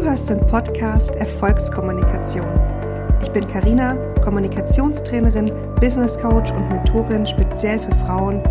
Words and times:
Du 0.00 0.06
hörst 0.06 0.30
den 0.30 0.40
Podcast 0.40 1.14
Erfolgskommunikation. 1.16 2.48
Ich 3.22 3.30
bin 3.32 3.46
Karina, 3.46 3.96
Kommunikationstrainerin, 4.24 5.52
Business 5.78 6.18
Coach 6.18 6.50
und 6.52 6.70
Mentorin 6.70 7.26
speziell 7.26 7.78
für 7.78 7.94
Frauen 8.06 8.42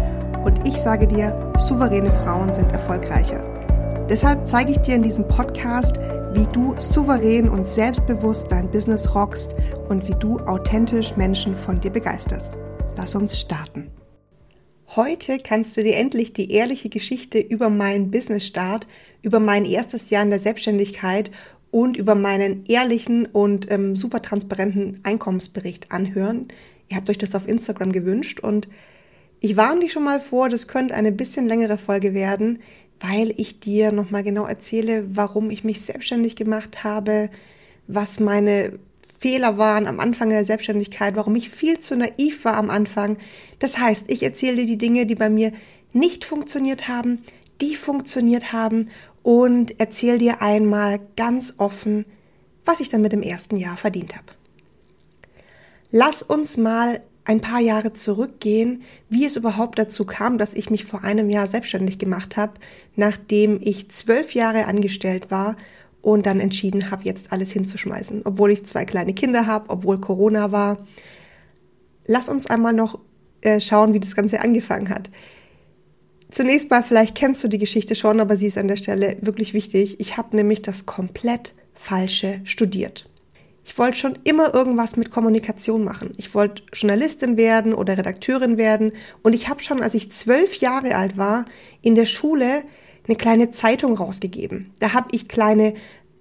und 0.45 0.67
ich 0.67 0.77
sage 0.77 1.07
dir, 1.07 1.51
souveräne 1.57 2.11
Frauen 2.23 2.53
sind 2.53 2.71
erfolgreicher. 2.71 3.43
Deshalb 4.07 4.47
zeige 4.47 4.73
ich 4.73 4.77
dir 4.81 4.93
in 4.93 5.01
diesem 5.01 5.27
Podcast, 5.27 5.97
wie 6.33 6.45
du 6.53 6.75
souverän 6.77 7.49
und 7.49 7.65
selbstbewusst 7.65 8.45
dein 8.51 8.69
Business 8.69 9.15
rockst 9.15 9.55
und 9.87 10.07
wie 10.07 10.15
du 10.19 10.37
authentisch 10.41 11.17
Menschen 11.17 11.55
von 11.55 11.79
dir 11.79 11.89
begeisterst. 11.89 12.53
Lass 12.95 13.15
uns 13.15 13.39
starten. 13.39 13.89
Heute 14.95 15.37
kannst 15.37 15.77
du 15.77 15.83
dir 15.83 15.97
endlich 15.97 16.33
die 16.33 16.51
ehrliche 16.51 16.89
Geschichte 16.89 17.37
über 17.37 17.69
meinen 17.69 18.09
Business-Start, 18.09 18.87
über 19.21 19.39
mein 19.39 19.63
erstes 19.63 20.09
Jahr 20.09 20.23
in 20.23 20.31
der 20.31 20.39
Selbstständigkeit 20.39 21.29
und 21.69 21.95
über 21.95 22.15
meinen 22.15 22.65
ehrlichen 22.65 23.27
und 23.27 23.71
ähm, 23.71 23.95
super 23.95 24.23
transparenten 24.23 24.99
Einkommensbericht 25.03 25.91
anhören. 25.91 26.47
Ihr 26.87 26.97
habt 26.97 27.07
euch 27.11 27.19
das 27.19 27.35
auf 27.35 27.47
Instagram 27.47 27.91
gewünscht 27.91 28.39
und 28.39 28.67
ich 29.39 29.55
warne 29.55 29.81
dich 29.81 29.91
schon 29.91 30.03
mal 30.03 30.19
vor, 30.19 30.49
das 30.49 30.67
könnte 30.67 30.95
eine 30.95 31.11
bisschen 31.11 31.45
längere 31.45 31.77
Folge 31.77 32.15
werden, 32.15 32.57
weil 32.99 33.31
ich 33.37 33.59
dir 33.59 33.91
nochmal 33.91 34.23
genau 34.23 34.47
erzähle, 34.47 35.05
warum 35.15 35.51
ich 35.51 35.63
mich 35.63 35.81
selbstständig 35.81 36.35
gemacht 36.35 36.83
habe, 36.83 37.29
was 37.85 38.19
meine 38.19 38.79
Fehler 39.19 39.57
waren 39.57 39.85
am 39.85 39.99
Anfang 39.99 40.29
der 40.29 40.45
Selbstständigkeit, 40.45 41.15
warum 41.15 41.35
ich 41.35 41.49
viel 41.49 41.79
zu 41.81 41.97
naiv 41.97 42.45
war 42.45 42.55
am 42.55 42.69
Anfang. 42.69 43.17
Das 43.59 43.77
heißt, 43.77 44.05
ich 44.09 44.23
erzähle 44.23 44.57
dir 44.57 44.65
die 44.65 44.77
Dinge, 44.77 45.05
die 45.05 45.15
bei 45.15 45.29
mir 45.29 45.51
nicht 45.91 46.23
funktioniert 46.23 46.87
haben, 46.87 47.19
die 47.59 47.75
funktioniert 47.75 48.53
haben 48.53 48.89
und 49.21 49.77
erzähle 49.77 50.19
dir 50.19 50.41
einmal 50.41 51.01
ganz 51.17 51.53
offen, 51.57 52.05
was 52.63 52.79
ich 52.79 52.89
dann 52.89 53.01
mit 53.01 53.11
dem 53.11 53.21
ersten 53.21 53.57
Jahr 53.57 53.75
verdient 53.75 54.15
habe. 54.15 54.27
Lass 55.91 56.23
uns 56.23 56.55
mal 56.55 57.01
ein 57.25 57.41
paar 57.41 57.59
Jahre 57.59 57.91
zurückgehen, 57.91 58.83
wie 59.09 59.25
es 59.25 59.35
überhaupt 59.35 59.77
dazu 59.77 60.05
kam, 60.05 60.37
dass 60.37 60.53
ich 60.53 60.69
mich 60.69 60.85
vor 60.85 61.03
einem 61.03 61.29
Jahr 61.29 61.47
selbstständig 61.47 61.99
gemacht 61.99 62.37
habe, 62.37 62.53
nachdem 62.95 63.59
ich 63.61 63.89
zwölf 63.89 64.33
Jahre 64.33 64.65
angestellt 64.65 65.29
war 65.29 65.57
und 66.01 66.25
dann 66.25 66.39
entschieden 66.39 66.91
habe, 66.91 67.03
jetzt 67.03 67.31
alles 67.31 67.51
hinzuschmeißen, 67.51 68.21
obwohl 68.25 68.51
ich 68.51 68.65
zwei 68.65 68.85
kleine 68.85 69.13
Kinder 69.13 69.45
habe, 69.45 69.69
obwohl 69.69 69.99
Corona 69.99 70.51
war. 70.51 70.85
Lass 72.05 72.29
uns 72.29 72.47
einmal 72.47 72.73
noch 72.73 72.99
äh, 73.41 73.59
schauen, 73.59 73.93
wie 73.93 73.99
das 73.99 74.15
Ganze 74.15 74.41
angefangen 74.41 74.89
hat. 74.89 75.09
Zunächst 76.31 76.69
mal, 76.69 76.83
vielleicht 76.83 77.15
kennst 77.15 77.43
du 77.43 77.47
die 77.47 77.57
Geschichte 77.57 77.95
schon, 77.95 78.19
aber 78.19 78.37
sie 78.37 78.47
ist 78.47 78.57
an 78.57 78.67
der 78.67 78.77
Stelle 78.77 79.17
wirklich 79.21 79.53
wichtig. 79.53 79.99
Ich 79.99 80.15
habe 80.17 80.35
nämlich 80.35 80.61
das 80.61 80.85
komplett 80.85 81.53
falsche 81.73 82.41
studiert. 82.43 83.09
Ich 83.63 83.77
wollte 83.77 83.97
schon 83.97 84.17
immer 84.23 84.53
irgendwas 84.53 84.95
mit 84.95 85.11
Kommunikation 85.11 85.83
machen. 85.83 86.13
Ich 86.17 86.33
wollte 86.33 86.63
Journalistin 86.73 87.37
werden 87.37 87.73
oder 87.73 87.97
Redakteurin 87.97 88.57
werden. 88.57 88.93
Und 89.21 89.33
ich 89.33 89.47
habe 89.47 89.61
schon, 89.61 89.81
als 89.81 89.93
ich 89.93 90.11
zwölf 90.11 90.55
Jahre 90.55 90.95
alt 90.95 91.17
war, 91.17 91.45
in 91.81 91.95
der 91.95 92.05
Schule 92.05 92.63
eine 93.09 93.17
kleine 93.17 93.49
Zeitung 93.49 93.97
rausgegeben. 93.97 94.71
Da 94.79 94.93
habe 94.93 95.09
ich 95.11 95.27
kleine 95.27 95.73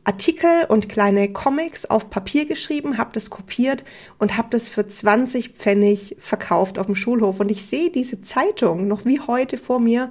Artikel 0.04 0.64
und 0.68 0.88
kleine 0.88 1.30
Comics 1.30 1.84
auf 1.84 2.08
Papier 2.08 2.46
geschrieben, 2.46 2.96
habe 2.96 3.10
das 3.12 3.28
kopiert 3.28 3.84
und 4.18 4.38
habe 4.38 4.48
das 4.50 4.68
für 4.68 4.88
20 4.88 5.50
Pfennig 5.50 6.16
verkauft 6.18 6.78
auf 6.78 6.86
dem 6.86 6.94
Schulhof. 6.94 7.40
Und 7.40 7.50
ich 7.50 7.66
sehe 7.66 7.90
diese 7.90 8.22
Zeitung 8.22 8.88
noch 8.88 9.04
wie 9.04 9.20
heute 9.20 9.58
vor 9.58 9.80
mir 9.80 10.10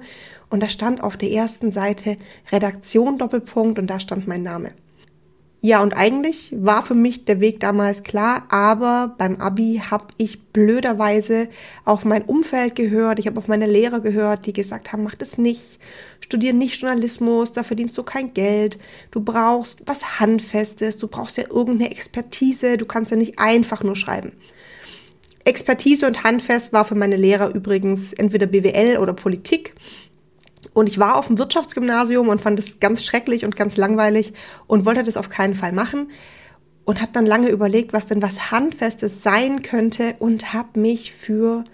und 0.50 0.62
da 0.62 0.68
stand 0.68 1.02
auf 1.02 1.16
der 1.16 1.32
ersten 1.32 1.72
Seite 1.72 2.16
Redaktion 2.52 3.18
Doppelpunkt 3.18 3.80
und 3.80 3.88
da 3.88 3.98
stand 3.98 4.28
mein 4.28 4.44
Name. 4.44 4.70
Ja, 5.60 5.82
und 5.82 5.92
eigentlich 5.92 6.54
war 6.56 6.84
für 6.86 6.94
mich 6.94 7.24
der 7.24 7.40
Weg 7.40 7.58
damals 7.58 8.04
klar, 8.04 8.44
aber 8.48 9.16
beim 9.18 9.40
Abi 9.40 9.82
habe 9.90 10.06
ich 10.16 10.40
blöderweise 10.52 11.48
auf 11.84 12.04
mein 12.04 12.22
Umfeld 12.22 12.76
gehört, 12.76 13.18
ich 13.18 13.26
habe 13.26 13.38
auf 13.38 13.48
meine 13.48 13.66
Lehrer 13.66 13.98
gehört, 13.98 14.46
die 14.46 14.52
gesagt 14.52 14.92
haben, 14.92 15.02
mach 15.02 15.16
das 15.16 15.36
nicht, 15.36 15.80
studier 16.20 16.52
nicht 16.52 16.80
Journalismus, 16.80 17.52
da 17.52 17.64
verdienst 17.64 17.98
du 17.98 18.04
kein 18.04 18.34
Geld, 18.34 18.78
du 19.10 19.20
brauchst 19.20 19.82
was 19.84 20.20
Handfestes, 20.20 20.96
du 20.96 21.08
brauchst 21.08 21.38
ja 21.38 21.44
irgendeine 21.50 21.90
Expertise, 21.90 22.76
du 22.76 22.86
kannst 22.86 23.10
ja 23.10 23.16
nicht 23.16 23.40
einfach 23.40 23.82
nur 23.82 23.96
schreiben. 23.96 24.30
Expertise 25.44 26.06
und 26.06 26.22
Handfest 26.22 26.72
war 26.72 26.84
für 26.84 26.94
meine 26.94 27.16
Lehrer 27.16 27.52
übrigens 27.52 28.12
entweder 28.12 28.46
BWL 28.46 28.98
oder 28.98 29.14
Politik. 29.14 29.74
Und 30.74 30.88
ich 30.88 30.98
war 30.98 31.16
auf 31.16 31.26
dem 31.28 31.38
Wirtschaftsgymnasium 31.38 32.28
und 32.28 32.40
fand 32.40 32.58
es 32.58 32.80
ganz 32.80 33.04
schrecklich 33.04 33.44
und 33.44 33.56
ganz 33.56 33.76
langweilig 33.76 34.32
und 34.66 34.84
wollte 34.84 35.02
das 35.02 35.16
auf 35.16 35.28
keinen 35.28 35.54
Fall 35.54 35.72
machen. 35.72 36.10
Und 36.84 37.02
habe 37.02 37.12
dann 37.12 37.26
lange 37.26 37.50
überlegt, 37.50 37.92
was 37.92 38.06
denn 38.06 38.22
was 38.22 38.50
Handfestes 38.50 39.22
sein 39.22 39.62
könnte 39.62 40.16
und 40.20 40.54
habe 40.54 40.80
mich 40.80 41.12
für 41.12 41.64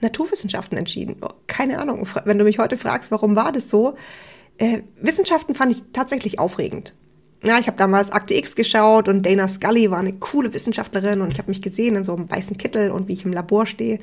Naturwissenschaften 0.00 0.78
entschieden. 0.78 1.16
Oh, 1.22 1.30
keine 1.48 1.80
Ahnung, 1.80 2.06
wenn 2.24 2.38
du 2.38 2.44
mich 2.44 2.58
heute 2.60 2.76
fragst, 2.76 3.10
warum 3.10 3.34
war 3.34 3.50
das 3.50 3.68
so? 3.68 3.96
Äh, 4.58 4.82
Wissenschaften 5.00 5.56
fand 5.56 5.72
ich 5.72 5.82
tatsächlich 5.92 6.38
aufregend. 6.38 6.94
Ja, 7.42 7.58
ich 7.58 7.66
habe 7.66 7.76
damals 7.76 8.10
Akte 8.12 8.34
X 8.34 8.54
geschaut 8.54 9.08
und 9.08 9.24
Dana 9.24 9.48
Scully 9.48 9.90
war 9.90 9.98
eine 9.98 10.14
coole 10.14 10.54
Wissenschaftlerin 10.54 11.20
und 11.20 11.32
ich 11.32 11.38
habe 11.38 11.50
mich 11.50 11.60
gesehen 11.60 11.96
in 11.96 12.04
so 12.04 12.14
einem 12.14 12.30
weißen 12.30 12.56
Kittel 12.56 12.90
und 12.90 13.08
wie 13.08 13.12
ich 13.12 13.24
im 13.24 13.32
Labor 13.32 13.66
stehe. 13.66 13.98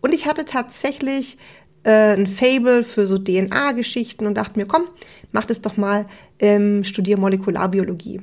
Und 0.00 0.14
ich 0.14 0.26
hatte 0.26 0.46
tatsächlich 0.46 1.38
äh, 1.86 2.14
ein 2.14 2.26
Fable 2.26 2.82
für 2.82 3.06
so 3.06 3.16
DNA-Geschichten 3.16 4.26
und 4.26 4.34
dachte 4.34 4.58
mir, 4.58 4.66
komm, 4.66 4.88
mach 5.30 5.44
das 5.44 5.60
doch 5.60 5.76
mal, 5.76 6.06
ähm, 6.40 6.82
studier 6.82 7.16
Molekularbiologie. 7.16 8.20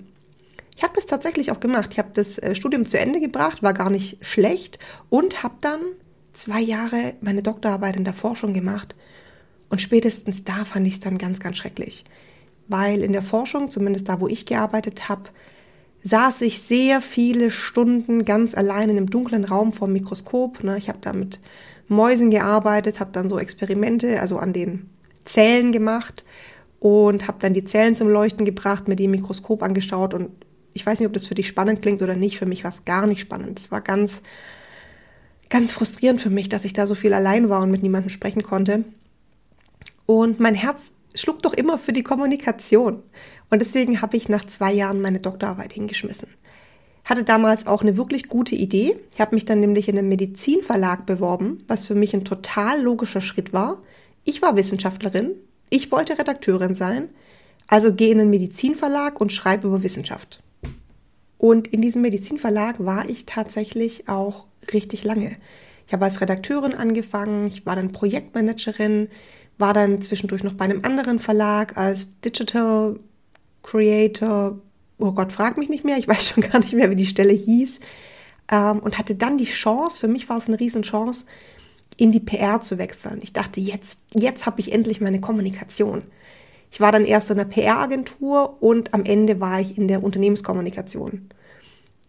Ich 0.76 0.84
habe 0.84 0.94
das 0.96 1.06
tatsächlich 1.06 1.50
auch 1.52 1.62
gemacht. 1.62 1.90
Ich 1.94 2.00
habe 2.00 2.10
das 2.14 2.38
äh, 2.40 2.56
Studium 2.56 2.88
zu 2.88 3.00
Ende 3.00 3.22
gebracht, 3.22 3.64
war 3.64 3.74
gar 3.74 3.90
nicht 3.90 4.18
schlecht 4.26 4.80
und 5.10 5.44
habe 5.44 5.56
dann 5.62 5.80
zwei 6.34 6.60
Jahre 6.60 7.14
meine 7.22 7.42
Doktorarbeit 7.42 7.96
in 7.96 8.04
der 8.04 8.14
Forschung 8.14 8.54
gemacht. 8.54 8.96
Und 9.70 9.80
spätestens 9.80 10.44
da 10.44 10.66
fand 10.66 10.86
ich 10.86 10.96
es 10.96 11.00
dann 11.00 11.18
ganz, 11.18 11.40
ganz 11.40 11.58
schrecklich. 11.58 12.04
Weil 12.68 13.02
in 13.02 13.14
der 13.14 13.24
Forschung, 13.24 13.72
zumindest 13.72 14.10
da, 14.10 14.20
wo 14.20 14.28
ich 14.28 14.46
gearbeitet 14.46 15.08
habe, 15.08 15.30
saß 16.04 16.42
ich 16.42 16.62
sehr 16.62 17.02
viele 17.02 17.50
Stunden 17.50 18.26
ganz 18.26 18.56
allein 18.56 18.90
in 18.90 18.98
einem 18.98 19.10
dunklen 19.10 19.46
Raum 19.46 19.72
vor 19.72 19.88
dem 19.88 19.94
Mikroskop. 19.94 20.64
Ne? 20.64 20.78
Ich 20.78 20.90
habe 20.90 21.00
da 21.00 21.14
mit 21.14 21.40
Mäusen 21.88 22.32
gearbeitet, 22.32 23.00
habe 23.00 23.12
dann 23.12 23.30
so 23.30 23.38
Experimente, 23.40 24.22
also 24.22 24.38
an 24.38 24.54
den 24.54 24.90
Zellen 25.26 25.72
gemacht 25.72 26.24
und 26.80 27.28
habe 27.28 27.38
dann 27.40 27.54
die 27.54 27.66
Zellen 27.66 27.96
zum 27.96 28.10
Leuchten 28.10 28.46
gebracht, 28.46 28.88
mit 28.88 29.00
dem 29.00 29.12
Mikroskop 29.12 29.64
angeschaut 29.64 30.14
und 30.14 30.30
ich 30.74 30.86
weiß 30.86 31.00
nicht, 31.00 31.08
ob 31.08 31.14
das 31.14 31.28
für 31.28 31.36
dich 31.36 31.48
spannend 31.48 31.82
klingt 31.82 32.02
oder 32.02 32.16
nicht. 32.16 32.38
Für 32.38 32.46
mich 32.46 32.64
war 32.64 32.72
es 32.72 32.84
gar 32.84 33.08
nicht 33.08 33.22
spannend. 33.22 33.60
Es 33.60 33.72
war 33.72 33.82
ganz, 33.82 34.22
ganz 35.50 35.72
frustrierend 35.72 36.20
für 36.20 36.30
mich, 36.30 36.50
dass 36.50 36.66
ich 36.66 36.74
da 36.74 36.88
so 36.88 36.96
viel 36.96 37.14
allein 37.14 37.50
war 37.50 37.62
und 37.62 37.72
mit 37.72 37.84
niemandem 37.84 38.10
sprechen 38.10 38.44
konnte. 38.44 38.84
Und 40.06 40.40
mein 40.40 40.56
Herz 40.56 40.92
schlug 41.16 41.44
doch 41.44 41.54
immer 41.54 41.78
für 41.78 41.94
die 41.94 42.04
Kommunikation. 42.04 43.04
Und 43.50 43.62
deswegen 43.62 44.02
habe 44.02 44.18
ich 44.18 44.30
nach 44.30 44.46
zwei 44.48 44.74
Jahren 44.74 45.00
meine 45.02 45.20
Doktorarbeit 45.20 45.74
hingeschmissen. 45.74 46.30
Hatte 47.04 47.24
damals 47.24 47.68
auch 47.68 47.82
eine 47.82 47.98
wirklich 47.98 48.28
gute 48.30 48.56
Idee. 48.56 48.98
Ich 49.14 49.20
habe 49.20 49.36
mich 49.36 49.46
dann 49.46 49.60
nämlich 49.60 49.90
in 49.90 49.98
einem 49.98 50.10
Medizinverlag 50.10 51.06
beworben, 51.06 51.64
was 51.68 51.88
für 51.88 51.96
mich 51.96 52.14
ein 52.14 52.26
total 52.26 52.82
logischer 52.82 53.22
Schritt 53.22 53.52
war. 53.52 53.82
Ich 54.24 54.42
war 54.42 54.56
Wissenschaftlerin, 54.56 55.32
ich 55.70 55.92
wollte 55.92 56.18
Redakteurin 56.18 56.76
sein, 56.76 57.10
also 57.68 57.94
gehe 57.94 58.12
in 58.12 58.22
einen 58.22 58.30
Medizinverlag 58.30 59.20
und 59.20 59.34
schreibe 59.34 59.68
über 59.68 59.84
Wissenschaft. 59.84 60.42
Und 61.38 61.68
in 61.68 61.82
diesem 61.82 62.02
Medizinverlag 62.04 62.76
war 62.78 63.10
ich 63.10 63.26
tatsächlich 63.26 64.08
auch 64.08 64.46
richtig 64.72 65.04
lange. 65.04 65.36
Ich 65.88 65.92
habe 65.92 66.06
als 66.06 66.22
Redakteurin 66.22 66.74
angefangen, 66.74 67.48
ich 67.48 67.66
war 67.66 67.76
dann 67.76 67.92
Projektmanagerin, 67.92 69.10
war 69.58 69.74
dann 69.74 70.02
zwischendurch 70.02 70.44
noch 70.44 70.54
bei 70.54 70.66
einem 70.66 70.86
anderen 70.86 71.20
Verlag 71.20 71.78
als 71.78 72.08
Digital 72.22 72.98
Creator, 73.62 74.58
oh 75.04 75.12
Gott, 75.12 75.34
frag 75.34 75.58
mich 75.58 75.70
nicht 75.70 75.84
mehr, 75.84 75.98
ich 75.98 76.08
weiß 76.10 76.30
schon 76.30 76.44
gar 76.44 76.60
nicht 76.60 76.74
mehr, 76.74 76.90
wie 76.90 76.96
die 76.96 77.06
Stelle 77.06 77.34
hieß, 77.34 77.80
ähm, 78.52 78.80
und 78.80 78.98
hatte 78.98 79.16
dann 79.16 79.38
die 79.38 79.46
Chance, 79.46 80.00
für 80.00 80.08
mich 80.08 80.30
war 80.30 80.38
es 80.38 80.48
eine 80.48 80.60
Riesenchance, 80.60 81.26
in 81.98 82.12
die 82.12 82.20
PR 82.20 82.62
zu 82.62 82.78
wechseln. 82.78 83.20
Ich 83.22 83.34
dachte, 83.34 83.60
jetzt, 83.60 84.00
jetzt 84.16 84.46
habe 84.46 84.60
ich 84.60 84.72
endlich 84.72 85.00
meine 85.00 85.22
Kommunikation. 85.22 86.02
Ich 86.72 86.80
war 86.80 86.92
dann 86.92 87.06
erst 87.06 87.30
in 87.30 87.38
der 87.38 87.46
PR-Agentur 87.46 88.58
und 88.62 88.96
am 88.96 89.06
Ende 89.06 89.40
war 89.40 89.62
ich 89.62 89.78
in 89.78 89.88
der 89.88 90.04
Unternehmenskommunikation. 90.04 91.30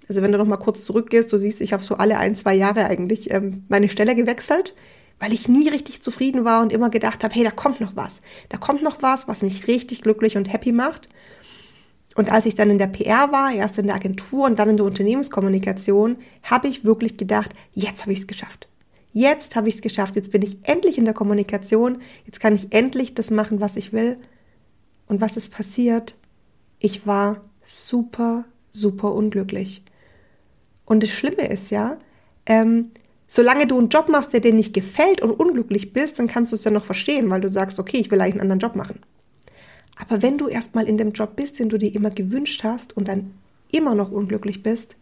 Also 0.09 0.23
wenn 0.23 0.33
du 0.33 0.39
noch 0.39 0.47
mal 0.47 0.57
kurz 0.57 0.85
zurückgehst, 0.85 1.31
du 1.33 1.39
siehst, 1.39 1.61
ich 1.61 1.75
habe 1.75 1.83
so 1.83 1.97
alle 1.97 2.19
ein, 2.19 2.35
zwei 2.35 2.55
Jahre 2.55 2.87
eigentlich 2.87 3.31
ähm, 3.31 3.65
meine 3.69 3.91
Stelle 3.91 4.15
gewechselt, 4.15 4.75
weil 5.19 5.35
ich 5.35 5.49
nie 5.49 5.69
richtig 5.69 6.03
zufrieden 6.03 6.47
war 6.47 6.63
und 6.63 6.73
immer 6.73 6.89
gedacht 6.89 7.25
habe, 7.25 7.35
hey, 7.35 7.45
da 7.45 7.51
kommt 7.51 7.81
noch 7.81 7.95
was. 7.95 8.23
Da 8.49 8.57
kommt 8.57 8.83
noch 8.83 9.03
was, 9.03 9.29
was 9.29 9.43
mich 9.43 9.67
richtig 9.67 10.01
glücklich 10.01 10.37
und 10.39 10.51
happy 10.51 10.73
macht. 10.73 11.11
Und 12.15 12.31
als 12.31 12.47
ich 12.47 12.55
dann 12.55 12.71
in 12.71 12.79
der 12.79 12.87
PR 12.87 13.33
war, 13.33 13.53
erst 13.53 13.79
in 13.79 13.87
der 13.87 13.97
Agentur 13.97 14.47
und 14.47 14.59
dann 14.59 14.71
in 14.71 14.77
der 14.77 14.87
Unternehmenskommunikation, 14.87 16.17
habe 16.43 16.69
ich 16.69 16.85
wirklich 16.85 17.17
gedacht, 17.17 17.53
jetzt 17.73 18.03
habe 18.03 18.13
ich 18.13 18.21
es 18.21 18.27
geschafft. 18.27 18.69
Jetzt 19.13 19.57
habe 19.57 19.69
ich 19.69 19.77
es 19.77 19.83
geschafft. 19.83 20.17
Jetzt 20.17 20.33
bin 20.33 20.43
ich 20.43 20.59
endlich 20.63 20.99
in 20.99 21.05
der 21.05 21.15
Kommunikation. 21.15 22.03
Jetzt 22.27 22.41
kann 22.41 22.55
ich 22.55 22.73
endlich 22.73 23.15
das 23.15 23.31
machen, 23.31 23.61
was 23.61 23.77
ich 23.77 23.93
will. 23.93 24.19
Und 25.07 25.21
was 25.21 25.37
ist 25.37 25.53
passiert? 25.53 26.17
Ich 26.79 27.07
war 27.07 27.41
super, 27.65 28.45
super 28.71 29.13
unglücklich. 29.13 29.83
Und 30.85 31.03
das 31.03 31.11
Schlimme 31.11 31.49
ist 31.49 31.71
ja, 31.71 31.99
ähm, 32.47 32.91
solange 33.29 33.67
du 33.67 33.79
einen 33.79 33.89
Job 33.89 34.09
machst, 34.09 34.33
der 34.33 34.41
dir 34.41 34.53
nicht 34.53 34.75
gefällt 34.75 35.23
und 35.23 35.31
unglücklich 35.31 35.93
bist, 35.93 36.19
dann 36.19 36.27
kannst 36.27 36.53
du 36.53 36.57
es 36.57 36.65
ja 36.65 36.71
noch 36.71 36.85
verstehen, 36.85 37.31
weil 37.31 37.41
du 37.41 37.49
sagst, 37.49 37.79
okay, 37.79 37.99
ich 37.99 38.11
will 38.11 38.21
eigentlich 38.21 38.35
einen 38.35 38.53
anderen 38.53 38.61
Job 38.61 38.77
machen. 38.77 39.01
Aber 39.97 40.23
wenn 40.23 40.39
du 40.39 40.49
erstmal 40.49 40.89
in 40.89 40.99
dem 40.99 41.13
Job 41.13 41.37
bist, 41.37 41.59
den 41.59 41.69
du 41.69 41.79
dir 41.79 41.95
immer 41.95 42.11
gewünscht 42.11 42.65
hast 42.65 42.97
und 42.97 43.09
dann 43.09 43.35
immer 43.71 43.95
noch 43.95 44.11
unglücklich 44.11 44.63
bist, 44.63 44.97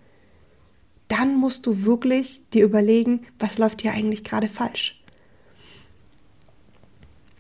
dann 1.09 1.37
musst 1.37 1.67
du 1.67 1.85
wirklich 1.85 2.43
dir 2.53 2.65
überlegen, 2.65 3.27
was 3.39 3.59
läuft 3.59 3.83
hier 3.83 3.93
eigentlich 3.93 4.25
gerade 4.25 4.49
falsch. 4.49 4.99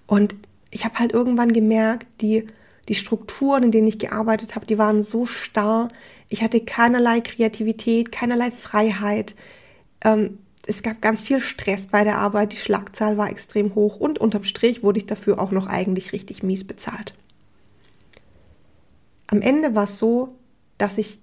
Und 0.06 0.34
ich 0.70 0.84
habe 0.84 0.99
halt 0.99 1.12
irgendwann 1.12 1.52
gemerkt, 1.52 2.06
die, 2.20 2.46
die 2.88 2.94
Strukturen, 2.94 3.62
in 3.62 3.70
denen 3.70 3.88
ich 3.88 3.99
gearbeitet 3.99 4.54
habe, 4.54 4.66
die 4.66 4.76
waren 4.76 5.04
so 5.04 5.25
starr. 5.25 5.88
Ich 6.28 6.43
hatte 6.43 6.60
keinerlei 6.60 7.20
Kreativität, 7.20 8.12
keinerlei 8.12 8.50
Freiheit. 8.50 9.34
Ähm, 10.04 10.38
es 10.66 10.82
gab 10.82 11.00
ganz 11.00 11.22
viel 11.22 11.40
Stress 11.40 11.87
bei 11.87 12.04
der 12.04 12.19
Arbeit, 12.19 12.52
die 12.52 12.56
Schlagzahl 12.56 13.16
war 13.16 13.31
extrem 13.31 13.75
hoch 13.75 13.96
und 13.96 14.19
unterm 14.19 14.44
Strich 14.44 14.82
wurde 14.82 14.99
ich 14.99 15.06
dafür 15.06 15.40
auch 15.40 15.50
noch 15.50 15.66
eigentlich 15.66 16.12
richtig 16.12 16.43
mies 16.43 16.64
bezahlt. 16.64 17.14
Am 19.32 19.40
Ende 19.40 19.75
war 19.75 19.84
es 19.84 19.96
so, 19.96 20.37
dass 20.76 20.99
ich 20.99 21.19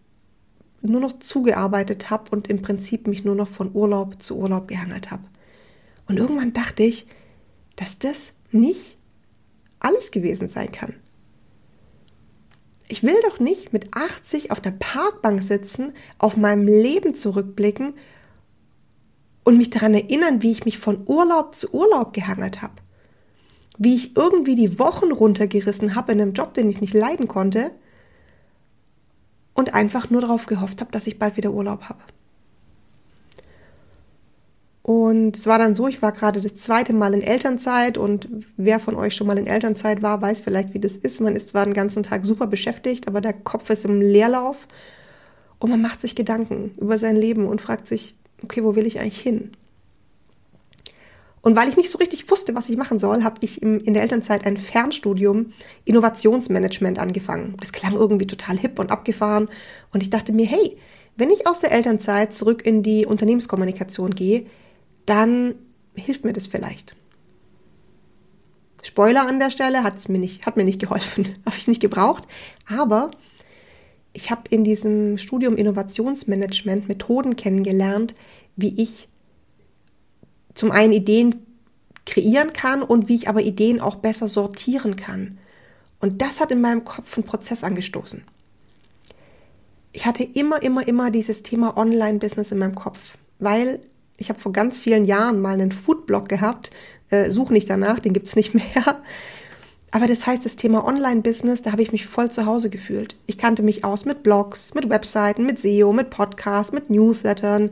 nur 0.81 0.99
noch 0.99 1.19
zugearbeitet 1.19 2.09
habe 2.09 2.31
und 2.31 2.47
im 2.47 2.63
Prinzip 2.63 3.05
mich 3.05 3.23
nur 3.23 3.35
noch 3.35 3.47
von 3.47 3.69
Urlaub 3.75 4.19
zu 4.23 4.35
Urlaub 4.35 4.67
gehangelt 4.67 5.11
habe. 5.11 5.25
Und 6.07 6.17
irgendwann 6.17 6.51
dachte 6.51 6.81
ich, 6.81 7.05
dass 7.75 7.99
das 7.99 8.31
nicht 8.51 8.97
alles 9.79 10.09
gewesen 10.09 10.49
sein 10.49 10.71
kann. 10.71 10.95
Ich 12.87 13.03
will 13.03 13.17
doch 13.21 13.39
nicht 13.39 13.73
mit 13.73 13.93
80 13.93 14.49
auf 14.49 14.59
der 14.59 14.71
Parkbank 14.71 15.43
sitzen, 15.43 15.93
auf 16.17 16.35
meinem 16.35 16.65
Leben 16.65 17.13
zurückblicken 17.13 17.93
und 19.43 19.57
mich 19.57 19.69
daran 19.69 19.93
erinnern, 19.93 20.41
wie 20.41 20.51
ich 20.51 20.65
mich 20.65 20.79
von 20.79 21.03
Urlaub 21.05 21.53
zu 21.53 21.71
Urlaub 21.75 22.13
gehangelt 22.13 22.63
habe. 22.63 22.73
Wie 23.77 23.93
ich 23.93 24.17
irgendwie 24.17 24.55
die 24.55 24.79
Wochen 24.79 25.11
runtergerissen 25.11 25.93
habe 25.93 26.13
in 26.13 26.21
einem 26.21 26.33
Job, 26.33 26.55
den 26.55 26.71
ich 26.71 26.81
nicht 26.81 26.95
leiden 26.95 27.27
konnte 27.27 27.69
und 29.59 29.73
einfach 29.73 30.09
nur 30.09 30.21
darauf 30.21 30.45
gehofft 30.45 30.79
habe, 30.79 30.91
dass 30.91 31.05
ich 31.05 31.19
bald 31.19 31.35
wieder 31.35 31.51
Urlaub 31.51 31.83
habe. 31.89 31.99
Und 34.81 35.35
es 35.35 35.45
war 35.45 35.59
dann 35.59 35.75
so, 35.75 35.87
ich 35.87 36.01
war 36.01 36.13
gerade 36.13 36.39
das 36.39 36.55
zweite 36.55 36.93
Mal 36.93 37.13
in 37.13 37.21
Elternzeit 37.21 37.97
und 37.97 38.27
wer 38.55 38.79
von 38.79 38.95
euch 38.95 39.13
schon 39.15 39.27
mal 39.27 39.37
in 39.37 39.47
Elternzeit 39.47 40.01
war, 40.01 40.21
weiß 40.21 40.41
vielleicht, 40.41 40.73
wie 40.73 40.79
das 40.79 40.95
ist. 40.95 41.19
Man 41.19 41.35
ist 41.35 41.49
zwar 41.49 41.65
den 41.65 41.73
ganzen 41.73 42.03
Tag 42.03 42.25
super 42.25 42.47
beschäftigt, 42.47 43.07
aber 43.07 43.19
der 43.19 43.33
Kopf 43.33 43.69
ist 43.69 43.83
im 43.83 43.99
Leerlauf 43.99 44.67
und 45.59 45.69
man 45.69 45.81
macht 45.81 45.99
sich 45.99 46.15
Gedanken 46.15 46.71
über 46.79 46.97
sein 46.97 47.17
Leben 47.17 47.45
und 47.45 47.61
fragt 47.61 47.85
sich, 47.85 48.15
okay, 48.41 48.63
wo 48.63 48.75
will 48.75 48.87
ich 48.87 48.99
eigentlich 48.99 49.19
hin? 49.19 49.51
Und 51.41 51.55
weil 51.55 51.69
ich 51.69 51.77
nicht 51.77 51.89
so 51.89 51.97
richtig 51.97 52.29
wusste, 52.29 52.55
was 52.55 52.69
ich 52.69 52.77
machen 52.77 52.99
soll, 52.99 53.23
habe 53.23 53.37
ich 53.41 53.61
im, 53.61 53.79
in 53.79 53.93
der 53.93 54.03
Elternzeit 54.03 54.45
ein 54.45 54.57
Fernstudium 54.57 55.53
Innovationsmanagement 55.85 56.99
angefangen. 56.99 57.55
Das 57.59 57.71
klang 57.71 57.93
irgendwie 57.93 58.27
total 58.27 58.57
hip 58.57 58.77
und 58.79 58.91
abgefahren. 58.91 59.49
Und 59.93 60.03
ich 60.03 60.09
dachte 60.09 60.33
mir, 60.33 60.45
hey, 60.45 60.77
wenn 61.15 61.29
ich 61.29 61.47
aus 61.47 61.59
der 61.59 61.71
Elternzeit 61.71 62.33
zurück 62.33 62.65
in 62.65 62.83
die 62.83 63.05
Unternehmenskommunikation 63.05 64.15
gehe, 64.15 64.45
dann 65.05 65.55
hilft 65.95 66.23
mir 66.23 66.33
das 66.33 66.47
vielleicht. 66.47 66.95
Spoiler 68.81 69.27
an 69.27 69.39
der 69.39 69.51
Stelle, 69.51 69.83
hat's 69.83 70.07
mir 70.07 70.19
nicht, 70.19 70.45
hat 70.45 70.55
mir 70.55 70.63
nicht 70.63 70.79
geholfen, 70.79 71.27
habe 71.45 71.57
ich 71.57 71.67
nicht 71.67 71.81
gebraucht. 71.81 72.23
Aber 72.69 73.11
ich 74.13 74.31
habe 74.31 74.43
in 74.49 74.63
diesem 74.63 75.17
Studium 75.17 75.55
Innovationsmanagement 75.55 76.87
Methoden 76.87 77.35
kennengelernt, 77.35 78.15
wie 78.55 78.81
ich 78.81 79.08
zum 80.53 80.71
einen 80.71 80.93
Ideen 80.93 81.45
kreieren 82.05 82.53
kann 82.53 82.81
und 82.83 83.07
wie 83.07 83.15
ich 83.15 83.29
aber 83.29 83.41
Ideen 83.41 83.79
auch 83.79 83.95
besser 83.95 84.27
sortieren 84.27 84.95
kann. 84.95 85.37
Und 85.99 86.21
das 86.21 86.39
hat 86.39 86.51
in 86.51 86.61
meinem 86.61 86.85
Kopf 86.85 87.17
einen 87.17 87.25
Prozess 87.25 87.63
angestoßen. 87.63 88.23
Ich 89.91 90.05
hatte 90.05 90.23
immer, 90.23 90.61
immer, 90.61 90.87
immer 90.87 91.11
dieses 91.11 91.43
Thema 91.43 91.77
Online-Business 91.77 92.51
in 92.51 92.59
meinem 92.59 92.75
Kopf, 92.75 93.17
weil 93.39 93.79
ich 94.17 94.29
habe 94.29 94.39
vor 94.39 94.51
ganz 94.51 94.79
vielen 94.79 95.05
Jahren 95.05 95.41
mal 95.41 95.53
einen 95.53 95.71
Foodblog 95.71 96.29
gehabt, 96.29 96.71
äh, 97.09 97.31
suche 97.31 97.53
nicht 97.53 97.69
danach, 97.69 97.99
den 97.99 98.13
gibt 98.13 98.27
es 98.27 98.35
nicht 98.35 98.53
mehr. 98.53 99.01
Aber 99.91 100.05
das 100.05 100.27
heißt, 100.27 100.45
das 100.45 100.55
Thema 100.55 100.85
Online-Business, 100.85 101.63
da 101.63 101.71
habe 101.71 101.81
ich 101.81 101.91
mich 101.91 102.05
voll 102.05 102.29
zu 102.29 102.45
Hause 102.45 102.69
gefühlt. 102.69 103.15
Ich 103.25 103.39
kannte 103.39 103.63
mich 103.63 103.83
aus 103.83 104.05
mit 104.05 104.21
Blogs, 104.21 104.73
mit 104.75 104.89
Webseiten, 104.89 105.45
mit 105.45 105.59
SEO, 105.59 105.93
mit 105.93 106.11
Podcasts, 106.11 106.71
mit 106.71 106.91
Newslettern. 106.91 107.71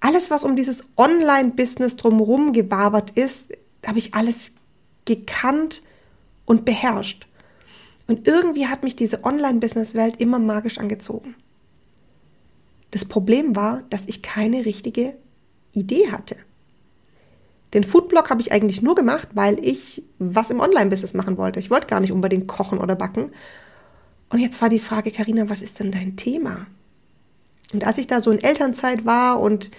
Alles, 0.00 0.30
was 0.30 0.44
um 0.44 0.56
dieses 0.56 0.84
Online-Business 0.96 1.96
drumherum 1.96 2.52
gewabert 2.52 3.10
ist, 3.10 3.48
habe 3.86 3.98
ich 3.98 4.14
alles 4.14 4.52
gekannt 5.04 5.82
und 6.44 6.64
beherrscht. 6.64 7.26
Und 8.06 8.26
irgendwie 8.26 8.66
hat 8.66 8.82
mich 8.82 8.96
diese 8.96 9.24
Online-Business-Welt 9.24 10.16
immer 10.18 10.38
magisch 10.38 10.78
angezogen. 10.78 11.34
Das 12.90 13.04
Problem 13.04 13.54
war, 13.54 13.82
dass 13.90 14.06
ich 14.06 14.22
keine 14.22 14.64
richtige 14.64 15.14
Idee 15.72 16.10
hatte. 16.10 16.36
Den 17.74 17.84
Foodblog 17.84 18.30
habe 18.30 18.40
ich 18.40 18.50
eigentlich 18.50 18.80
nur 18.80 18.94
gemacht, 18.94 19.28
weil 19.34 19.62
ich 19.62 20.02
was 20.18 20.50
im 20.50 20.60
Online-Business 20.60 21.12
machen 21.12 21.36
wollte. 21.36 21.60
Ich 21.60 21.70
wollte 21.70 21.86
gar 21.86 22.00
nicht 22.00 22.12
unbedingt 22.12 22.48
kochen 22.48 22.78
oder 22.78 22.96
backen. 22.96 23.32
Und 24.30 24.38
jetzt 24.38 24.62
war 24.62 24.70
die 24.70 24.78
Frage, 24.78 25.10
Karina, 25.10 25.50
was 25.50 25.60
ist 25.60 25.78
denn 25.78 25.90
dein 25.90 26.16
Thema? 26.16 26.66
Und 27.72 27.86
als 27.86 27.98
ich 27.98 28.06
da 28.06 28.20
so 28.20 28.30
in 28.30 28.42
Elternzeit 28.42 29.04
war 29.04 29.40
und 29.40 29.70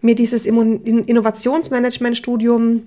mir 0.00 0.14
dieses 0.14 0.46
Innovationsmanagement-Studium, 0.46 2.84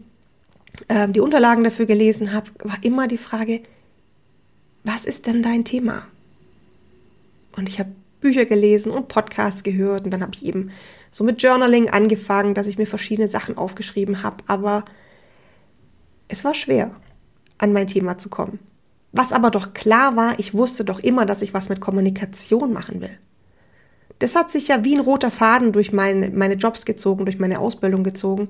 äh, 0.88 1.10
die 1.10 1.20
Unterlagen 1.20 1.64
dafür 1.64 1.86
gelesen 1.86 2.34
habe, 2.34 2.50
war 2.64 2.78
immer 2.82 3.08
die 3.08 3.18
Frage, 3.18 3.62
was 4.84 5.06
ist 5.06 5.28
denn 5.28 5.44
dein 5.44 5.64
Thema? 5.66 6.08
Und 7.56 7.70
ich 7.70 7.78
habe 7.80 7.92
Bücher 8.20 8.46
gelesen 8.46 8.92
und 8.92 9.10
Podcasts 9.10 9.62
gehört 9.64 10.06
und 10.06 10.12
dann 10.12 10.22
habe 10.22 10.32
ich 10.34 10.46
eben 10.46 10.72
so 11.12 11.24
mit 11.24 11.44
Journaling 11.44 11.90
angefangen, 11.90 12.56
dass 12.56 12.68
ich 12.68 12.78
mir 12.78 12.88
verschiedene 12.88 13.30
Sachen 13.30 13.58
aufgeschrieben 13.58 14.24
habe, 14.24 14.38
aber 14.48 14.84
es 16.28 16.44
war 16.44 16.56
schwer, 16.56 16.92
an 17.60 17.72
mein 17.74 17.88
Thema 17.88 18.18
zu 18.18 18.30
kommen. 18.30 18.60
Was 19.12 19.32
aber 19.32 19.52
doch 19.52 19.74
klar 19.74 20.16
war, 20.16 20.40
ich 20.40 20.56
wusste 20.56 20.84
doch 20.84 21.00
immer, 21.00 21.28
dass 21.28 21.44
ich 21.44 21.54
was 21.54 21.70
mit 21.70 21.82
Kommunikation 21.82 22.74
machen 22.74 23.02
will. 23.02 23.20
Das 24.20 24.36
hat 24.36 24.52
sich 24.52 24.68
ja 24.68 24.84
wie 24.84 24.96
ein 24.96 25.02
roter 25.02 25.32
Faden 25.32 25.72
durch 25.72 25.92
meine, 25.92 26.30
meine 26.30 26.56
Jobs 26.56 26.86
gezogen, 26.86 27.26
durch 27.26 27.40
meine 27.40 27.60
Ausbildung 27.60 28.04
gezogen. 28.04 28.50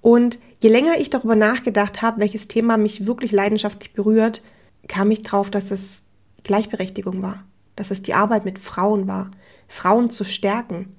Und 0.00 0.38
je 0.62 0.70
länger 0.70 0.98
ich 0.98 1.10
darüber 1.10 1.36
nachgedacht 1.36 2.02
habe, 2.02 2.20
welches 2.20 2.48
Thema 2.48 2.76
mich 2.76 3.06
wirklich 3.06 3.32
leidenschaftlich 3.32 3.92
berührt, 3.92 4.42
kam 4.88 5.10
ich 5.10 5.22
drauf, 5.22 5.50
dass 5.50 5.70
es 5.70 6.02
Gleichberechtigung 6.42 7.22
war, 7.22 7.44
dass 7.76 7.90
es 7.90 8.02
die 8.02 8.14
Arbeit 8.14 8.44
mit 8.44 8.58
Frauen 8.58 9.06
war, 9.06 9.30
Frauen 9.68 10.10
zu 10.10 10.24
stärken, 10.24 10.96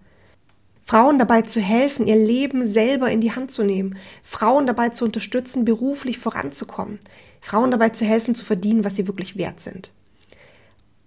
Frauen 0.84 1.20
dabei 1.20 1.44
zu 1.44 1.62
helfen, 1.62 2.08
ihr 2.08 2.16
Leben 2.16 2.72
selber 2.72 3.10
in 3.10 3.22
die 3.22 3.32
Hand 3.32 3.52
zu 3.52 3.64
nehmen, 3.64 3.98
Frauen 4.24 4.66
dabei 4.66 4.90
zu 4.90 5.06
unterstützen, 5.06 5.66
beruflich 5.66 6.18
voranzukommen, 6.18 7.00
Frauen 7.40 7.72
dabei 7.72 7.90
zu 7.90 8.06
helfen, 8.06 8.36
zu 8.36 8.46
verdienen, 8.46 8.84
was 8.84 8.96
sie 8.96 9.08
wirklich 9.08 9.38
wert 9.38 9.62
sind. 9.62 9.92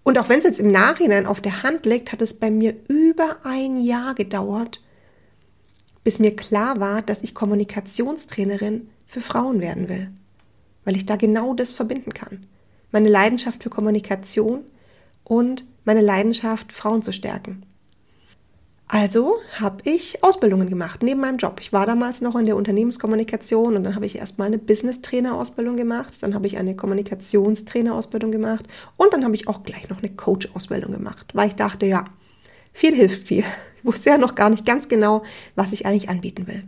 Und 0.05 0.19
auch 0.19 0.29
wenn 0.29 0.39
es 0.39 0.45
jetzt 0.45 0.61
im 0.61 0.69
Nachhinein 0.69 1.27
auf 1.27 1.41
der 1.41 1.63
Hand 1.63 1.87
liegt, 1.87 2.13
hat 2.13 2.23
es 2.23 2.35
bei 2.35 2.51
mir 2.51 2.77
über 2.89 3.39
ein 3.43 3.79
Jahr 3.81 4.15
gedauert, 4.15 4.81
bis 6.05 6.19
mir 6.19 6.37
klar 6.37 6.79
war, 6.79 7.03
dass 7.03 7.23
ich 7.23 7.35
Kommunikationstrainerin 7.35 8.91
für 9.07 9.23
Frauen 9.23 9.61
werden 9.61 9.89
will, 9.89 10.11
weil 10.85 10.95
ich 10.95 11.07
da 11.07 11.17
genau 11.17 11.55
das 11.55 11.73
verbinden 11.73 12.13
kann. 12.13 12.47
Meine 12.93 13.09
Leidenschaft 13.09 13.63
für 13.63 13.71
Kommunikation 13.71 14.61
und 15.25 15.65
meine 15.85 16.03
Leidenschaft, 16.03 16.73
Frauen 16.73 17.03
zu 17.03 17.13
stärken. 17.13 17.65
Also 18.95 19.39
habe 19.59 19.91
ich 19.91 20.23
Ausbildungen 20.23 20.69
gemacht 20.69 21.03
neben 21.03 21.21
meinem 21.21 21.39
Job. 21.39 21.59
Ich 21.61 21.73
war 21.73 21.85
damals 21.85 22.21
noch 22.21 22.37
in 22.37 22.47
der 22.47 22.55
Unternehmenskommunikation 22.55 23.75
und 23.75 23.83
dann 23.83 23.97
habe 23.97 24.07
ich 24.07 24.15
erstmal 24.15 24.47
eine 24.47 24.59
Business-Trainer-Ausbildung 24.59 25.77
gemacht, 25.77 26.15
dann 26.21 26.33
habe 26.33 26.47
ich 26.47 26.59
eine 26.59 26.77
Kommunikationstrainer-Ausbildung 26.77 28.31
gemacht 28.31 28.67
und 28.97 29.13
dann 29.13 29.25
habe 29.25 29.35
ich 29.35 29.49
auch 29.49 29.65
gleich 29.65 29.89
noch 29.89 29.99
eine 29.99 30.11
Coach-Ausbildung 30.11 30.93
gemacht, 30.93 31.27
weil 31.35 31.49
ich 31.49 31.57
dachte, 31.57 31.87
ja, 31.87 32.05
viel 32.73 32.95
hilft 32.95 33.27
viel. 33.27 33.43
Ich 33.79 33.85
wusste 33.85 34.11
ja 34.11 34.17
noch 34.17 34.37
gar 34.37 34.49
nicht 34.49 34.65
ganz 34.65 34.87
genau, 34.87 35.25
was 35.57 35.73
ich 35.73 35.87
eigentlich 35.87 36.09
anbieten 36.09 36.47
will. 36.47 36.63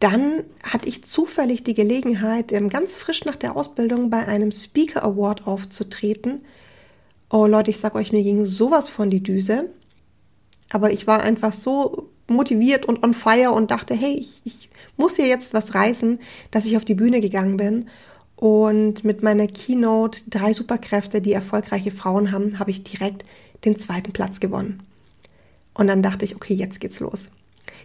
Dann 0.00 0.44
hatte 0.62 0.88
ich 0.88 1.04
zufällig 1.04 1.62
die 1.62 1.74
Gelegenheit, 1.74 2.52
ähm, 2.52 2.70
ganz 2.70 2.94
frisch 2.94 3.26
nach 3.26 3.36
der 3.36 3.54
Ausbildung 3.54 4.08
bei 4.08 4.26
einem 4.26 4.50
Speaker 4.50 5.04
Award 5.04 5.46
aufzutreten. 5.46 6.40
Oh 7.28 7.46
Leute, 7.46 7.70
ich 7.70 7.76
sag 7.76 7.94
euch, 7.96 8.12
mir 8.12 8.22
ging 8.22 8.46
sowas 8.46 8.88
von 8.88 9.10
die 9.10 9.22
Düse. 9.22 9.68
Aber 10.76 10.92
ich 10.92 11.06
war 11.06 11.22
einfach 11.22 11.54
so 11.54 12.10
motiviert 12.26 12.84
und 12.84 13.02
on 13.02 13.14
fire 13.14 13.50
und 13.52 13.70
dachte, 13.70 13.94
hey, 13.94 14.12
ich, 14.12 14.42
ich 14.44 14.68
muss 14.98 15.16
hier 15.16 15.26
jetzt 15.26 15.54
was 15.54 15.74
reißen, 15.74 16.20
dass 16.50 16.66
ich 16.66 16.76
auf 16.76 16.84
die 16.84 16.94
Bühne 16.94 17.22
gegangen 17.22 17.56
bin. 17.56 17.88
Und 18.36 19.02
mit 19.02 19.22
meiner 19.22 19.46
Keynote 19.46 20.20
Drei 20.28 20.52
Superkräfte, 20.52 21.22
die 21.22 21.32
erfolgreiche 21.32 21.92
Frauen 21.92 22.30
haben, 22.30 22.58
habe 22.58 22.72
ich 22.72 22.84
direkt 22.84 23.24
den 23.64 23.78
zweiten 23.78 24.12
Platz 24.12 24.38
gewonnen. 24.38 24.82
Und 25.72 25.86
dann 25.86 26.02
dachte 26.02 26.26
ich, 26.26 26.36
okay, 26.36 26.52
jetzt 26.52 26.78
geht's 26.78 27.00
los. 27.00 27.30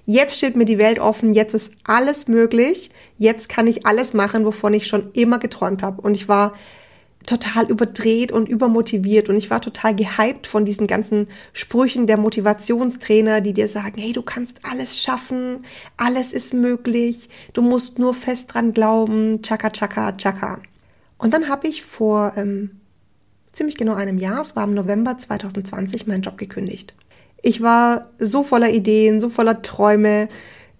Jetzt 0.06 0.36
steht 0.36 0.58
mir 0.58 0.66
die 0.66 0.78
Welt 0.78 1.00
offen, 1.00 1.34
jetzt 1.34 1.54
ist 1.54 1.72
alles 1.86 2.28
möglich, 2.28 2.92
jetzt 3.18 3.48
kann 3.48 3.68
ich 3.68 3.86
alles 3.86 4.14
machen, 4.14 4.44
wovon 4.44 4.74
ich 4.74 4.86
schon 4.86 5.12
immer 5.14 5.40
geträumt 5.40 5.82
habe. 5.82 6.02
Und 6.02 6.16
ich 6.16 6.28
war 6.28 6.56
total 7.26 7.70
überdreht 7.70 8.32
und 8.32 8.50
übermotiviert 8.50 9.30
und 9.30 9.36
ich 9.36 9.50
war 9.50 9.62
total 9.62 9.96
gehypt 9.96 10.48
von 10.48 10.66
diesen 10.66 10.88
ganzen 10.88 11.28
Sprüchen 11.54 12.08
der 12.08 12.18
Motivationstrainer, 12.18 13.42
die 13.42 13.54
dir 13.54 13.68
sagen, 13.68 14.02
hey, 14.02 14.12
du 14.12 14.22
kannst 14.22 14.60
alles 14.64 15.02
schaffen, 15.02 15.66
alles 15.98 16.34
ist 16.34 16.54
möglich, 16.54 17.30
du 17.54 17.62
musst 17.62 18.00
nur 18.00 18.14
fest 18.14 18.54
dran 18.54 18.74
glauben, 18.74 19.42
chaka, 19.42 19.70
chaka, 19.70 20.14
chaka. 20.14 20.60
Und 21.18 21.34
dann 21.34 21.50
habe 21.50 21.68
ich 21.68 21.84
vor 21.84 22.34
ähm, 22.36 22.72
ziemlich 23.54 23.78
genau 23.78 23.94
einem 23.94 24.18
Jahr, 24.18 24.42
es 24.42 24.56
war 24.56 24.64
im 24.64 24.74
November 24.74 25.18
2020, 25.18 26.08
meinen 26.08 26.24
Job 26.24 26.38
gekündigt. 26.38 26.96
Ich 27.44 27.62
war 27.62 28.12
so 28.20 28.44
voller 28.44 28.72
Ideen, 28.72 29.22
so 29.22 29.30
voller 29.30 29.62
Träume, 29.62 30.28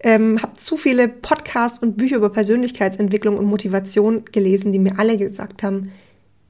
ähm, 0.00 0.42
habe 0.42 0.56
zu 0.56 0.76
viele 0.76 1.08
Podcasts 1.08 1.78
und 1.78 1.96
Bücher 1.96 2.16
über 2.16 2.30
Persönlichkeitsentwicklung 2.30 3.36
und 3.36 3.46
Motivation 3.46 4.24
gelesen, 4.32 4.72
die 4.72 4.78
mir 4.78 4.98
alle 4.98 5.16
gesagt 5.16 5.62
haben, 5.62 5.92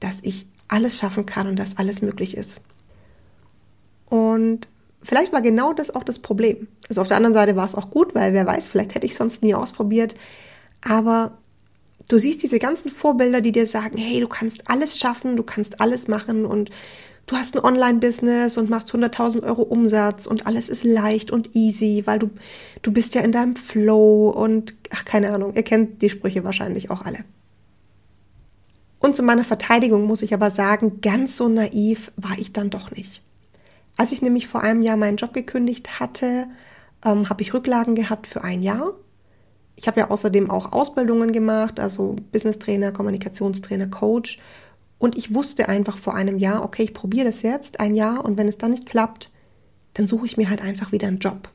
dass 0.03 0.19
ich 0.21 0.45
alles 0.67 0.97
schaffen 0.97 1.25
kann 1.25 1.47
und 1.47 1.57
dass 1.57 1.77
alles 1.77 2.01
möglich 2.01 2.35
ist. 2.35 2.59
Und 4.07 4.67
vielleicht 5.01 5.33
war 5.33 5.41
genau 5.41 5.73
das 5.73 5.93
auch 5.93 6.03
das 6.03 6.19
Problem. 6.19 6.67
Also 6.89 7.01
auf 7.01 7.07
der 7.07 7.17
anderen 7.17 7.33
Seite 7.33 7.55
war 7.55 7.65
es 7.65 7.75
auch 7.75 7.89
gut, 7.89 8.13
weil 8.13 8.33
wer 8.33 8.45
weiß, 8.45 8.67
vielleicht 8.67 8.95
hätte 8.95 9.05
ich 9.05 9.15
sonst 9.15 9.41
nie 9.41 9.55
ausprobiert. 9.55 10.15
Aber 10.83 11.37
du 12.09 12.17
siehst 12.17 12.43
diese 12.43 12.59
ganzen 12.59 12.89
Vorbilder, 12.89 13.41
die 13.41 13.51
dir 13.51 13.67
sagen, 13.67 13.97
hey, 13.97 14.19
du 14.19 14.27
kannst 14.27 14.69
alles 14.69 14.97
schaffen, 14.97 15.37
du 15.37 15.43
kannst 15.43 15.79
alles 15.79 16.07
machen 16.07 16.45
und 16.45 16.69
du 17.27 17.35
hast 17.37 17.55
ein 17.55 17.63
Online-Business 17.63 18.57
und 18.57 18.69
machst 18.69 18.93
100.000 18.93 19.43
Euro 19.43 19.61
Umsatz 19.61 20.27
und 20.27 20.45
alles 20.45 20.69
ist 20.69 20.83
leicht 20.83 21.31
und 21.31 21.55
easy, 21.55 22.03
weil 22.05 22.19
du, 22.19 22.29
du 22.81 22.91
bist 22.91 23.15
ja 23.15 23.21
in 23.21 23.31
deinem 23.31 23.55
Flow 23.55 24.29
und, 24.29 24.73
ach, 24.89 25.05
keine 25.05 25.33
Ahnung, 25.33 25.53
ihr 25.55 25.63
kennt 25.63 26.01
die 26.01 26.09
Sprüche 26.09 26.43
wahrscheinlich 26.43 26.91
auch 26.91 27.03
alle. 27.03 27.23
Und 29.03 29.17
zu 29.17 29.21
meiner 29.21 29.43
Verteidigung 29.43 30.05
muss 30.05 30.21
ich 30.21 30.33
aber 30.33 30.49
sagen, 30.49 31.01
ganz 31.01 31.35
so 31.35 31.49
naiv 31.49 32.13
war 32.15 32.37
ich 32.39 32.53
dann 32.53 32.69
doch 32.69 32.89
nicht. 32.89 33.21
Als 33.97 34.13
ich 34.13 34.21
nämlich 34.21 34.47
vor 34.47 34.61
einem 34.61 34.81
Jahr 34.81 34.95
meinen 34.95 35.17
Job 35.17 35.33
gekündigt 35.33 35.99
hatte, 35.99 36.47
ähm, 37.03 37.29
habe 37.29 37.41
ich 37.41 37.53
Rücklagen 37.53 37.95
gehabt 37.95 38.27
für 38.27 38.45
ein 38.45 38.63
Jahr. 38.63 38.93
Ich 39.75 39.87
habe 39.87 39.99
ja 39.99 40.09
außerdem 40.09 40.49
auch 40.49 40.71
Ausbildungen 40.71 41.33
gemacht, 41.33 41.81
also 41.81 42.15
Business 42.31 42.59
Trainer, 42.59 42.93
Kommunikationstrainer, 42.93 43.87
Coach 43.87 44.39
und 44.99 45.17
ich 45.17 45.33
wusste 45.33 45.67
einfach 45.67 45.97
vor 45.97 46.15
einem 46.15 46.37
Jahr, 46.37 46.63
okay, 46.63 46.83
ich 46.83 46.93
probiere 46.93 47.25
das 47.25 47.41
jetzt 47.41 47.81
ein 47.81 47.95
Jahr 47.95 48.23
und 48.23 48.37
wenn 48.37 48.47
es 48.47 48.57
dann 48.57 48.71
nicht 48.71 48.85
klappt, 48.85 49.31
dann 49.95 50.07
suche 50.07 50.27
ich 50.27 50.37
mir 50.37 50.49
halt 50.49 50.61
einfach 50.61 50.93
wieder 50.93 51.09
einen 51.09 51.19
Job. 51.19 51.49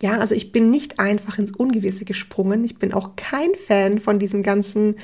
Ja, 0.00 0.18
also 0.18 0.34
ich 0.34 0.50
bin 0.50 0.70
nicht 0.70 0.98
einfach 0.98 1.38
ins 1.38 1.50
Ungewisse 1.50 2.06
gesprungen. 2.06 2.64
Ich 2.64 2.78
bin 2.78 2.94
auch 2.94 3.16
kein 3.16 3.54
Fan 3.54 3.98
von 3.98 4.18
diesem 4.18 4.42
ganzen 4.42 4.96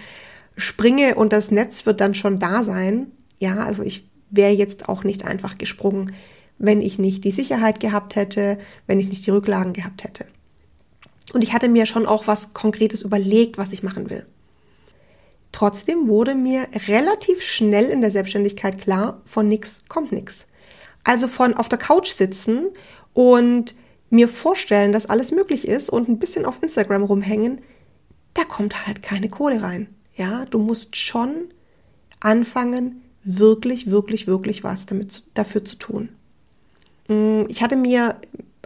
Springe 0.57 1.15
und 1.17 1.33
das 1.33 1.51
Netz 1.51 1.87
wird 1.87 2.01
dann 2.01 2.15
schon 2.15 2.39
da 2.39 2.65
sein. 2.65 3.13
Ja, 3.39 3.65
also 3.65 3.83
ich 3.83 4.09
wäre 4.31 4.53
jetzt 4.53 4.89
auch 4.89 5.05
nicht 5.05 5.25
einfach 5.25 5.59
gesprungen, 5.59 6.15
wenn 6.59 6.81
ich 6.81 6.99
nicht 6.99 7.25
die 7.25 7.33
Sicherheit 7.33 7.81
gehabt 7.81 8.17
hätte, 8.17 8.59
wenn 8.87 9.01
ich 9.01 9.09
nicht 9.09 9.27
die 9.27 9.31
Rücklagen 9.31 9.73
gehabt 9.73 10.05
hätte. 10.05 10.27
Und 11.33 11.43
ich 11.43 11.53
hatte 11.53 11.69
mir 11.69 11.87
schon 11.87 12.07
auch 12.07 12.27
was 12.27 12.53
Konkretes 12.53 13.03
überlegt, 13.03 13.59
was 13.59 13.73
ich 13.73 13.83
machen 13.83 14.11
will. 14.11 14.27
Trotzdem 15.53 16.09
wurde 16.09 16.35
mir 16.35 16.67
relativ 16.89 17.43
schnell 17.43 17.87
in 17.87 18.01
der 18.01 18.11
Selbstständigkeit 18.11 18.81
klar, 18.81 19.23
von 19.25 19.49
nichts 19.49 19.81
kommt 19.89 20.13
nichts. 20.13 20.47
Also 21.05 21.29
von 21.29 21.55
auf 21.55 21.69
der 21.69 21.79
Couch 21.79 22.09
sitzen 22.09 22.71
und 23.13 23.75
mir 24.11 24.29
vorstellen, 24.29 24.93
dass 24.93 25.07
alles 25.07 25.31
möglich 25.33 25.69
ist 25.69 25.91
und 25.91 26.09
ein 26.09 26.19
bisschen 26.19 26.45
auf 26.45 26.63
Instagram 26.63 27.05
rumhängen, 27.05 27.61
da 28.35 28.45
kommt 28.45 28.87
halt 28.87 29.03
keine 29.03 29.29
Kohle 29.29 29.63
rein. 29.63 29.89
Ja, 30.17 30.45
du 30.47 30.59
musst 30.59 30.97
schon 30.97 31.51
anfangen, 32.21 33.03
wirklich, 33.25 33.91
wirklich, 33.91 34.27
wirklich 34.27 34.63
was 34.65 34.87
damit, 34.87 35.23
dafür 35.35 35.65
zu 35.65 35.77
tun. 35.77 36.11
Mm, 37.09 37.45
ich 37.49 37.63
hatte 37.63 37.77
mir, 37.77 38.17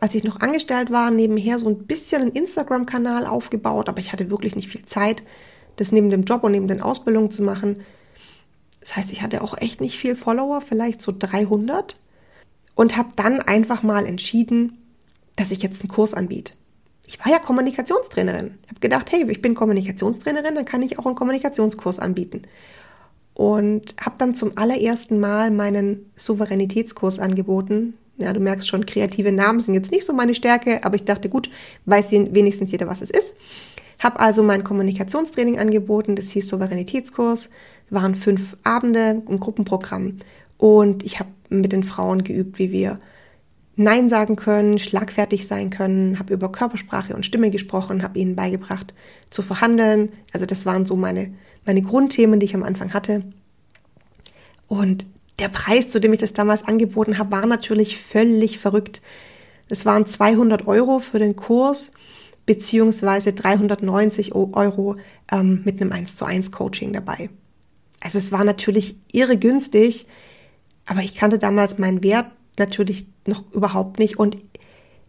als 0.01 0.15
ich 0.15 0.25
noch 0.25 0.41
angestellt 0.41 0.91
war, 0.91 1.11
nebenher 1.11 1.59
so 1.59 1.69
ein 1.69 1.87
bisschen 1.87 2.23
einen 2.23 2.33
Instagram-Kanal 2.33 3.27
aufgebaut, 3.27 3.89
aber 3.89 4.01
ich 4.01 4.13
hatte 4.13 4.31
wirklich 4.31 4.57
nicht 4.57 4.69
viel 4.69 4.85
Zeit 4.85 5.23
das 5.79 5.93
neben 5.93 6.11
dem 6.11 6.25
Job 6.25 6.45
und 6.45 6.53
neben 6.53 6.69
den 6.69 6.83
Ausbildungen 6.83 7.31
zu 7.31 7.43
machen. 7.43 7.83
Das 8.81 8.97
heißt, 8.97 9.13
ich 9.13 9.23
hatte 9.23 9.43
auch 9.43 9.57
echt 9.57 9.81
nicht 9.81 9.97
viel 9.97 10.17
Follower, 10.17 10.61
vielleicht 10.61 11.01
so 11.01 11.13
300 11.17 11.97
und 12.75 12.97
habe 12.97 13.11
dann 13.17 13.41
einfach 13.41 13.83
mal 13.83 14.07
entschieden, 14.07 14.79
dass 15.37 15.51
ich 15.51 15.63
jetzt 15.63 15.81
einen 15.81 15.89
Kurs 15.89 16.15
anbiete. 16.15 16.55
Ich 17.09 17.19
war 17.25 17.33
ja 17.33 17.39
Kommunikationstrainerin. 17.39 18.59
Ich 18.65 18.69
habe 18.69 18.81
gedacht, 18.81 19.11
hey, 19.11 19.25
ich 19.31 19.41
bin 19.41 19.55
Kommunikationstrainerin, 19.55 20.55
dann 20.55 20.67
kann 20.67 20.83
ich 20.83 20.99
auch 20.99 21.07
einen 21.07 21.15
Kommunikationskurs 21.15 21.99
anbieten. 21.99 22.43
Und 23.33 23.97
habe 23.99 24.17
dann 24.19 24.35
zum 24.35 24.59
allerersten 24.59 25.19
Mal 25.19 25.51
meinen 25.51 26.11
Souveränitätskurs 26.17 27.19
angeboten. 27.19 27.95
Ja, 28.19 28.35
du 28.35 28.41
merkst 28.41 28.69
schon, 28.69 28.85
kreative 28.85 29.33
Namen 29.33 29.61
sind 29.61 29.73
jetzt 29.73 29.91
nicht 29.91 30.05
so 30.05 30.13
meine 30.13 30.35
Stärke, 30.35 30.85
aber 30.85 30.97
ich 30.97 31.05
dachte, 31.05 31.31
gut, 31.31 31.49
weiß 31.87 32.11
wenigstens 32.13 32.73
jeder, 32.73 32.89
was 32.89 33.01
es 33.01 33.11
ist. 33.11 33.35
Habe 34.01 34.21
also 34.21 34.43
mein 34.43 34.63
Kommunikationstraining 34.63 35.59
angeboten, 35.59 36.15
das 36.15 36.29
hieß 36.31 36.47
Souveränitätskurs, 36.47 37.49
waren 37.89 38.17
fünf 38.17 38.55
Abende, 38.65 39.23
ein 39.27 39.41
Gruppenprogramm 39.41 40.19
und 40.59 41.05
ich 41.05 41.21
habe 41.21 41.31
mit 41.49 41.73
den 41.73 41.85
Frauen 41.85 42.23
geübt, 42.23 42.59
wie 42.59 42.71
wir 42.71 43.01
Nein 43.81 44.11
sagen 44.11 44.35
können, 44.35 44.79
schlagfertig 44.79 45.47
sein 45.47 45.71
können, 45.71 46.19
habe 46.19 46.35
über 46.35 46.51
Körpersprache 46.51 47.15
und 47.15 47.25
Stimme 47.25 47.51
gesprochen, 47.51 48.03
habe 48.03 48.19
ihnen 48.19 48.35
beigebracht 48.35 48.93
zu 49.31 49.41
verhandeln. 49.41 50.13
Also 50.33 50.47
das 50.47 50.67
waren 50.67 50.85
so 50.85 50.97
meine, 50.97 51.33
meine 51.65 51.81
Grundthemen, 51.81 52.41
die 52.41 52.47
ich 52.47 52.57
am 52.57 52.65
Anfang 52.65 52.93
hatte. 52.93 53.23
Und 54.67 55.07
der 55.39 55.49
Preis, 55.49 55.91
zu 55.91 56.01
dem 56.01 56.13
ich 56.13 56.19
das 56.19 56.33
damals 56.33 56.65
angeboten 56.67 57.19
habe, 57.19 57.31
war 57.31 57.47
natürlich 57.47 57.99
völlig 57.99 58.59
verrückt. 58.59 59.01
Es 59.69 59.87
waren 59.87 60.07
200 60.07 60.67
Euro 60.67 60.99
für 60.99 61.21
den 61.21 61.37
Kurs 61.37 61.93
beziehungsweise 62.47 63.33
390 63.33 64.35
Euro 64.35 64.97
ähm, 65.31 65.63
mit 65.65 65.81
einem 65.81 65.93
1 65.93 66.17
zu 66.17 66.25
1 66.25 66.51
Coaching 66.51 66.93
dabei. 66.93 67.31
Also 68.01 68.19
es 68.19 68.33
war 68.33 68.43
natürlich 68.43 68.97
irre 69.13 69.37
günstig, 69.37 70.09
aber 70.85 71.03
ich 71.03 71.15
kannte 71.15 71.39
damals 71.39 71.79
meinen 71.79 72.03
Wert 72.03 72.27
natürlich 72.59 73.07
noch 73.27 73.45
überhaupt 73.53 73.99
nicht 73.99 74.19
und 74.19 74.37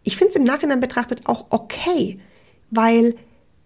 ich 0.02 0.16
finde 0.16 0.30
es 0.30 0.36
im 0.36 0.44
Nachhinein 0.44 0.80
betrachtet 0.80 1.26
auch 1.26 1.46
okay, 1.50 2.18
weil 2.70 3.14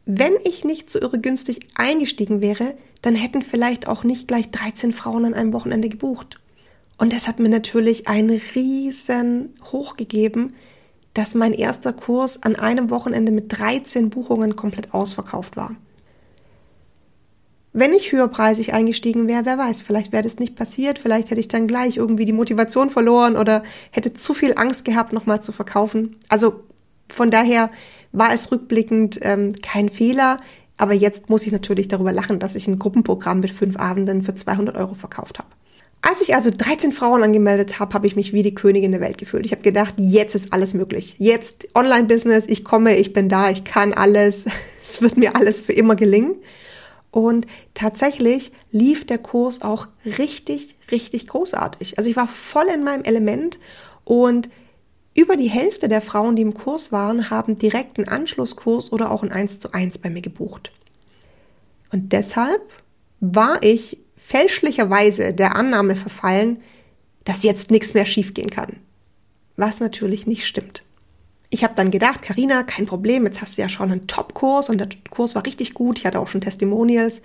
wenn 0.07 0.35
ich 0.45 0.65
nicht 0.65 0.91
so 0.91 1.01
irre 1.01 1.19
günstig 1.19 1.61
eingestiegen 1.75 2.41
wäre, 2.41 2.75
dann 3.03 3.15
hätten 3.15 3.43
vielleicht 3.43 3.89
auch 3.89 4.05
nicht 4.05 4.29
gleich 4.29 4.51
13 4.51 4.93
Frauen 4.93 5.25
an 5.25 5.35
einem 5.35 5.53
Wochenende 5.53 5.89
gebucht. 5.89 6.41
Und 6.99 7.13
das 7.13 7.27
hat 7.27 7.39
mir 7.39 7.49
natürlich 7.49 8.07
einen 8.07 8.41
riesen 8.55 9.55
Hoch 9.73 9.97
gegeben, 9.97 10.55
dass 11.13 11.35
mein 11.35 11.53
erster 11.53 11.93
Kurs 11.93 12.43
an 12.43 12.57
einem 12.57 12.91
Wochenende 12.91 13.33
mit 13.33 13.57
13 13.57 14.11
Buchungen 14.11 14.57
komplett 14.57 14.93
ausverkauft 14.93 15.57
war. 15.57 15.75
Wenn 17.77 17.93
ich 17.93 18.13
höherpreisig 18.13 18.73
eingestiegen 18.73 19.27
wäre, 19.27 19.47
wer 19.47 19.59
weiß, 19.59 19.83
vielleicht 19.83 20.13
wäre 20.13 20.23
das 20.23 20.39
nicht 20.39 20.55
passiert, 20.55 20.97
vielleicht 21.01 21.31
hätte 21.31 21.41
ich 21.41 21.49
dann 21.49 21.67
gleich 21.67 21.97
irgendwie 21.97 22.25
die 22.25 22.33
Motivation 22.33 22.89
verloren 22.89 23.37
oder 23.37 23.65
hätte 23.91 24.15
zu 24.15 24.33
viel 24.33 24.55
Angst 24.57 24.85
gehabt, 24.85 25.13
nochmal 25.13 25.43
zu 25.43 25.51
verkaufen. 25.51 26.15
Also 26.29 26.61
von 27.13 27.33
daher 27.33 27.71
war 28.13 28.33
es 28.33 28.53
rückblickend 28.53 29.19
ähm, 29.23 29.55
kein 29.61 29.89
Fehler, 29.89 30.39
aber 30.77 30.93
jetzt 30.93 31.31
muss 31.31 31.47
ich 31.47 31.51
natürlich 31.51 31.89
darüber 31.89 32.13
lachen, 32.13 32.39
dass 32.39 32.55
ich 32.55 32.69
ein 32.69 32.79
Gruppenprogramm 32.79 33.41
mit 33.41 33.51
fünf 33.51 33.77
Abenden 33.77 34.23
für 34.23 34.37
200 34.37 34.77
Euro 34.77 34.95
verkauft 34.95 35.41
habe. 35.41 35.49
Als 36.01 36.21
ich 36.21 36.33
also 36.37 36.51
13 36.57 36.93
Frauen 36.93 37.25
angemeldet 37.25 37.81
habe, 37.81 37.93
habe 37.95 38.07
ich 38.07 38.15
mich 38.15 38.33
wie 38.33 38.43
die 38.45 38.55
Königin 38.55 38.93
der 38.93 39.01
Welt 39.01 39.19
gefühlt. 39.19 39.47
Ich 39.47 39.53
habe 39.53 39.63
gedacht, 39.63 39.95
jetzt 39.97 40.37
ist 40.37 40.53
alles 40.53 40.75
möglich. 40.75 41.17
Jetzt 41.19 41.67
Online-Business, 41.75 42.45
ich 42.47 42.63
komme, 42.63 42.97
ich 42.97 43.13
bin 43.13 43.29
da, 43.29 43.51
ich 43.51 43.65
kann 43.65 43.93
alles. 43.93 44.45
Es 44.87 45.01
wird 45.01 45.17
mir 45.17 45.35
alles 45.35 45.63
für 45.63 45.73
immer 45.73 45.97
gelingen. 45.97 46.37
Und 47.15 47.47
tatsächlich 47.75 48.51
lief 48.73 49.07
der 49.07 49.19
Kurs 49.19 49.63
auch 49.63 49.87
richtig, 50.05 50.75
richtig 50.91 51.29
großartig. 51.29 51.97
Also 51.97 52.11
ich 52.11 52.17
war 52.17 52.27
voll 52.27 52.67
in 52.75 52.83
meinem 52.83 53.05
Element 53.05 53.61
und 54.03 54.49
über 55.15 55.37
die 55.37 55.49
Hälfte 55.49 55.87
der 55.87 56.01
Frauen, 56.01 56.35
die 56.35 56.43
im 56.43 56.55
Kurs 56.55 56.91
waren, 56.91 57.31
haben 57.31 57.57
direkt 57.57 57.99
einen 57.99 58.09
Anschlusskurs 58.09 58.91
oder 58.91 59.13
auch 59.13 59.23
ein 59.23 59.31
1 59.31 59.61
zu 59.61 59.73
1 59.73 59.99
bei 59.99 60.11
mir 60.11 60.23
gebucht. 60.23 60.73
Und 61.93 62.13
deshalb 62.13 62.63
war 63.21 63.63
ich 63.63 63.99
fälschlicherweise 64.17 65.33
der 65.33 65.55
Annahme 65.55 65.95
verfallen, 65.95 66.63
dass 67.23 67.45
jetzt 67.45 67.71
nichts 67.71 67.95
mehr 67.95 68.07
schiefgehen 68.07 68.51
kann. 68.51 68.81
Was 69.57 69.79
natürlich 69.79 70.27
nicht 70.27 70.49
stimmt. 70.49 70.83
Ich 71.51 71.63
habe 71.63 71.75
dann 71.75 71.91
gedacht, 71.91 72.23
Karina, 72.23 72.63
kein 72.63 72.87
Problem, 72.87 73.27
jetzt 73.27 73.41
hast 73.41 73.57
du 73.57 73.63
ja 73.63 73.69
schon 73.69 73.93
einen 73.93 74.07
Top-Kurs 74.07 74.71
und 74.71 74.79
der 74.79 74.89
Kurs 75.11 75.35
war 75.35 75.47
richtig 75.47 75.75
gut, 75.75 75.99
ich 75.99 76.07
hatte 76.07 76.19
auch 76.19 76.29
schon 76.29 76.41
Testimonials. 76.41 77.23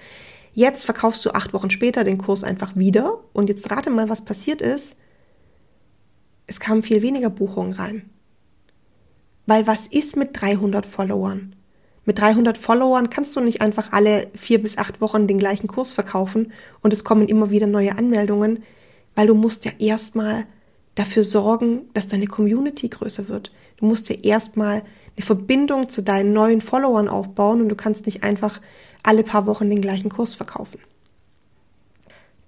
Jetzt 0.54 0.86
verkaufst 0.86 1.26
du 1.26 1.32
acht 1.32 1.54
Wochen 1.54 1.70
später 1.70 2.04
den 2.04 2.18
Kurs 2.18 2.44
einfach 2.44 2.76
wieder 2.76 3.20
und 3.34 3.50
jetzt 3.50 3.70
rate 3.72 3.90
mal, 3.90 4.10
was 4.10 4.26
passiert 4.26 4.62
ist. 4.62 4.96
Es 6.48 6.60
kamen 6.60 6.84
viel 6.84 7.02
weniger 7.02 7.30
Buchungen 7.30 7.74
rein. 7.74 8.10
Weil 9.46 9.68
was 9.68 9.88
ist 9.88 10.16
mit 10.16 10.40
300 10.40 10.86
Followern? 10.86 11.56
Mit 12.06 12.20
300 12.20 12.58
Followern 12.58 13.10
kannst 13.10 13.36
du 13.36 13.40
nicht 13.40 13.62
einfach 13.62 13.92
alle 13.92 14.28
vier 14.36 14.62
bis 14.62 14.78
acht 14.78 15.00
Wochen 15.00 15.28
den 15.28 15.38
gleichen 15.38 15.68
Kurs 15.68 15.94
verkaufen 15.94 16.52
und 16.82 16.92
es 16.92 17.04
kommen 17.04 17.28
immer 17.28 17.52
wieder 17.52 17.68
neue 17.68 17.98
Anmeldungen, 17.98 18.64
weil 19.16 19.28
du 19.28 19.36
musst 19.36 19.66
ja 19.66 19.72
erstmal 19.78 20.46
dafür 20.96 21.24
sorgen, 21.24 21.90
dass 21.94 22.08
deine 22.08 22.28
Community 22.28 22.90
größer 22.90 23.28
wird. 23.28 23.52
Du 23.80 23.86
musst 23.86 24.10
ja 24.10 24.16
erstmal 24.16 24.84
eine 25.16 25.26
Verbindung 25.26 25.90
zu 25.90 26.04
deinen 26.04 26.34
neuen 26.34 26.62
Followern 26.62 27.08
aufbauen 27.08 27.62
und 27.62 27.70
du 27.70 27.76
kannst 27.76 28.06
nicht 28.06 28.24
einfach 28.24 28.62
alle 29.04 29.24
paar 29.24 29.46
Wochen 29.46 29.70
den 29.70 29.82
gleichen 29.82 30.10
Kurs 30.10 30.34
verkaufen. 30.34 30.80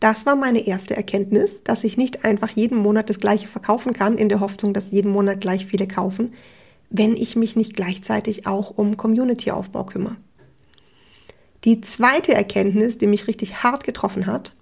Das 0.01 0.25
war 0.25 0.35
meine 0.35 0.65
erste 0.65 0.95
Erkenntnis, 0.95 1.63
dass 1.63 1.83
ich 1.83 1.95
nicht 1.95 2.25
einfach 2.25 2.49
jeden 2.49 2.77
Monat 2.77 3.09
das 3.09 3.19
gleiche 3.19 3.47
verkaufen 3.47 3.93
kann, 3.93 4.17
in 4.17 4.29
der 4.29 4.39
Hoffnung, 4.39 4.73
dass 4.73 4.91
jeden 4.91 5.11
Monat 5.11 5.39
gleich 5.39 5.65
viele 5.67 5.87
kaufen, 5.87 6.33
wenn 6.89 7.15
ich 7.15 7.35
mich 7.35 7.55
nicht 7.55 7.75
gleichzeitig 7.75 8.47
auch 8.47 8.77
um 8.77 8.97
Community-Aufbau 8.97 9.85
kümmere. 9.85 10.17
Die 11.63 11.81
zweite 11.81 12.33
Erkenntnis, 12.33 12.97
die 12.97 13.07
mich 13.07 13.27
richtig 13.27 13.63
hart 13.63 13.83
getroffen 13.83 14.25
hat, 14.25 14.53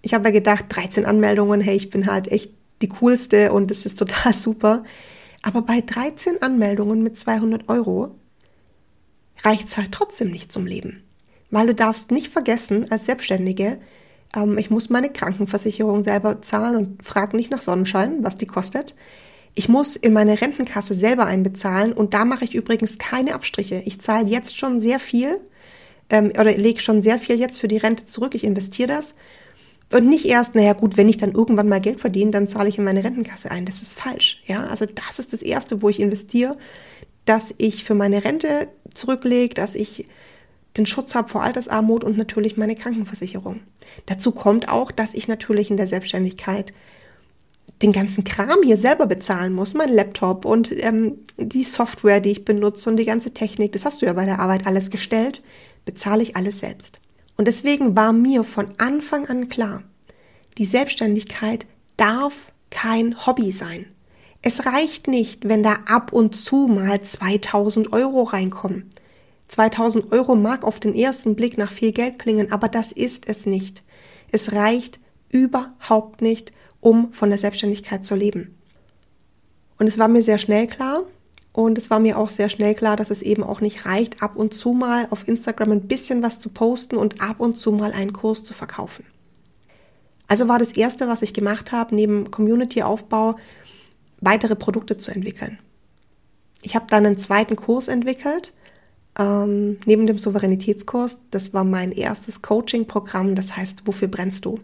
ich 0.00 0.14
habe 0.14 0.28
ja 0.28 0.30
gedacht, 0.30 0.66
13 0.68 1.04
Anmeldungen, 1.04 1.60
hey, 1.60 1.76
ich 1.76 1.90
bin 1.90 2.06
halt 2.06 2.28
echt 2.28 2.52
die 2.80 2.88
coolste 2.88 3.52
und 3.52 3.70
das 3.70 3.84
ist 3.84 3.98
total 3.98 4.32
super. 4.34 4.84
Aber 5.42 5.62
bei 5.62 5.80
13 5.80 6.42
Anmeldungen 6.42 7.02
mit 7.02 7.18
200 7.18 7.68
Euro 7.68 8.14
reicht 9.42 9.68
es 9.68 9.76
halt 9.76 9.92
trotzdem 9.92 10.30
nicht 10.30 10.52
zum 10.52 10.66
Leben. 10.66 11.04
Weil 11.50 11.68
du 11.68 11.74
darfst 11.74 12.10
nicht 12.10 12.28
vergessen, 12.28 12.90
als 12.90 13.06
Selbstständige, 13.06 13.78
ähm, 14.36 14.58
ich 14.58 14.70
muss 14.70 14.90
meine 14.90 15.10
Krankenversicherung 15.10 16.02
selber 16.02 16.42
zahlen 16.42 16.76
und 16.76 17.02
frage 17.02 17.36
nicht 17.36 17.50
nach 17.50 17.62
Sonnenschein, 17.62 18.24
was 18.24 18.36
die 18.36 18.46
kostet. 18.46 18.94
Ich 19.54 19.68
muss 19.68 19.96
in 19.96 20.12
meine 20.12 20.40
Rentenkasse 20.40 20.94
selber 20.94 21.26
einbezahlen 21.26 21.92
und 21.92 22.14
da 22.14 22.24
mache 22.24 22.44
ich 22.44 22.54
übrigens 22.54 22.98
keine 22.98 23.34
Abstriche. 23.34 23.82
Ich 23.86 24.00
zahle 24.00 24.28
jetzt 24.28 24.56
schon 24.56 24.78
sehr 24.78 25.00
viel 25.00 25.40
ähm, 26.10 26.32
oder 26.38 26.56
lege 26.56 26.80
schon 26.80 27.02
sehr 27.02 27.18
viel 27.18 27.38
jetzt 27.38 27.58
für 27.58 27.68
die 27.68 27.78
Rente 27.78 28.04
zurück. 28.04 28.34
Ich 28.34 28.44
investiere 28.44 28.88
das 28.88 29.14
und 29.92 30.08
nicht 30.08 30.26
erst, 30.26 30.54
naja 30.54 30.74
gut, 30.74 30.96
wenn 30.96 31.08
ich 31.08 31.16
dann 31.16 31.32
irgendwann 31.32 31.68
mal 31.68 31.80
Geld 31.80 32.00
verdiene, 32.00 32.30
dann 32.30 32.48
zahle 32.48 32.68
ich 32.68 32.78
in 32.78 32.84
meine 32.84 33.04
Rentenkasse 33.04 33.50
ein. 33.50 33.64
Das 33.64 33.80
ist 33.80 33.98
falsch. 33.98 34.42
Ja, 34.46 34.64
also 34.64 34.84
das 34.84 35.18
ist 35.18 35.32
das 35.32 35.42
Erste, 35.42 35.80
wo 35.80 35.88
ich 35.88 36.00
investiere, 36.00 36.56
dass 37.24 37.54
ich 37.58 37.84
für 37.84 37.94
meine 37.94 38.24
Rente 38.24 38.68
zurücklege, 38.92 39.54
dass 39.54 39.74
ich 39.74 40.06
den 40.76 40.86
Schutz 40.86 41.14
habe 41.14 41.28
vor 41.28 41.42
Altersarmut 41.42 42.04
und 42.04 42.18
natürlich 42.18 42.56
meine 42.56 42.74
Krankenversicherung. 42.74 43.60
Dazu 44.06 44.32
kommt 44.32 44.68
auch, 44.68 44.90
dass 44.90 45.14
ich 45.14 45.26
natürlich 45.26 45.70
in 45.70 45.76
der 45.76 45.88
Selbstständigkeit 45.88 46.72
den 47.82 47.92
ganzen 47.92 48.24
Kram 48.24 48.62
hier 48.62 48.76
selber 48.76 49.06
bezahlen 49.06 49.52
muss, 49.52 49.74
mein 49.74 49.92
Laptop 49.94 50.44
und 50.44 50.72
ähm, 50.72 51.18
die 51.36 51.64
Software, 51.64 52.20
die 52.20 52.30
ich 52.30 52.44
benutze 52.44 52.90
und 52.90 52.96
die 52.96 53.06
ganze 53.06 53.32
Technik, 53.32 53.72
das 53.72 53.84
hast 53.84 54.02
du 54.02 54.06
ja 54.06 54.12
bei 54.12 54.24
der 54.24 54.40
Arbeit 54.40 54.66
alles 54.66 54.90
gestellt, 54.90 55.42
bezahle 55.84 56.22
ich 56.22 56.36
alles 56.36 56.60
selbst. 56.60 57.00
Und 57.38 57.46
deswegen 57.46 57.96
war 57.96 58.12
mir 58.12 58.42
von 58.42 58.66
Anfang 58.78 59.26
an 59.28 59.48
klar, 59.48 59.84
die 60.58 60.66
Selbstständigkeit 60.66 61.66
darf 61.96 62.52
kein 62.68 63.26
Hobby 63.26 63.52
sein. 63.52 63.86
Es 64.42 64.66
reicht 64.66 65.06
nicht, 65.06 65.48
wenn 65.48 65.62
da 65.62 65.78
ab 65.86 66.12
und 66.12 66.34
zu 66.34 66.66
mal 66.66 67.00
2000 67.00 67.92
Euro 67.92 68.24
reinkommen. 68.24 68.90
2000 69.46 70.12
Euro 70.12 70.34
mag 70.34 70.64
auf 70.64 70.80
den 70.80 70.96
ersten 70.96 71.36
Blick 71.36 71.56
nach 71.58 71.70
viel 71.70 71.92
Geld 71.92 72.18
klingen, 72.18 72.50
aber 72.50 72.68
das 72.68 72.90
ist 72.90 73.28
es 73.28 73.46
nicht. 73.46 73.84
Es 74.32 74.52
reicht 74.52 74.98
überhaupt 75.30 76.20
nicht, 76.20 76.52
um 76.80 77.12
von 77.12 77.30
der 77.30 77.38
Selbstständigkeit 77.38 78.04
zu 78.04 78.16
leben. 78.16 78.58
Und 79.78 79.86
es 79.86 79.96
war 79.96 80.08
mir 80.08 80.22
sehr 80.22 80.38
schnell 80.38 80.66
klar, 80.66 81.04
und 81.58 81.76
es 81.76 81.90
war 81.90 81.98
mir 81.98 82.18
auch 82.18 82.30
sehr 82.30 82.48
schnell 82.48 82.76
klar, 82.76 82.94
dass 82.94 83.10
es 83.10 83.20
eben 83.20 83.42
auch 83.42 83.60
nicht 83.60 83.84
reicht, 83.84 84.22
ab 84.22 84.36
und 84.36 84.54
zu 84.54 84.74
mal 84.74 85.08
auf 85.10 85.26
Instagram 85.26 85.72
ein 85.72 85.88
bisschen 85.88 86.22
was 86.22 86.38
zu 86.38 86.50
posten 86.50 86.96
und 86.96 87.20
ab 87.20 87.40
und 87.40 87.56
zu 87.56 87.72
mal 87.72 87.90
einen 87.90 88.12
Kurs 88.12 88.44
zu 88.44 88.54
verkaufen. 88.54 89.04
Also 90.28 90.46
war 90.46 90.60
das 90.60 90.70
Erste, 90.70 91.08
was 91.08 91.20
ich 91.22 91.34
gemacht 91.34 91.72
habe, 91.72 91.96
neben 91.96 92.30
Community-Aufbau, 92.30 93.38
weitere 94.20 94.54
Produkte 94.54 94.98
zu 94.98 95.10
entwickeln. 95.10 95.58
Ich 96.62 96.76
habe 96.76 96.86
dann 96.88 97.04
einen 97.04 97.18
zweiten 97.18 97.56
Kurs 97.56 97.88
entwickelt, 97.88 98.52
ähm, 99.18 99.78
neben 99.84 100.06
dem 100.06 100.18
Souveränitätskurs. 100.18 101.16
Das 101.32 101.54
war 101.54 101.64
mein 101.64 101.90
erstes 101.90 102.40
Coaching-Programm, 102.40 103.34
das 103.34 103.56
heißt, 103.56 103.80
wofür 103.84 104.06
brennst 104.06 104.44
du? 104.44 104.60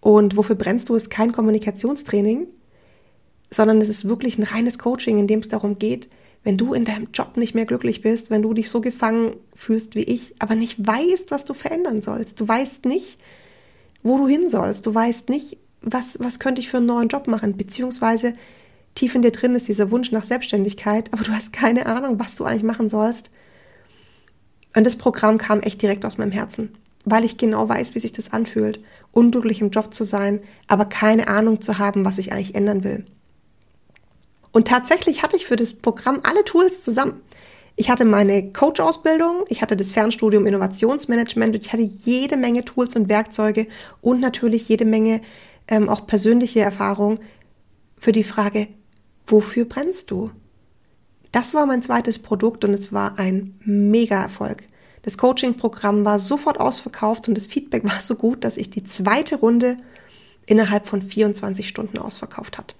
Und 0.00 0.36
wofür 0.36 0.56
brennst 0.56 0.88
du 0.88 0.96
ist 0.96 1.10
kein 1.10 1.30
Kommunikationstraining, 1.30 2.48
sondern 3.50 3.80
es 3.80 3.88
ist 3.88 4.08
wirklich 4.08 4.38
ein 4.38 4.44
reines 4.44 4.78
Coaching, 4.78 5.18
in 5.18 5.26
dem 5.26 5.40
es 5.40 5.48
darum 5.48 5.78
geht, 5.78 6.08
wenn 6.42 6.56
du 6.56 6.72
in 6.72 6.84
deinem 6.84 7.08
Job 7.12 7.36
nicht 7.36 7.54
mehr 7.54 7.66
glücklich 7.66 8.00
bist, 8.00 8.30
wenn 8.30 8.42
du 8.42 8.54
dich 8.54 8.70
so 8.70 8.80
gefangen 8.80 9.36
fühlst 9.54 9.94
wie 9.94 10.04
ich, 10.04 10.34
aber 10.38 10.54
nicht 10.54 10.84
weißt, 10.84 11.30
was 11.30 11.44
du 11.44 11.52
verändern 11.52 12.00
sollst. 12.00 12.40
Du 12.40 12.48
weißt 12.48 12.86
nicht, 12.86 13.18
wo 14.02 14.16
du 14.16 14.26
hin 14.26 14.48
sollst. 14.50 14.86
Du 14.86 14.94
weißt 14.94 15.28
nicht, 15.28 15.58
was, 15.82 16.18
was 16.20 16.38
könnte 16.38 16.60
ich 16.60 16.68
für 16.68 16.78
einen 16.78 16.86
neuen 16.86 17.08
Job 17.08 17.26
machen, 17.26 17.56
beziehungsweise 17.56 18.34
tief 18.94 19.14
in 19.14 19.22
dir 19.22 19.32
drin 19.32 19.54
ist 19.54 19.68
dieser 19.68 19.90
Wunsch 19.90 20.12
nach 20.12 20.24
Selbstständigkeit, 20.24 21.12
aber 21.12 21.24
du 21.24 21.32
hast 21.32 21.52
keine 21.52 21.86
Ahnung, 21.86 22.18
was 22.18 22.36
du 22.36 22.44
eigentlich 22.44 22.62
machen 22.62 22.88
sollst. 22.88 23.30
Und 24.74 24.84
das 24.86 24.96
Programm 24.96 25.38
kam 25.38 25.60
echt 25.60 25.82
direkt 25.82 26.04
aus 26.04 26.18
meinem 26.18 26.32
Herzen, 26.32 26.76
weil 27.04 27.24
ich 27.24 27.36
genau 27.36 27.68
weiß, 27.68 27.94
wie 27.94 28.00
sich 28.00 28.12
das 28.12 28.32
anfühlt, 28.32 28.80
unglücklich 29.12 29.60
im 29.60 29.70
Job 29.70 29.92
zu 29.92 30.04
sein, 30.04 30.40
aber 30.68 30.84
keine 30.84 31.28
Ahnung 31.28 31.60
zu 31.60 31.78
haben, 31.78 32.04
was 32.04 32.18
ich 32.18 32.32
eigentlich 32.32 32.54
ändern 32.54 32.84
will. 32.84 33.04
Und 34.52 34.68
tatsächlich 34.68 35.22
hatte 35.22 35.36
ich 35.36 35.46
für 35.46 35.56
das 35.56 35.74
Programm 35.74 36.20
alle 36.22 36.44
Tools 36.44 36.82
zusammen. 36.82 37.20
Ich 37.76 37.88
hatte 37.88 38.04
meine 38.04 38.52
Coach-Ausbildung, 38.52 39.44
ich 39.48 39.62
hatte 39.62 39.76
das 39.76 39.92
Fernstudium 39.92 40.46
Innovationsmanagement 40.46 41.56
ich 41.56 41.72
hatte 41.72 41.82
jede 41.82 42.36
Menge 42.36 42.64
Tools 42.64 42.94
und 42.94 43.08
Werkzeuge 43.08 43.68
und 44.02 44.20
natürlich 44.20 44.68
jede 44.68 44.84
Menge 44.84 45.22
ähm, 45.68 45.88
auch 45.88 46.06
persönliche 46.06 46.60
Erfahrung 46.60 47.20
für 47.96 48.12
die 48.12 48.24
Frage, 48.24 48.68
wofür 49.26 49.64
brennst 49.64 50.10
du? 50.10 50.30
Das 51.32 51.54
war 51.54 51.64
mein 51.64 51.82
zweites 51.82 52.18
Produkt 52.18 52.64
und 52.64 52.74
es 52.74 52.92
war 52.92 53.18
ein 53.18 53.54
Mega-Erfolg. 53.64 54.64
Das 55.02 55.16
Coaching-Programm 55.16 56.04
war 56.04 56.18
sofort 56.18 56.60
ausverkauft 56.60 57.28
und 57.28 57.36
das 57.36 57.46
Feedback 57.46 57.84
war 57.90 58.00
so 58.00 58.14
gut, 58.14 58.44
dass 58.44 58.56
ich 58.56 58.70
die 58.70 58.84
zweite 58.84 59.36
Runde 59.36 59.76
innerhalb 60.46 60.88
von 60.88 61.00
24 61.00 61.68
Stunden 61.68 61.98
ausverkauft 61.98 62.58
hat. 62.58 62.74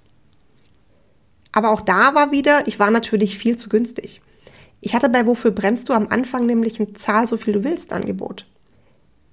Aber 1.52 1.70
auch 1.70 1.80
da 1.80 2.14
war 2.14 2.32
wieder, 2.32 2.66
ich 2.68 2.78
war 2.78 2.90
natürlich 2.90 3.38
viel 3.38 3.56
zu 3.56 3.68
günstig. 3.68 4.20
Ich 4.80 4.94
hatte 4.94 5.08
bei 5.08 5.26
Wofür 5.26 5.50
brennst 5.50 5.88
du 5.88 5.92
am 5.92 6.08
Anfang 6.08 6.46
nämlich 6.46 6.80
ein 6.80 6.94
Zahl 6.94 7.26
so 7.26 7.36
viel 7.36 7.52
du 7.52 7.64
willst 7.64 7.92
Angebot. 7.92 8.46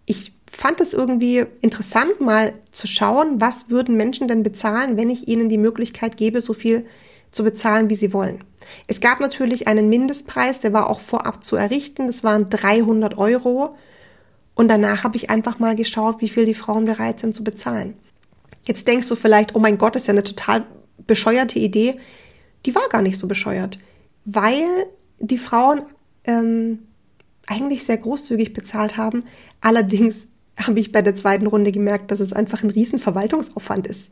Ich 0.05 0.33
fand 0.51 0.81
es 0.81 0.93
irgendwie 0.93 1.45
interessant, 1.61 2.19
mal 2.19 2.53
zu 2.71 2.87
schauen, 2.87 3.39
was 3.39 3.69
würden 3.69 3.95
Menschen 3.95 4.27
denn 4.27 4.43
bezahlen, 4.43 4.97
wenn 4.97 5.09
ich 5.09 5.27
ihnen 5.27 5.49
die 5.49 5.57
Möglichkeit 5.57 6.17
gebe, 6.17 6.41
so 6.41 6.53
viel 6.53 6.85
zu 7.31 7.43
bezahlen, 7.43 7.89
wie 7.89 7.95
sie 7.95 8.13
wollen. 8.13 8.43
Es 8.87 9.01
gab 9.01 9.19
natürlich 9.19 9.67
einen 9.67 9.89
Mindestpreis, 9.89 10.59
der 10.59 10.73
war 10.73 10.89
auch 10.89 10.99
vorab 10.99 11.43
zu 11.43 11.55
errichten. 11.55 12.07
Das 12.07 12.23
waren 12.23 12.49
300 12.49 13.17
Euro. 13.17 13.75
Und 14.55 14.69
danach 14.69 15.03
habe 15.03 15.17
ich 15.17 15.29
einfach 15.29 15.59
mal 15.59 15.75
geschaut, 15.75 16.21
wie 16.21 16.29
viel 16.29 16.45
die 16.45 16.55
Frauen 16.55 16.85
bereit 16.85 17.19
sind 17.19 17.35
zu 17.35 17.43
bezahlen. 17.43 17.95
Jetzt 18.63 18.87
denkst 18.87 19.07
du 19.07 19.15
vielleicht, 19.15 19.55
oh 19.55 19.59
mein 19.59 19.77
Gott, 19.77 19.95
ist 19.95 20.07
ja 20.07 20.13
eine 20.13 20.23
total 20.23 20.65
bescheuerte 21.05 21.59
Idee, 21.59 21.99
die 22.65 22.75
war 22.75 22.87
gar 22.89 23.01
nicht 23.01 23.19
so 23.19 23.27
bescheuert, 23.27 23.79
weil 24.25 24.65
die 25.19 25.37
Frauen 25.37 25.83
ähm, 26.25 26.79
eigentlich 27.47 27.83
sehr 27.83 27.97
großzügig 27.97 28.53
bezahlt 28.53 28.97
haben. 28.97 29.23
Allerdings 29.61 30.27
habe 30.57 30.79
ich 30.79 30.91
bei 30.91 31.01
der 31.01 31.15
zweiten 31.15 31.47
Runde 31.47 31.71
gemerkt, 31.71 32.11
dass 32.11 32.19
es 32.19 32.33
einfach 32.33 32.63
ein 32.63 32.69
riesen 32.69 32.99
Verwaltungsaufwand 32.99 33.87
ist. 33.87 34.09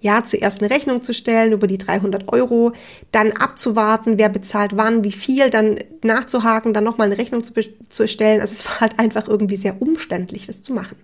Ja, 0.00 0.22
zuerst 0.22 0.62
eine 0.62 0.70
Rechnung 0.70 1.02
zu 1.02 1.12
stellen 1.12 1.50
über 1.50 1.66
die 1.66 1.78
300 1.78 2.32
Euro, 2.32 2.72
dann 3.10 3.32
abzuwarten, 3.32 4.16
wer 4.16 4.28
bezahlt 4.28 4.76
wann, 4.76 5.02
wie 5.02 5.10
viel, 5.10 5.50
dann 5.50 5.80
nachzuhaken, 6.04 6.72
dann 6.72 6.84
nochmal 6.84 7.08
eine 7.08 7.18
Rechnung 7.18 7.42
zu, 7.42 7.52
zu 7.88 8.02
erstellen. 8.04 8.40
Also 8.40 8.52
es 8.52 8.64
war 8.64 8.80
halt 8.80 9.00
einfach 9.00 9.26
irgendwie 9.26 9.56
sehr 9.56 9.82
umständlich, 9.82 10.46
das 10.46 10.62
zu 10.62 10.72
machen. 10.72 10.96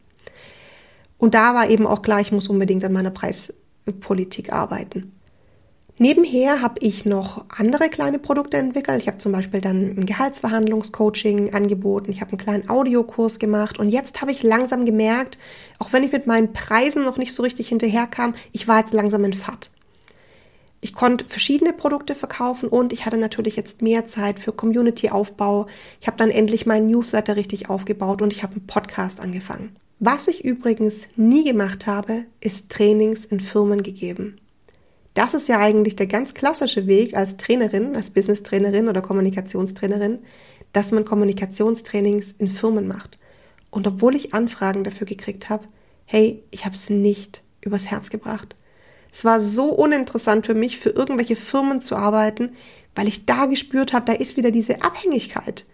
Und 1.19 1.35
da 1.35 1.55
war 1.55 1.71
eben 1.71 1.89
auch 1.89 2.03
klar, 2.03 2.21
ich 2.21 2.31
muss 2.31 2.49
unbedingt 2.49 2.85
an 2.85 2.93
meiner 2.93 3.11
Preispolitik 3.11 4.53
arbeiten. 4.53 5.14
Nebenher 5.97 6.61
habe 6.61 6.81
ich 6.81 7.05
noch 7.05 7.45
andere 7.57 7.89
kleine 7.89 8.19
Produkte 8.19 8.57
entwickelt. 8.57 9.01
Ich 9.01 9.07
habe 9.07 9.19
zum 9.19 9.31
Beispiel 9.31 9.61
dann 9.61 9.97
ein 9.97 10.07
Gehaltsverhandlungscoaching 10.07 11.55
angeboten. 11.55 12.11
Ich 12.11 12.21
habe 12.21 12.33
einen 12.33 12.39
kleinen 12.39 12.69
Audiokurs 12.69 13.39
gemacht 13.39 13.79
und 13.79 13.91
jetzt 13.91 14.21
habe 14.21 14.33
ich 14.33 14.43
langsam 14.43 14.87
gemerkt, 14.87 15.39
auch 15.79 15.93
wenn 15.93 16.03
ich 16.03 16.11
mit 16.11 16.27
meinen 16.27 16.53
Preisen 16.53 17.05
noch 17.05 17.17
nicht 17.17 17.33
so 17.33 17.45
richtig 17.45 17.69
hinterherkam, 17.69 18.35
ich 18.51 18.67
war 18.67 18.81
jetzt 18.81 18.93
langsam 18.93 19.23
in 19.25 19.35
Fahrt. 19.35 19.71
Ich 20.81 20.95
konnte 20.95 21.27
verschiedene 21.27 21.73
Produkte 21.73 22.17
verkaufen 22.17 22.69
und 22.69 22.93
ich 22.93 23.07
hatte 23.07 23.17
natürlich 23.17 23.55
jetzt 23.55 23.81
mehr 23.81 24.07
Zeit 24.07 24.41
für 24.41 24.53
Community-Aufbau. 24.53 25.69
Ich 26.01 26.09
habe 26.09 26.17
dann 26.17 26.31
endlich 26.31 26.67
meinen 26.67 26.89
Newsletter 26.89 27.37
richtig 27.37 27.71
aufgebaut 27.71 28.21
und 28.21 28.33
ich 28.33 28.43
habe 28.43 28.55
einen 28.57 28.67
Podcast 28.67 29.21
angefangen. 29.21 29.77
Was 30.01 30.27
ich 30.27 30.45
übrigens 30.45 31.07
nie 31.15 31.45
gemacht 31.45 31.87
habe, 31.87 32.25
ist 32.41 32.69
Trainings 32.69 33.25
in 33.25 33.39
Firmen 33.39 33.83
gegeben. 33.85 34.39
Das 35.15 35.33
ist 35.33 35.49
ja 35.49 35.61
eigentlich 35.61 35.95
der 35.97 36.09
ganz 36.09 36.35
klassische 36.35 36.87
Weg 36.87 37.17
als 37.17 37.37
Trainerin, 37.37 37.95
als 37.95 38.11
Business-Trainerin 38.11 38.89
oder 38.89 39.01
Kommunikationstrainerin, 39.01 40.19
dass 40.73 40.91
man 40.91 41.05
Kommunikationstrainings 41.05 42.35
in 42.39 42.49
Firmen 42.49 42.89
macht. 42.89 43.19
Und 43.71 43.87
obwohl 43.87 44.17
ich 44.17 44.35
Anfragen 44.35 44.85
dafür 44.85 45.07
gekriegt 45.07 45.49
habe, 45.49 45.69
hey, 46.05 46.43
ich 46.51 46.65
habe 46.65 46.75
es 46.75 46.91
nicht 46.91 47.43
übers 47.61 47.87
Herz 47.87 48.11
gebracht. 48.11 48.57
Es 49.13 49.25
war 49.25 49.41
so 49.41 49.67
uninteressant 49.67 50.47
für 50.47 50.55
mich, 50.55 50.79
für 50.79 50.91
irgendwelche 50.91 51.37
Firmen 51.37 51.81
zu 51.81 51.95
arbeiten, 51.95 52.57
weil 52.97 53.07
ich 53.07 53.27
da 53.27 53.47
gespürt 53.47 53.93
habe, 53.93 54.07
da 54.07 54.13
ist 54.13 54.37
wieder 54.37 54.51
diese 54.51 54.83
Abhängigkeit. 54.83 55.65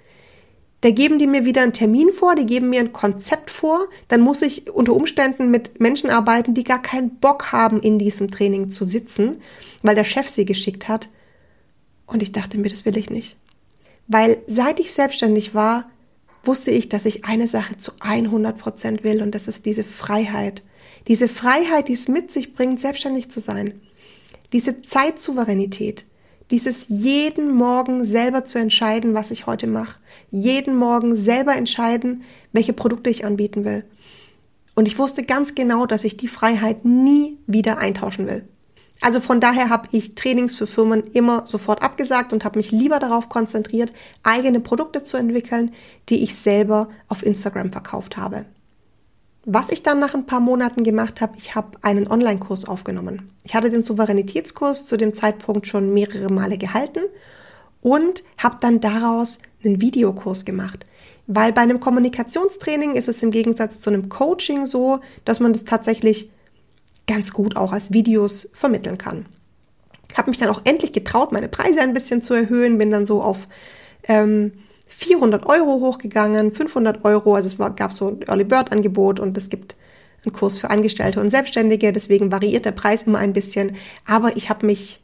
Da 0.80 0.90
geben 0.90 1.18
die 1.18 1.26
mir 1.26 1.44
wieder 1.44 1.62
einen 1.62 1.74
Termin 1.74 2.10
vor, 2.10 2.34
die 2.34 2.46
geben 2.46 2.70
mir 2.70 2.80
ein 2.80 2.92
Konzept 2.92 3.50
vor, 3.50 3.88
dann 4.08 4.22
muss 4.22 4.40
ich 4.40 4.70
unter 4.70 4.94
Umständen 4.94 5.50
mit 5.50 5.78
Menschen 5.78 6.08
arbeiten, 6.08 6.54
die 6.54 6.64
gar 6.64 6.80
keinen 6.80 7.16
Bock 7.16 7.52
haben, 7.52 7.80
in 7.80 7.98
diesem 7.98 8.30
Training 8.30 8.70
zu 8.70 8.84
sitzen, 8.84 9.42
weil 9.82 9.94
der 9.94 10.04
Chef 10.04 10.28
sie 10.28 10.46
geschickt 10.46 10.88
hat. 10.88 11.08
Und 12.06 12.22
ich 12.22 12.32
dachte 12.32 12.56
mir, 12.56 12.70
das 12.70 12.86
will 12.86 12.96
ich 12.96 13.10
nicht. 13.10 13.36
Weil 14.06 14.38
seit 14.46 14.80
ich 14.80 14.92
selbstständig 14.92 15.54
war, 15.54 15.90
wusste 16.42 16.70
ich, 16.70 16.88
dass 16.88 17.04
ich 17.04 17.26
eine 17.26 17.46
Sache 17.46 17.76
zu 17.76 17.92
100 18.00 18.56
Prozent 18.56 19.04
will 19.04 19.22
und 19.22 19.34
das 19.34 19.48
ist 19.48 19.66
diese 19.66 19.84
Freiheit. 19.84 20.62
Diese 21.08 21.28
Freiheit, 21.28 21.88
die 21.88 21.92
es 21.92 22.08
mit 22.08 22.32
sich 22.32 22.54
bringt, 22.54 22.80
selbstständig 22.80 23.30
zu 23.30 23.40
sein. 23.40 23.80
Diese 24.52 24.82
Zeitsouveränität. 24.82 26.06
Dieses 26.50 26.86
jeden 26.88 27.54
Morgen 27.54 28.04
selber 28.04 28.44
zu 28.44 28.58
entscheiden, 28.58 29.14
was 29.14 29.30
ich 29.30 29.46
heute 29.46 29.68
mache. 29.68 30.00
Jeden 30.30 30.76
Morgen 30.76 31.16
selber 31.16 31.54
entscheiden, 31.54 32.24
welche 32.52 32.72
Produkte 32.72 33.08
ich 33.08 33.24
anbieten 33.24 33.64
will. 33.64 33.84
Und 34.74 34.88
ich 34.88 34.98
wusste 34.98 35.22
ganz 35.22 35.54
genau, 35.54 35.86
dass 35.86 36.04
ich 36.04 36.16
die 36.16 36.28
Freiheit 36.28 36.84
nie 36.84 37.38
wieder 37.46 37.78
eintauschen 37.78 38.26
will. 38.26 38.48
Also 39.00 39.20
von 39.20 39.40
daher 39.40 39.70
habe 39.70 39.88
ich 39.92 40.14
Trainings 40.14 40.54
für 40.54 40.66
Firmen 40.66 41.04
immer 41.12 41.46
sofort 41.46 41.82
abgesagt 41.82 42.32
und 42.32 42.44
habe 42.44 42.58
mich 42.58 42.70
lieber 42.70 42.98
darauf 42.98 43.28
konzentriert, 43.28 43.92
eigene 44.22 44.60
Produkte 44.60 45.02
zu 45.02 45.16
entwickeln, 45.16 45.72
die 46.08 46.22
ich 46.22 46.34
selber 46.34 46.88
auf 47.08 47.22
Instagram 47.22 47.72
verkauft 47.72 48.16
habe. 48.16 48.44
Was 49.44 49.70
ich 49.70 49.82
dann 49.82 49.98
nach 49.98 50.14
ein 50.14 50.26
paar 50.26 50.40
Monaten 50.40 50.84
gemacht 50.84 51.20
habe, 51.20 51.34
ich 51.38 51.54
habe 51.54 51.78
einen 51.80 52.08
Online-Kurs 52.08 52.66
aufgenommen. 52.66 53.30
Ich 53.42 53.54
hatte 53.54 53.70
den 53.70 53.82
Souveränitätskurs 53.82 54.86
zu 54.86 54.98
dem 54.98 55.14
Zeitpunkt 55.14 55.66
schon 55.66 55.94
mehrere 55.94 56.30
Male 56.30 56.58
gehalten 56.58 57.00
und 57.80 58.22
habe 58.36 58.58
dann 58.60 58.80
daraus 58.80 59.38
einen 59.64 59.80
Videokurs 59.80 60.44
gemacht. 60.44 60.84
Weil 61.26 61.52
bei 61.52 61.62
einem 61.62 61.80
Kommunikationstraining 61.80 62.96
ist 62.96 63.08
es 63.08 63.22
im 63.22 63.30
Gegensatz 63.30 63.80
zu 63.80 63.88
einem 63.90 64.08
Coaching 64.08 64.66
so, 64.66 65.00
dass 65.24 65.40
man 65.40 65.52
das 65.52 65.64
tatsächlich 65.64 66.30
ganz 67.06 67.32
gut 67.32 67.56
auch 67.56 67.72
als 67.72 67.92
Videos 67.92 68.48
vermitteln 68.52 68.98
kann. 68.98 69.26
Habe 70.16 70.30
mich 70.30 70.38
dann 70.38 70.48
auch 70.50 70.62
endlich 70.64 70.92
getraut, 70.92 71.32
meine 71.32 71.48
Preise 71.48 71.80
ein 71.80 71.94
bisschen 71.94 72.20
zu 72.20 72.34
erhöhen, 72.34 72.78
bin 72.78 72.90
dann 72.90 73.06
so 73.06 73.22
auf 73.22 73.48
ähm, 74.04 74.52
400 74.90 75.46
Euro 75.46 75.80
hochgegangen, 75.80 76.52
500 76.52 77.04
Euro, 77.04 77.36
also 77.36 77.48
es 77.48 77.58
war, 77.58 77.70
gab 77.70 77.92
so 77.92 78.08
ein 78.08 78.22
Early 78.22 78.44
Bird 78.44 78.72
Angebot 78.72 79.20
und 79.20 79.38
es 79.38 79.48
gibt 79.48 79.76
einen 80.24 80.32
Kurs 80.32 80.58
für 80.58 80.68
Angestellte 80.68 81.20
und 81.20 81.30
Selbstständige, 81.30 81.92
deswegen 81.92 82.32
variiert 82.32 82.64
der 82.64 82.72
Preis 82.72 83.04
immer 83.04 83.18
ein 83.18 83.32
bisschen, 83.32 83.76
aber 84.04 84.36
ich 84.36 84.50
habe 84.50 84.66
mich 84.66 85.00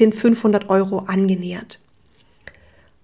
den 0.00 0.12
500 0.12 0.70
Euro 0.70 1.00
angenähert. 1.00 1.80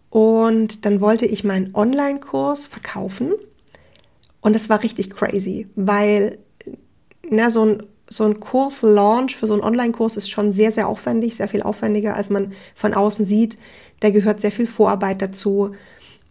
Und 0.09 0.87
dann 0.87 1.01
wollte 1.01 1.27
ich 1.27 1.45
meinen 1.45 1.75
Online-Kurs 1.75 2.69
verkaufen 2.69 3.35
und 4.41 4.55
das 4.55 4.71
war 4.71 4.83
richtig 4.83 5.11
crazy, 5.11 5.67
weil 5.75 6.39
na, 7.29 7.51
so 7.51 7.67
ein 7.67 7.83
so 8.11 8.25
ein 8.25 8.41
Kurs-Launch 8.41 9.37
für 9.37 9.47
so 9.47 9.55
einen 9.55 9.63
Online-Kurs 9.63 10.17
ist 10.17 10.31
schon 10.31 10.53
sehr, 10.53 10.73
sehr 10.73 10.89
aufwendig, 10.89 11.37
sehr 11.37 11.49
viel 11.49 11.63
aufwendiger, 11.63 12.17
als 12.17 12.31
man 12.31 12.53
von 12.75 12.95
außen 12.95 13.25
sieht. 13.25 13.59
Da 14.01 14.11
gehört 14.11 14.41
sehr 14.41 14.53
viel 14.53 14.67
Vorarbeit 14.67 15.21
dazu, 15.21 15.73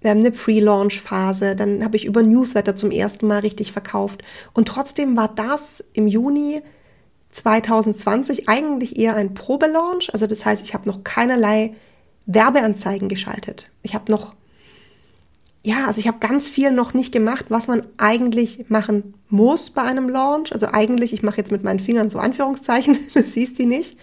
ähm, 0.04 0.20
eine 0.20 0.32
Pre-Launch-Phase. 0.32 1.56
Dann 1.56 1.84
habe 1.84 1.98
ich 1.98 2.06
über 2.06 2.24
Newsletter 2.24 2.76
zum 2.76 2.92
ersten 2.92 3.28
Mal 3.28 3.40
richtig 3.40 3.72
verkauft. 3.72 4.24
Und 4.54 4.68
trotzdem 4.68 5.16
war 5.16 5.30
das 5.34 5.84
im 5.94 6.08
Juni 6.08 6.62
2020 7.32 8.50
eigentlich 8.50 8.98
eher 8.98 9.16
ein 9.16 9.34
Probelaunch. 9.34 10.12
Also 10.14 10.26
das 10.26 10.46
heißt, 10.46 10.64
ich 10.64 10.74
habe 10.74 10.88
noch 10.88 11.04
keinerlei 11.04 11.76
Werbeanzeigen 12.26 13.08
geschaltet. 13.08 13.70
Ich 13.84 13.94
habe 13.94 14.12
noch 14.12 14.34
ja, 15.68 15.86
also 15.86 16.00
ich 16.00 16.08
habe 16.08 16.20
ganz 16.20 16.48
viel 16.48 16.72
noch 16.72 16.94
nicht 16.94 17.12
gemacht, 17.12 17.48
was 17.50 17.68
man 17.68 17.84
eigentlich 17.98 18.70
machen 18.70 19.16
muss 19.28 19.70
bei 19.70 19.82
einem 19.82 20.08
Launch. 20.08 20.54
Also 20.54 20.68
eigentlich, 20.68 21.12
ich 21.12 21.24
mache 21.24 21.36
jetzt 21.36 21.52
mit 21.52 21.62
meinen 21.62 21.82
Fingern 21.82 22.10
so 22.10 22.20
Anführungszeichen, 22.20 22.98
du 23.14 23.26
siehst 23.26 23.60
die 23.60 23.66
nicht. 23.66 23.98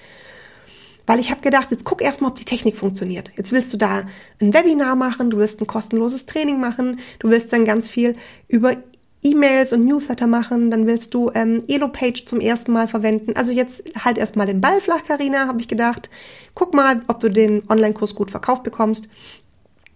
Weil 1.07 1.20
ich 1.20 1.31
habe 1.31 1.40
gedacht, 1.40 1.70
jetzt 1.70 1.87
guck 1.87 2.03
erstmal, 2.03 2.31
ob 2.33 2.37
die 2.37 2.44
Technik 2.44 2.77
funktioniert. 2.77 3.31
Jetzt 3.38 3.50
willst 3.50 3.72
du 3.72 3.79
da 3.79 4.03
ein 4.42 4.53
Webinar 4.53 4.94
machen, 4.94 5.31
du 5.31 5.38
willst 5.38 5.59
ein 5.62 5.66
kostenloses 5.66 6.27
Training 6.27 6.61
machen, 6.61 7.00
du 7.18 7.31
willst 7.31 7.50
dann 7.50 7.64
ganz 7.64 7.88
viel 7.88 8.14
über 8.46 8.77
E-Mails 9.22 9.72
und 9.72 9.87
Newsletter 9.87 10.27
machen, 10.27 10.70
dann 10.70 10.87
willst 10.87 11.14
du 11.14 11.31
ähm, 11.35 11.62
Elo-Page 11.66 12.27
zum 12.27 12.40
ersten 12.40 12.72
Mal 12.72 12.88
verwenden. 12.88 13.37
Also 13.37 13.53
jetzt 13.53 13.83
halt 14.05 14.18
erstmal 14.18 14.46
den 14.46 14.61
Ball 14.61 14.83
flach, 14.83 15.05
Karina, 15.09 15.46
habe 15.46 15.62
ich 15.62 15.68
gedacht. 15.68 16.11
Guck 16.55 16.74
mal, 16.74 17.00
ob 17.07 17.20
du 17.20 17.31
den 17.31 17.62
Online-Kurs 17.70 18.14
gut 18.14 18.31
verkauft 18.31 18.64
bekommst. 18.64 19.09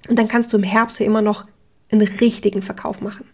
Und 0.09 0.19
dann 0.19 0.29
kannst 0.29 0.51
du 0.55 0.57
im 0.57 0.63
Herbst 0.63 0.97
hier 0.97 1.07
immer 1.07 1.21
noch 1.21 1.45
einen 1.91 2.07
richtigen 2.07 2.63
Verkauf 2.63 3.01
machen. 3.01 3.25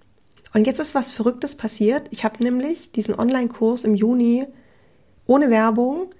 Und 0.52 0.66
jetzt 0.66 0.80
ist 0.80 0.94
was 0.94 1.12
Verrücktes 1.12 1.56
passiert. 1.56 2.06
Ich 2.10 2.24
habe 2.24 2.42
nämlich 2.42 2.92
diesen 2.92 3.18
Online-Kurs 3.18 3.84
im 3.84 3.94
Juni 3.94 4.46
ohne 5.26 5.50
Werbung 5.50 6.10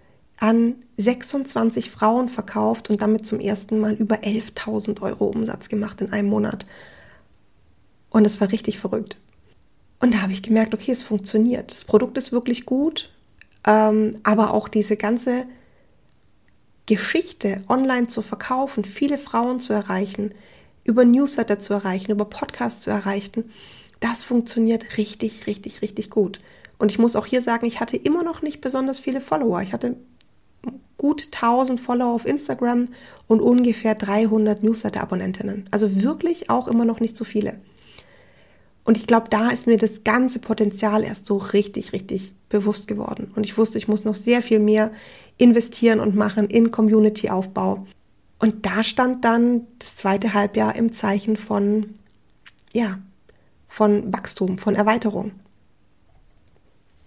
an 0.41 0.75
26 0.97 1.91
Frauen 1.91 2.29
verkauft 2.29 2.91
und 2.91 3.01
damit 3.01 3.27
zum 3.27 3.39
ersten 3.39 3.79
Mal 3.79 3.95
über 3.95 4.17
11.000 4.17 5.01
Euro 5.03 5.27
Umsatz 5.27 5.69
gemacht 5.69 6.01
in 6.01 6.13
einem 6.13 6.29
Monat. 6.29 6.67
Und 8.11 8.27
es 8.27 8.41
war 8.41 8.51
richtig 8.51 8.79
verrückt. 8.79 9.17
Und 10.01 10.15
da 10.15 10.23
habe 10.23 10.33
ich 10.33 10.43
gemerkt, 10.43 10.75
okay, 10.75 10.93
es 10.93 11.03
funktioniert. 11.03 11.73
Das 11.73 11.85
Produkt 11.85 12.19
ist 12.19 12.33
wirklich 12.33 12.67
gut, 12.67 13.11
ähm, 13.67 14.19
aber 14.25 14.53
auch 14.53 14.69
diese 14.69 14.97
ganze 14.97 15.47
Geschichte 16.87 17.63
online 17.69 18.09
zu 18.09 18.21
verkaufen, 18.21 18.85
viele 18.85 19.19
Frauen 19.19 19.61
zu 19.61 19.73
erreichen, 19.73 20.35
über 20.85 21.05
Newsletter 21.05 21.59
zu 21.59 21.73
erreichen, 21.73 22.13
über 22.13 22.27
Podcasts 22.27 22.83
zu 22.83 22.91
erreichen, 22.91 23.51
das 24.01 24.23
funktioniert 24.23 24.99
richtig, 24.99 25.47
richtig, 25.47 25.83
richtig 25.83 26.11
gut. 26.11 26.41
Und 26.79 26.91
ich 26.91 26.99
muss 26.99 27.17
auch 27.17 27.27
hier 27.27 27.43
sagen, 27.43 27.67
ich 27.67 27.81
hatte 27.81 27.97
immer 27.97 28.23
noch 28.23 28.43
nicht 28.43 28.61
besonders 28.61 28.99
viele 28.99 29.21
Follower. 29.21 29.63
Ich 29.63 29.73
hatte 29.73 29.97
gut 30.97 31.29
1000 31.33 31.81
Follower 31.81 32.13
auf 32.13 32.27
Instagram 32.27 32.87
und 33.27 33.41
ungefähr 33.41 33.95
300 33.95 34.63
Newsletter-Abonnentinnen. 34.63 35.69
Also 35.71 36.03
wirklich 36.03 36.51
auch 36.51 36.69
immer 36.69 36.85
noch 36.85 37.01
nicht 37.01 37.17
so 37.17 37.25
viele. 37.25 37.55
Und 38.85 38.99
ich 38.99 39.07
glaube, 39.07 39.29
da 39.31 39.49
ist 39.49 39.67
mir 39.67 39.79
das 39.79 40.05
ganze 40.05 40.39
Potenzial 40.39 41.05
erst 41.05 41.25
so 41.25 41.39
richtig, 41.39 41.93
richtig 41.93 42.35
bewusst 42.51 42.87
geworden. 42.87 43.33
Und 43.35 43.45
ich 43.45 43.57
wusste, 43.57 43.79
ich 43.79 43.89
muss 43.89 44.05
noch 44.05 44.15
sehr 44.15 44.43
viel 44.43 44.59
mehr 44.59 44.93
investieren 45.39 46.01
und 46.01 46.15
machen 46.15 46.47
in 46.47 46.71
Community-Aufbau. 46.71 47.87
Und 48.39 48.67
da 48.67 48.83
stand 48.83 49.25
dann 49.25 49.67
das 49.79 49.97
zweite 49.97 50.35
Halbjahr 50.35 50.77
im 50.77 50.93
Zeichen 50.93 51.37
von, 51.37 51.95
ja, 52.73 52.99
von 53.69 54.13
Wachstum, 54.13 54.59
von 54.59 54.75
Erweiterung. 54.75 55.33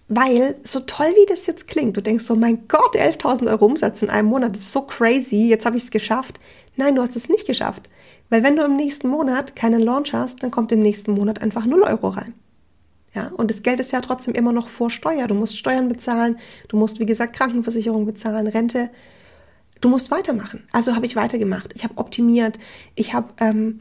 Weil, 0.08 0.56
so 0.64 0.80
toll 0.80 1.12
wie 1.14 1.26
das 1.26 1.46
jetzt 1.46 1.68
klingt, 1.68 1.96
du 1.96 2.00
denkst 2.00 2.24
so, 2.24 2.34
mein 2.34 2.66
Gott, 2.66 2.96
11.000 2.96 3.50
Euro 3.50 3.66
Umsatz 3.66 4.02
in 4.02 4.08
einem 4.08 4.28
Monat, 4.28 4.54
das 4.54 4.62
ist 4.62 4.72
so 4.72 4.82
crazy, 4.82 5.48
jetzt 5.48 5.66
habe 5.66 5.76
ich 5.76 5.84
es 5.84 5.90
geschafft. 5.90 6.40
Nein, 6.76 6.94
du 6.94 7.02
hast 7.02 7.14
es 7.14 7.28
nicht 7.28 7.46
geschafft. 7.46 7.90
Weil 8.30 8.42
wenn 8.42 8.56
du 8.56 8.64
im 8.64 8.76
nächsten 8.76 9.08
Monat 9.08 9.54
keinen 9.54 9.80
Launch 9.80 10.14
hast, 10.14 10.42
dann 10.42 10.50
kommt 10.50 10.72
im 10.72 10.80
nächsten 10.80 11.12
Monat 11.12 11.42
einfach 11.42 11.66
0 11.66 11.82
Euro 11.82 12.08
rein. 12.08 12.34
Ja, 13.14 13.32
und 13.36 13.50
das 13.50 13.62
Geld 13.62 13.80
ist 13.80 13.92
ja 13.92 14.00
trotzdem 14.00 14.34
immer 14.34 14.52
noch 14.52 14.68
vor 14.68 14.90
Steuer. 14.90 15.26
Du 15.26 15.34
musst 15.34 15.58
Steuern 15.58 15.88
bezahlen, 15.88 16.38
du 16.68 16.76
musst, 16.76 17.00
wie 17.00 17.06
gesagt, 17.06 17.34
Krankenversicherung 17.34 18.06
bezahlen, 18.06 18.46
Rente. 18.46 18.90
Du 19.80 19.88
musst 19.88 20.10
weitermachen. 20.10 20.64
Also 20.72 20.94
habe 20.94 21.06
ich 21.06 21.16
weitergemacht. 21.16 21.72
Ich 21.74 21.84
habe 21.84 21.96
optimiert, 21.96 22.58
ich 22.94 23.14
habe 23.14 23.32
ähm, 23.38 23.80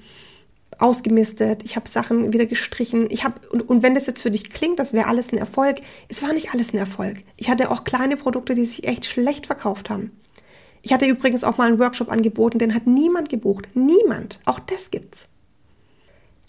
ausgemistet, 0.77 1.63
ich 1.63 1.75
habe 1.75 1.89
Sachen 1.89 2.33
wieder 2.33 2.45
gestrichen. 2.45 3.07
Ich 3.09 3.23
habe 3.23 3.47
und, 3.49 3.67
und 3.67 3.83
wenn 3.83 3.95
das 3.95 4.05
jetzt 4.05 4.21
für 4.21 4.31
dich 4.31 4.49
klingt, 4.49 4.79
das 4.79 4.93
wäre 4.93 5.07
alles 5.07 5.31
ein 5.31 5.37
Erfolg, 5.37 5.77
es 6.07 6.21
war 6.21 6.33
nicht 6.33 6.53
alles 6.53 6.73
ein 6.73 6.77
Erfolg. 6.77 7.17
Ich 7.37 7.49
hatte 7.49 7.71
auch 7.71 7.83
kleine 7.83 8.17
Produkte, 8.17 8.53
die 8.53 8.65
sich 8.65 8.87
echt 8.87 9.05
schlecht 9.05 9.47
verkauft 9.47 9.89
haben. 9.89 10.11
Ich 10.81 10.93
hatte 10.93 11.05
übrigens 11.05 11.43
auch 11.43 11.57
mal 11.57 11.67
einen 11.67 11.79
Workshop 11.79 12.11
angeboten, 12.11 12.59
den 12.59 12.73
hat 12.73 12.87
niemand 12.87 13.29
gebucht. 13.29 13.67
Niemand. 13.73 14.39
Auch 14.45 14.59
das 14.59 14.91
gibt's. 14.91 15.27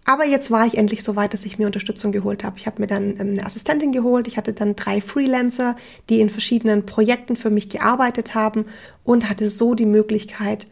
Aber 0.08 0.24
jetzt 0.24 0.50
war 0.50 0.66
ich 0.66 0.78
endlich 0.78 1.02
so 1.02 1.16
weit, 1.16 1.34
dass 1.34 1.44
ich 1.44 1.58
mir 1.58 1.66
Unterstützung 1.66 2.12
geholt 2.12 2.42
habe. 2.42 2.56
Ich 2.56 2.66
habe 2.66 2.80
mir 2.80 2.86
dann 2.86 3.20
ähm, 3.20 3.34
eine 3.34 3.44
Assistentin 3.44 3.92
geholt. 3.92 4.26
Ich 4.26 4.38
hatte 4.38 4.54
dann 4.54 4.74
drei 4.74 5.02
Freelancer, 5.02 5.76
die 6.08 6.22
in 6.22 6.30
verschiedenen 6.30 6.86
Projekten 6.86 7.36
für 7.36 7.50
mich 7.50 7.68
gearbeitet 7.68 8.34
haben 8.34 8.64
und 9.04 9.28
hatte 9.28 9.50
so 9.50 9.74
die 9.74 9.84
Möglichkeit, 9.84 10.66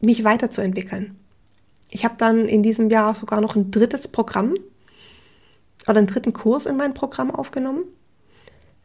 mich 0.00 0.24
weiterzuentwickeln. 0.24 1.16
Ich 1.90 2.04
habe 2.04 2.16
dann 2.18 2.48
in 2.48 2.64
diesem 2.64 2.90
Jahr 2.90 3.14
sogar 3.14 3.40
noch 3.40 3.54
ein 3.54 3.70
drittes 3.70 4.08
Programm 4.08 4.56
oder 5.86 5.98
einen 5.98 6.08
dritten 6.08 6.32
Kurs 6.32 6.66
in 6.66 6.76
mein 6.76 6.92
Programm 6.92 7.30
aufgenommen. 7.30 7.84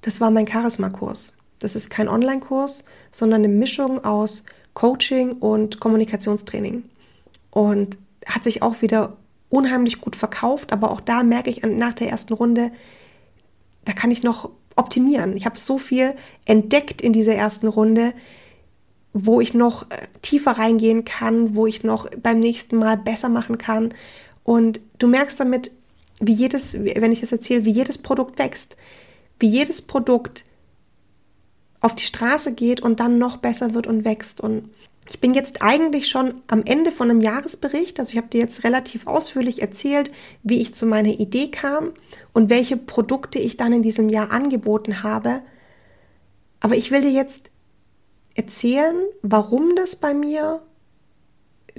Das 0.01 0.21
war 0.21 0.29
mein 0.29 0.45
Charisma-Kurs. 0.45 1.33
Das 1.57 1.75
ist 1.75 1.89
kein 1.89 2.07
Online-Kurs, 2.07 2.85
sondern 3.11 3.43
eine 3.43 3.51
Mischung 3.51 4.05
aus 4.05 4.43
Coaching 4.75 5.31
und 5.31 5.79
Kommunikationstraining. 5.79 6.83
Und 7.49 7.97
hat 8.25 8.43
sich 8.43 8.61
auch 8.61 8.81
wieder 8.81 9.17
unheimlich 9.49 10.01
gut 10.01 10.15
verkauft, 10.15 10.73
aber 10.73 10.91
auch 10.91 11.01
da 11.01 11.23
merke 11.23 11.49
ich 11.49 11.61
nach 11.61 11.93
der 11.93 12.09
ersten 12.09 12.33
Runde, 12.33 12.71
da 13.85 13.93
kann 13.93 14.11
ich 14.11 14.23
noch 14.23 14.49
optimieren. 14.75 15.37
Ich 15.37 15.45
habe 15.45 15.59
so 15.59 15.77
viel 15.77 16.15
entdeckt 16.45 17.01
in 17.01 17.13
dieser 17.13 17.35
ersten 17.35 17.67
Runde, 17.67 18.13
wo 19.13 19.41
ich 19.41 19.53
noch 19.53 19.83
äh, 19.91 20.07
tiefer 20.21 20.53
reingehen 20.53 21.05
kann, 21.05 21.55
wo 21.55 21.67
ich 21.67 21.83
noch 21.83 22.09
beim 22.21 22.39
nächsten 22.39 22.77
Mal 22.77 22.97
besser 22.97 23.29
machen 23.29 23.57
kann. 23.57 23.93
Und 24.43 24.79
du 24.97 25.07
merkst 25.07 25.39
damit, 25.39 25.71
wie 26.19 26.33
jedes, 26.33 26.73
wenn 26.73 27.11
ich 27.11 27.21
das 27.21 27.31
erzähle, 27.31 27.65
wie 27.65 27.71
jedes 27.71 27.97
Produkt 27.97 28.39
wächst, 28.39 28.75
wie 29.39 29.49
jedes 29.49 29.81
Produkt 29.81 30.45
auf 31.79 31.93
die 31.95 32.03
Straße 32.03 32.53
geht 32.53 32.81
und 32.81 32.99
dann 32.99 33.17
noch 33.17 33.37
besser 33.37 33.73
wird 33.73 33.87
und 33.87 34.05
wächst. 34.05 34.41
Und 34.41 34.69
ich 35.09 35.19
bin 35.19 35.33
jetzt 35.33 35.61
eigentlich 35.61 36.07
schon 36.07 36.41
am 36.47 36.63
Ende 36.63 36.91
von 36.91 37.09
einem 37.09 37.21
Jahresbericht. 37.21 37.99
Also 37.99 38.11
ich 38.11 38.17
habe 38.17 38.29
dir 38.29 38.39
jetzt 38.39 38.63
relativ 38.63 39.05
ausführlich 39.05 39.61
erzählt, 39.61 40.11
wie 40.43 40.61
ich 40.61 40.73
zu 40.73 40.85
meiner 40.85 41.09
Idee 41.09 41.51
kam 41.51 41.91
und 42.31 42.49
welche 42.49 42.77
Produkte 42.77 43.39
ich 43.39 43.57
dann 43.57 43.73
in 43.73 43.83
diesem 43.83 44.09
Jahr 44.09 44.31
angeboten 44.31 45.03
habe. 45.03 45.41
Aber 46.61 46.75
ich 46.75 46.91
will 46.91 47.01
dir 47.01 47.11
jetzt 47.11 47.49
erzählen, 48.35 48.95
warum 49.21 49.75
das 49.75 49.95
bei 49.95 50.13
mir 50.13 50.61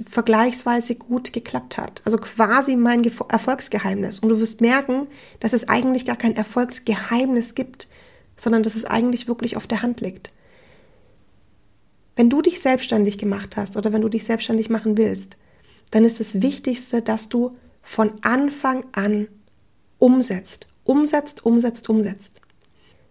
vergleichsweise 0.07 0.95
gut 0.95 1.33
geklappt 1.33 1.77
hat. 1.77 2.01
Also 2.05 2.17
quasi 2.17 2.75
mein 2.75 3.03
Erfolgsgeheimnis. 3.29 4.19
Und 4.19 4.29
du 4.29 4.39
wirst 4.39 4.61
merken, 4.61 5.07
dass 5.39 5.53
es 5.53 5.67
eigentlich 5.67 6.05
gar 6.05 6.17
kein 6.17 6.35
Erfolgsgeheimnis 6.35 7.55
gibt, 7.55 7.87
sondern 8.37 8.61
dass 8.61 8.75
es 8.75 8.85
eigentlich 8.85 9.27
wirklich 9.27 9.57
auf 9.57 9.67
der 9.67 9.81
Hand 9.81 10.01
liegt. 10.01 10.31
Wenn 12.15 12.29
du 12.29 12.41
dich 12.41 12.61
selbstständig 12.61 13.17
gemacht 13.17 13.57
hast 13.57 13.75
oder 13.77 13.91
wenn 13.91 14.01
du 14.01 14.09
dich 14.09 14.23
selbstständig 14.23 14.69
machen 14.69 14.97
willst, 14.97 15.37
dann 15.91 16.05
ist 16.05 16.19
das 16.19 16.41
Wichtigste, 16.41 17.01
dass 17.01 17.29
du 17.29 17.55
von 17.81 18.13
Anfang 18.21 18.85
an 18.93 19.27
umsetzt, 19.99 20.67
umsetzt, 20.83 21.45
umsetzt, 21.45 21.89
umsetzt. 21.89 22.41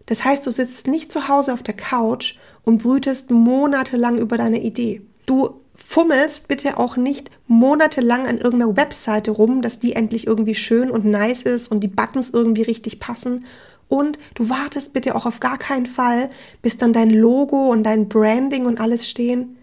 Das 0.05 0.23
heißt, 0.23 0.45
du 0.45 0.51
sitzt 0.51 0.87
nicht 0.87 1.11
zu 1.11 1.27
Hause 1.27 1.53
auf 1.53 1.63
der 1.63 1.75
Couch 1.75 2.35
und 2.63 2.83
brütest 2.83 3.31
monatelang 3.31 4.17
über 4.17 4.37
deine 4.37 4.61
Idee. 4.61 5.01
Du 5.25 5.61
fummelst 5.75 6.47
bitte 6.47 6.77
auch 6.77 6.95
nicht 6.97 7.31
monatelang 7.47 8.27
an 8.27 8.37
irgendeiner 8.37 8.77
Webseite 8.77 9.31
rum, 9.31 9.61
dass 9.61 9.79
die 9.79 9.93
endlich 9.93 10.27
irgendwie 10.27 10.55
schön 10.55 10.89
und 10.89 11.05
nice 11.05 11.41
ist 11.41 11.69
und 11.69 11.81
die 11.81 11.87
Buttons 11.87 12.29
irgendwie 12.29 12.63
richtig 12.63 12.99
passen 12.99 13.45
und 13.87 14.17
du 14.33 14.49
wartest 14.49 14.93
bitte 14.93 15.15
auch 15.15 15.25
auf 15.25 15.39
gar 15.39 15.57
keinen 15.57 15.85
Fall, 15.85 16.29
bis 16.61 16.77
dann 16.77 16.93
dein 16.93 17.09
Logo 17.09 17.69
und 17.69 17.83
dein 17.83 18.09
Branding 18.09 18.65
und 18.65 18.79
alles 18.79 19.07
stehen. 19.07 19.57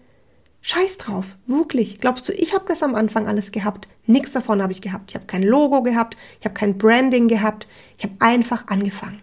Scheiß 0.61 0.97
drauf, 0.97 1.35
wirklich. 1.45 1.99
Glaubst 1.99 2.29
du, 2.29 2.33
ich 2.33 2.53
habe 2.53 2.65
das 2.69 2.83
am 2.83 2.95
Anfang 2.95 3.27
alles 3.27 3.51
gehabt? 3.51 3.87
Nichts 4.05 4.31
davon 4.31 4.61
habe 4.61 4.71
ich 4.71 4.81
gehabt. 4.81 5.09
Ich 5.09 5.15
habe 5.15 5.25
kein 5.25 5.43
Logo 5.43 5.83
gehabt, 5.83 6.15
ich 6.39 6.45
habe 6.45 6.53
kein 6.53 6.77
Branding 6.77 7.27
gehabt. 7.27 7.67
Ich 7.97 8.05
habe 8.05 8.15
einfach 8.19 8.67
angefangen. 8.67 9.21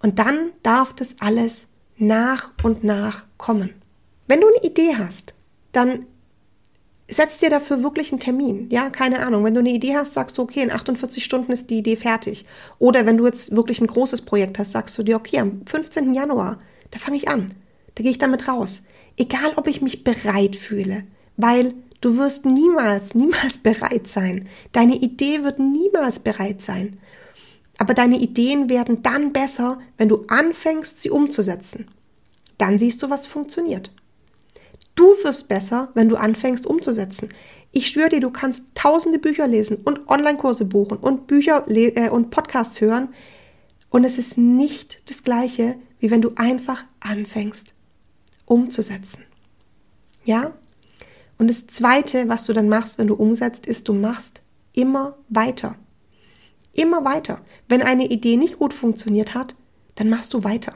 Und 0.00 0.20
dann 0.20 0.52
darf 0.62 0.94
das 0.94 1.08
alles 1.18 1.66
nach 1.96 2.52
und 2.62 2.84
nach 2.84 3.24
kommen. 3.36 3.74
Wenn 4.28 4.40
du 4.40 4.46
eine 4.46 4.64
Idee 4.64 4.96
hast, 4.96 5.34
dann 5.72 6.06
setz 7.08 7.38
dir 7.38 7.50
dafür 7.50 7.82
wirklich 7.82 8.10
einen 8.12 8.20
Termin. 8.20 8.68
Ja, 8.70 8.90
keine 8.90 9.24
Ahnung. 9.24 9.44
Wenn 9.44 9.54
du 9.54 9.60
eine 9.60 9.70
Idee 9.70 9.96
hast, 9.96 10.14
sagst 10.14 10.38
du, 10.38 10.42
okay, 10.42 10.62
in 10.62 10.72
48 10.72 11.24
Stunden 11.24 11.52
ist 11.52 11.70
die 11.70 11.78
Idee 11.78 11.96
fertig. 11.96 12.44
Oder 12.78 13.06
wenn 13.06 13.16
du 13.16 13.26
jetzt 13.26 13.54
wirklich 13.54 13.80
ein 13.80 13.86
großes 13.86 14.22
Projekt 14.22 14.58
hast, 14.58 14.72
sagst 14.72 14.96
du 14.98 15.02
dir, 15.02 15.16
okay, 15.16 15.38
am 15.38 15.62
15. 15.66 16.14
Januar, 16.14 16.58
da 16.90 16.98
fange 16.98 17.16
ich 17.16 17.28
an. 17.28 17.54
Da 17.94 18.02
gehe 18.02 18.10
ich 18.10 18.18
damit 18.18 18.48
raus. 18.48 18.82
Egal, 19.16 19.52
ob 19.56 19.68
ich 19.68 19.80
mich 19.80 20.04
bereit 20.04 20.56
fühle, 20.56 21.04
weil 21.36 21.74
du 22.00 22.16
wirst 22.16 22.44
niemals, 22.44 23.14
niemals 23.14 23.58
bereit 23.62 24.08
sein. 24.08 24.48
Deine 24.72 24.96
Idee 24.96 25.44
wird 25.44 25.58
niemals 25.58 26.18
bereit 26.18 26.62
sein. 26.62 26.98
Aber 27.78 27.94
deine 27.94 28.18
Ideen 28.18 28.68
werden 28.68 29.02
dann 29.02 29.32
besser, 29.32 29.78
wenn 29.96 30.08
du 30.08 30.24
anfängst, 30.28 31.02
sie 31.02 31.10
umzusetzen. 31.10 31.88
Dann 32.58 32.78
siehst 32.78 33.02
du, 33.02 33.10
was 33.10 33.26
funktioniert. 33.26 33.90
Du 34.96 35.04
wirst 35.22 35.48
besser, 35.48 35.90
wenn 35.94 36.08
du 36.08 36.16
anfängst 36.16 36.66
umzusetzen. 36.66 37.28
Ich 37.70 37.88
schwöre 37.88 38.08
dir, 38.08 38.20
du 38.20 38.30
kannst 38.30 38.62
tausende 38.74 39.18
Bücher 39.18 39.46
lesen 39.46 39.76
und 39.84 40.08
Online-Kurse 40.08 40.64
buchen 40.64 40.96
und 40.96 41.26
Bücher 41.26 41.64
äh, 41.68 42.08
und 42.08 42.30
Podcasts 42.30 42.80
hören. 42.80 43.10
Und 43.90 44.04
es 44.04 44.18
ist 44.18 44.38
nicht 44.38 45.02
das 45.08 45.22
Gleiche, 45.22 45.76
wie 46.00 46.10
wenn 46.10 46.22
du 46.22 46.32
einfach 46.36 46.84
anfängst 47.00 47.74
umzusetzen. 48.46 49.22
Ja? 50.24 50.52
Und 51.38 51.48
das 51.48 51.66
Zweite, 51.66 52.28
was 52.28 52.46
du 52.46 52.54
dann 52.54 52.68
machst, 52.68 52.96
wenn 52.96 53.06
du 53.06 53.14
umsetzt, 53.14 53.66
ist, 53.66 53.88
du 53.88 53.92
machst 53.92 54.40
immer 54.72 55.18
weiter. 55.28 55.76
Immer 56.72 57.04
weiter. 57.04 57.42
Wenn 57.68 57.82
eine 57.82 58.06
Idee 58.06 58.36
nicht 58.36 58.58
gut 58.58 58.72
funktioniert 58.72 59.34
hat, 59.34 59.54
dann 59.94 60.08
machst 60.08 60.32
du 60.32 60.44
weiter. 60.44 60.74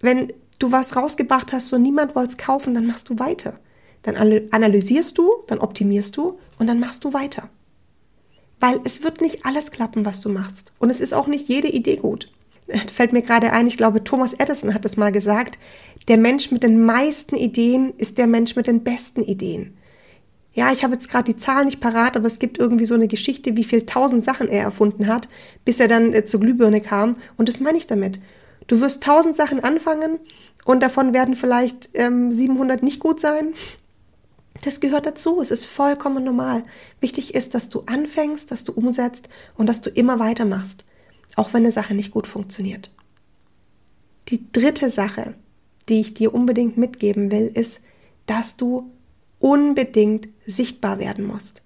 Wenn 0.00 0.32
du 0.62 0.72
was 0.72 0.96
rausgebracht 0.96 1.52
hast 1.52 1.72
und 1.72 1.82
niemand 1.82 2.14
wollte 2.14 2.32
es 2.32 2.38
kaufen, 2.38 2.74
dann 2.74 2.86
machst 2.86 3.08
du 3.08 3.18
weiter. 3.18 3.54
Dann 4.02 4.16
analysierst 4.50 5.16
du, 5.16 5.30
dann 5.46 5.58
optimierst 5.58 6.16
du 6.16 6.38
und 6.58 6.66
dann 6.66 6.80
machst 6.80 7.04
du 7.04 7.12
weiter. 7.12 7.48
Weil 8.60 8.80
es 8.84 9.02
wird 9.02 9.20
nicht 9.20 9.44
alles 9.44 9.70
klappen, 9.70 10.04
was 10.04 10.20
du 10.20 10.28
machst. 10.28 10.72
Und 10.78 10.90
es 10.90 11.00
ist 11.00 11.14
auch 11.14 11.26
nicht 11.26 11.48
jede 11.48 11.68
Idee 11.68 11.96
gut. 11.96 12.30
Fällt 12.94 13.12
mir 13.12 13.22
gerade 13.22 13.52
ein, 13.52 13.66
ich 13.66 13.76
glaube, 13.76 14.04
Thomas 14.04 14.34
Edison 14.34 14.74
hat 14.74 14.84
es 14.84 14.96
mal 14.96 15.12
gesagt, 15.12 15.58
der 16.08 16.16
Mensch 16.16 16.50
mit 16.50 16.62
den 16.62 16.84
meisten 16.84 17.36
Ideen 17.36 17.94
ist 17.96 18.18
der 18.18 18.26
Mensch 18.26 18.56
mit 18.56 18.66
den 18.66 18.82
besten 18.82 19.22
Ideen. 19.22 19.76
Ja, 20.54 20.70
ich 20.70 20.84
habe 20.84 20.94
jetzt 20.94 21.08
gerade 21.08 21.32
die 21.32 21.38
Zahl 21.38 21.64
nicht 21.64 21.80
parat, 21.80 22.16
aber 22.16 22.26
es 22.26 22.38
gibt 22.38 22.58
irgendwie 22.58 22.84
so 22.84 22.94
eine 22.94 23.08
Geschichte, 23.08 23.56
wie 23.56 23.64
viel 23.64 23.86
tausend 23.86 24.22
Sachen 24.22 24.48
er 24.48 24.62
erfunden 24.62 25.06
hat, 25.06 25.28
bis 25.64 25.80
er 25.80 25.88
dann 25.88 26.12
äh, 26.12 26.26
zur 26.26 26.40
Glühbirne 26.40 26.80
kam. 26.80 27.16
Und 27.38 27.48
das 27.48 27.60
meine 27.60 27.78
ich 27.78 27.86
damit. 27.86 28.20
Du 28.66 28.80
wirst 28.80 29.02
tausend 29.02 29.36
Sachen 29.36 29.64
anfangen 29.64 30.18
und 30.64 30.82
davon 30.82 31.12
werden 31.12 31.34
vielleicht 31.34 31.90
ähm, 31.94 32.32
700 32.32 32.82
nicht 32.82 33.00
gut 33.00 33.20
sein. 33.20 33.54
Das 34.62 34.80
gehört 34.80 35.06
dazu. 35.06 35.40
Es 35.40 35.50
ist 35.50 35.64
vollkommen 35.64 36.24
normal. 36.24 36.62
Wichtig 37.00 37.34
ist, 37.34 37.54
dass 37.54 37.68
du 37.68 37.80
anfängst, 37.86 38.50
dass 38.50 38.64
du 38.64 38.72
umsetzt 38.72 39.28
und 39.56 39.68
dass 39.68 39.80
du 39.80 39.90
immer 39.90 40.18
weitermachst, 40.18 40.84
auch 41.36 41.52
wenn 41.52 41.64
eine 41.64 41.72
Sache 41.72 41.94
nicht 41.94 42.12
gut 42.12 42.26
funktioniert. 42.26 42.90
Die 44.28 44.52
dritte 44.52 44.90
Sache, 44.90 45.34
die 45.88 46.00
ich 46.00 46.14
dir 46.14 46.32
unbedingt 46.32 46.76
mitgeben 46.76 47.30
will, 47.30 47.50
ist, 47.52 47.80
dass 48.26 48.56
du 48.56 48.92
unbedingt 49.40 50.28
sichtbar 50.46 51.00
werden 51.00 51.24
musst. 51.24 51.62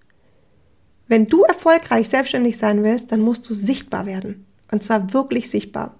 Wenn 1.07 1.27
du 1.27 1.43
erfolgreich 1.43 2.09
selbstständig 2.09 2.57
sein 2.57 2.83
willst, 2.83 3.13
dann 3.13 3.21
musst 3.21 3.49
du 3.49 3.55
sichtbar 3.55 4.07
werden. 4.07 4.47
Und 4.73 4.83
zwar 4.83 5.13
wirklich 5.13 5.51
sichtbar. 5.51 5.95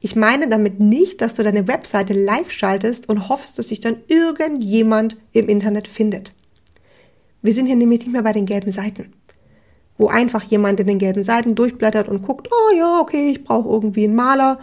Ich 0.00 0.14
meine 0.14 0.48
damit 0.48 0.78
nicht, 0.78 1.20
dass 1.20 1.34
du 1.34 1.42
deine 1.42 1.66
Webseite 1.66 2.12
live 2.12 2.52
schaltest 2.52 3.08
und 3.08 3.28
hoffst, 3.28 3.58
dass 3.58 3.68
sich 3.68 3.80
dann 3.80 3.96
irgendjemand 4.06 5.16
im 5.32 5.48
Internet 5.48 5.88
findet. 5.88 6.32
Wir 7.42 7.52
sind 7.52 7.66
hier 7.66 7.76
nämlich 7.76 8.00
nicht 8.00 8.12
mehr 8.12 8.22
bei 8.22 8.32
den 8.32 8.46
gelben 8.46 8.70
Seiten, 8.70 9.12
wo 9.96 10.08
einfach 10.08 10.44
jemand 10.44 10.78
in 10.80 10.86
den 10.86 10.98
gelben 10.98 11.24
Seiten 11.24 11.54
durchblättert 11.54 12.08
und 12.08 12.22
guckt, 12.22 12.48
oh 12.50 12.76
ja, 12.76 13.00
okay, 13.00 13.30
ich 13.30 13.44
brauche 13.44 13.68
irgendwie 13.68 14.04
einen 14.04 14.14
Maler, 14.14 14.60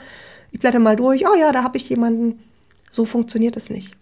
ich 0.52 0.60
blätter 0.60 0.80
mal 0.80 0.96
durch, 0.96 1.28
oh 1.28 1.36
ja, 1.38 1.52
da 1.52 1.64
habe 1.64 1.78
ich 1.78 1.90
jemanden. 1.90 2.40
So 2.92 3.04
funktioniert 3.04 3.58
es 3.58 3.70
nicht. 3.70 3.94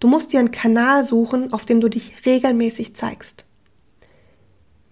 Du 0.00 0.08
musst 0.08 0.32
dir 0.32 0.40
einen 0.40 0.50
Kanal 0.50 1.04
suchen, 1.04 1.52
auf 1.52 1.66
dem 1.66 1.80
du 1.80 1.88
dich 1.88 2.12
regelmäßig 2.24 2.96
zeigst. 2.96 3.43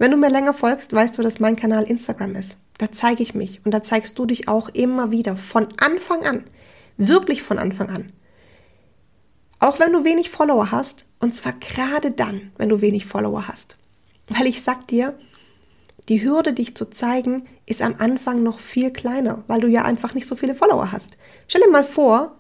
Wenn 0.03 0.11
du 0.11 0.17
mir 0.17 0.31
länger 0.31 0.53
folgst, 0.53 0.93
weißt 0.93 1.17
du, 1.17 1.23
dass 1.23 1.39
mein 1.39 1.55
Kanal 1.55 1.85
Instagram 1.85 2.35
ist. 2.35 2.57
Da 2.77 2.91
zeige 2.91 3.23
ich 3.23 3.35
mich 3.35 3.61
und 3.65 3.71
da 3.71 3.85
zeigst 3.85 4.19
du 4.19 4.27
dich 4.27 4.49
auch 4.49 4.69
immer 4.71 5.13
wieder 5.13 5.37
von 5.37 5.69
Anfang 5.77 6.27
an. 6.27 6.43
Wirklich 6.97 7.45
von 7.45 7.57
Anfang 7.57 7.89
an. 7.89 8.13
Auch 9.61 9.79
wenn 9.79 9.93
du 9.93 10.03
wenig 10.03 10.29
Follower 10.29 10.73
hast, 10.73 11.05
und 11.21 11.37
zwar 11.37 11.53
gerade 11.53 12.11
dann, 12.11 12.51
wenn 12.57 12.69
du 12.69 12.81
wenig 12.81 13.07
Follower 13.07 13.47
hast. 13.47 13.77
Weil 14.29 14.49
ich 14.49 14.63
sag 14.63 14.89
dir, 14.89 15.17
die 16.09 16.25
Hürde, 16.25 16.53
dich 16.53 16.75
zu 16.75 16.91
zeigen, 16.91 17.45
ist 17.65 17.81
am 17.81 17.95
Anfang 17.99 18.43
noch 18.43 18.59
viel 18.59 18.91
kleiner, 18.91 19.45
weil 19.47 19.61
du 19.61 19.69
ja 19.69 19.85
einfach 19.85 20.15
nicht 20.15 20.27
so 20.27 20.35
viele 20.35 20.57
Follower 20.57 20.91
hast. 20.91 21.17
Stell 21.47 21.63
dir 21.63 21.71
mal 21.71 21.85
vor, 21.85 22.39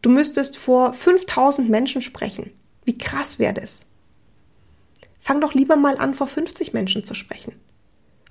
du 0.00 0.08
müsstest 0.08 0.56
vor 0.56 0.94
5000 0.94 1.68
Menschen 1.68 2.00
sprechen. 2.00 2.52
Wie 2.86 2.96
krass 2.96 3.38
wäre 3.38 3.52
das? 3.52 3.80
Fang 5.26 5.40
doch 5.40 5.54
lieber 5.54 5.74
mal 5.74 5.96
an, 5.98 6.14
vor 6.14 6.28
50 6.28 6.72
Menschen 6.72 7.02
zu 7.02 7.12
sprechen. 7.12 7.54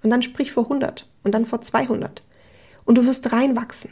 Und 0.01 0.11
dann 0.11 0.21
sprich 0.21 0.53
vor 0.53 0.63
100 0.63 1.09
und 1.25 1.33
dann 1.33 1.45
vor 1.45 1.59
200. 1.61 2.23
Und 2.85 2.95
du 2.95 3.05
wirst 3.05 3.33
reinwachsen. 3.33 3.91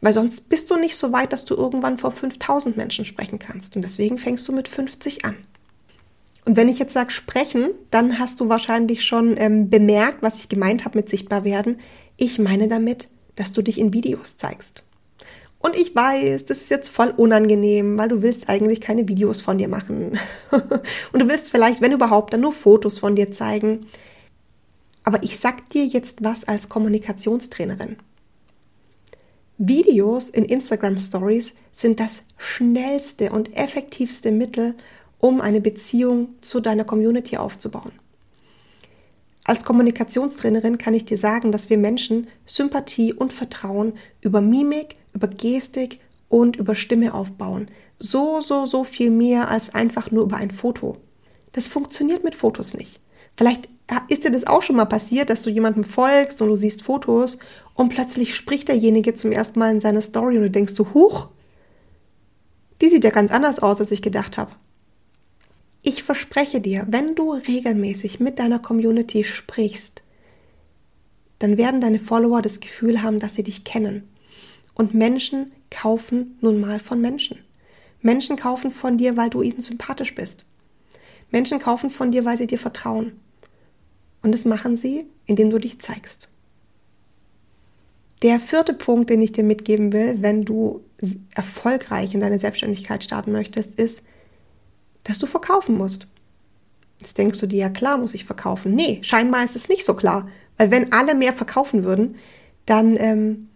Weil 0.00 0.12
sonst 0.12 0.48
bist 0.48 0.70
du 0.70 0.76
nicht 0.76 0.94
so 0.96 1.12
weit, 1.12 1.32
dass 1.32 1.44
du 1.44 1.56
irgendwann 1.56 1.98
vor 1.98 2.12
5000 2.12 2.76
Menschen 2.76 3.04
sprechen 3.04 3.40
kannst. 3.40 3.74
Und 3.74 3.82
deswegen 3.82 4.16
fängst 4.16 4.46
du 4.46 4.52
mit 4.52 4.68
50 4.68 5.24
an. 5.24 5.34
Und 6.44 6.56
wenn 6.56 6.68
ich 6.68 6.78
jetzt 6.78 6.92
sage 6.92 7.10
sprechen, 7.10 7.70
dann 7.90 8.20
hast 8.20 8.38
du 8.38 8.48
wahrscheinlich 8.48 9.04
schon 9.04 9.36
ähm, 9.36 9.68
bemerkt, 9.68 10.22
was 10.22 10.38
ich 10.38 10.48
gemeint 10.48 10.84
habe 10.84 10.98
mit 10.98 11.08
sichtbar 11.08 11.42
werden. 11.42 11.80
Ich 12.16 12.38
meine 12.38 12.68
damit, 12.68 13.08
dass 13.34 13.52
du 13.52 13.60
dich 13.60 13.76
in 13.76 13.92
Videos 13.92 14.36
zeigst. 14.36 14.84
Und 15.60 15.74
ich 15.76 15.94
weiß, 15.94 16.44
das 16.46 16.58
ist 16.58 16.70
jetzt 16.70 16.88
voll 16.88 17.12
unangenehm, 17.16 17.98
weil 17.98 18.08
du 18.08 18.22
willst 18.22 18.48
eigentlich 18.48 18.80
keine 18.80 19.08
Videos 19.08 19.42
von 19.42 19.58
dir 19.58 19.68
machen. 19.68 20.18
Und 21.12 21.20
du 21.20 21.28
willst 21.28 21.50
vielleicht, 21.50 21.80
wenn 21.80 21.92
überhaupt, 21.92 22.32
dann 22.32 22.42
nur 22.42 22.52
Fotos 22.52 22.98
von 22.98 23.16
dir 23.16 23.32
zeigen. 23.32 23.86
Aber 25.02 25.22
ich 25.22 25.38
sag 25.38 25.68
dir 25.70 25.84
jetzt 25.84 26.22
was 26.22 26.44
als 26.44 26.68
Kommunikationstrainerin. 26.68 27.96
Videos 29.56 30.28
in 30.30 30.44
Instagram 30.44 31.00
Stories 31.00 31.52
sind 31.74 31.98
das 31.98 32.22
schnellste 32.36 33.32
und 33.32 33.56
effektivste 33.56 34.30
Mittel, 34.30 34.74
um 35.18 35.40
eine 35.40 35.60
Beziehung 35.60 36.36
zu 36.40 36.60
deiner 36.60 36.84
Community 36.84 37.36
aufzubauen. 37.36 37.90
Als 39.44 39.64
Kommunikationstrainerin 39.64 40.78
kann 40.78 40.94
ich 40.94 41.06
dir 41.06 41.16
sagen, 41.16 41.50
dass 41.50 41.70
wir 41.70 41.78
Menschen 41.78 42.28
Sympathie 42.44 43.14
und 43.14 43.32
Vertrauen 43.32 43.94
über 44.20 44.40
Mimik, 44.40 44.96
über 45.18 45.28
Gestik 45.28 45.98
und 46.28 46.56
über 46.56 46.74
Stimme 46.74 47.12
aufbauen. 47.12 47.68
So, 47.98 48.40
so, 48.40 48.66
so 48.66 48.84
viel 48.84 49.10
mehr 49.10 49.50
als 49.50 49.74
einfach 49.74 50.10
nur 50.10 50.24
über 50.24 50.36
ein 50.36 50.52
Foto. 50.52 50.96
Das 51.52 51.66
funktioniert 51.66 52.22
mit 52.22 52.36
Fotos 52.36 52.74
nicht. 52.74 53.00
Vielleicht 53.36 53.68
ist 54.08 54.24
dir 54.24 54.30
das 54.30 54.46
auch 54.46 54.62
schon 54.62 54.76
mal 54.76 54.84
passiert, 54.84 55.30
dass 55.30 55.42
du 55.42 55.50
jemandem 55.50 55.82
folgst 55.82 56.40
und 56.40 56.48
du 56.48 56.56
siehst 56.56 56.82
Fotos 56.82 57.38
und 57.74 57.88
plötzlich 57.88 58.36
spricht 58.36 58.68
derjenige 58.68 59.14
zum 59.14 59.32
ersten 59.32 59.58
Mal 59.58 59.72
in 59.72 59.80
seiner 59.80 60.02
Story 60.02 60.36
und 60.36 60.42
du 60.42 60.50
denkst 60.50 60.74
du, 60.74 60.94
huch, 60.94 61.28
die 62.80 62.88
sieht 62.88 63.02
ja 63.02 63.10
ganz 63.10 63.32
anders 63.32 63.58
aus, 63.58 63.80
als 63.80 63.90
ich 63.90 64.02
gedacht 64.02 64.38
habe. 64.38 64.52
Ich 65.82 66.02
verspreche 66.02 66.60
dir, 66.60 66.86
wenn 66.88 67.14
du 67.14 67.32
regelmäßig 67.32 68.20
mit 68.20 68.38
deiner 68.38 68.58
Community 68.58 69.24
sprichst, 69.24 70.02
dann 71.38 71.56
werden 71.56 71.80
deine 71.80 71.98
Follower 71.98 72.42
das 72.42 72.60
Gefühl 72.60 73.02
haben, 73.02 73.20
dass 73.20 73.34
sie 73.34 73.42
dich 73.42 73.64
kennen. 73.64 74.08
Und 74.78 74.94
Menschen 74.94 75.52
kaufen 75.70 76.38
nun 76.40 76.60
mal 76.60 76.80
von 76.80 77.00
Menschen. 77.00 77.40
Menschen 78.00 78.36
kaufen 78.36 78.70
von 78.70 78.96
dir, 78.96 79.16
weil 79.16 79.28
du 79.28 79.42
ihnen 79.42 79.60
sympathisch 79.60 80.14
bist. 80.14 80.44
Menschen 81.30 81.58
kaufen 81.58 81.90
von 81.90 82.12
dir, 82.12 82.24
weil 82.24 82.38
sie 82.38 82.46
dir 82.46 82.60
vertrauen. 82.60 83.20
Und 84.22 84.32
das 84.32 84.44
machen 84.44 84.76
sie, 84.76 85.04
indem 85.26 85.50
du 85.50 85.58
dich 85.58 85.80
zeigst. 85.80 86.28
Der 88.22 88.38
vierte 88.40 88.72
Punkt, 88.72 89.10
den 89.10 89.20
ich 89.20 89.32
dir 89.32 89.44
mitgeben 89.44 89.92
will, 89.92 90.22
wenn 90.22 90.44
du 90.44 90.82
erfolgreich 91.34 92.14
in 92.14 92.20
deine 92.20 92.38
Selbstständigkeit 92.38 93.04
starten 93.04 93.32
möchtest, 93.32 93.74
ist, 93.74 94.00
dass 95.04 95.18
du 95.18 95.26
verkaufen 95.26 95.76
musst. 95.76 96.06
Jetzt 97.00 97.18
denkst 97.18 97.38
du 97.38 97.46
dir, 97.46 97.58
ja 97.58 97.68
klar 97.68 97.98
muss 97.98 98.14
ich 98.14 98.24
verkaufen. 98.24 98.74
Nee, 98.74 99.00
scheinbar 99.02 99.44
ist 99.44 99.56
es 99.56 99.68
nicht 99.68 99.84
so 99.84 99.94
klar. 99.94 100.28
Weil 100.56 100.70
wenn 100.70 100.92
alle 100.92 101.14
mehr 101.14 101.32
verkaufen 101.32 101.84
würden, 101.84 102.16
dann 102.66 102.96
ähm, 102.96 103.48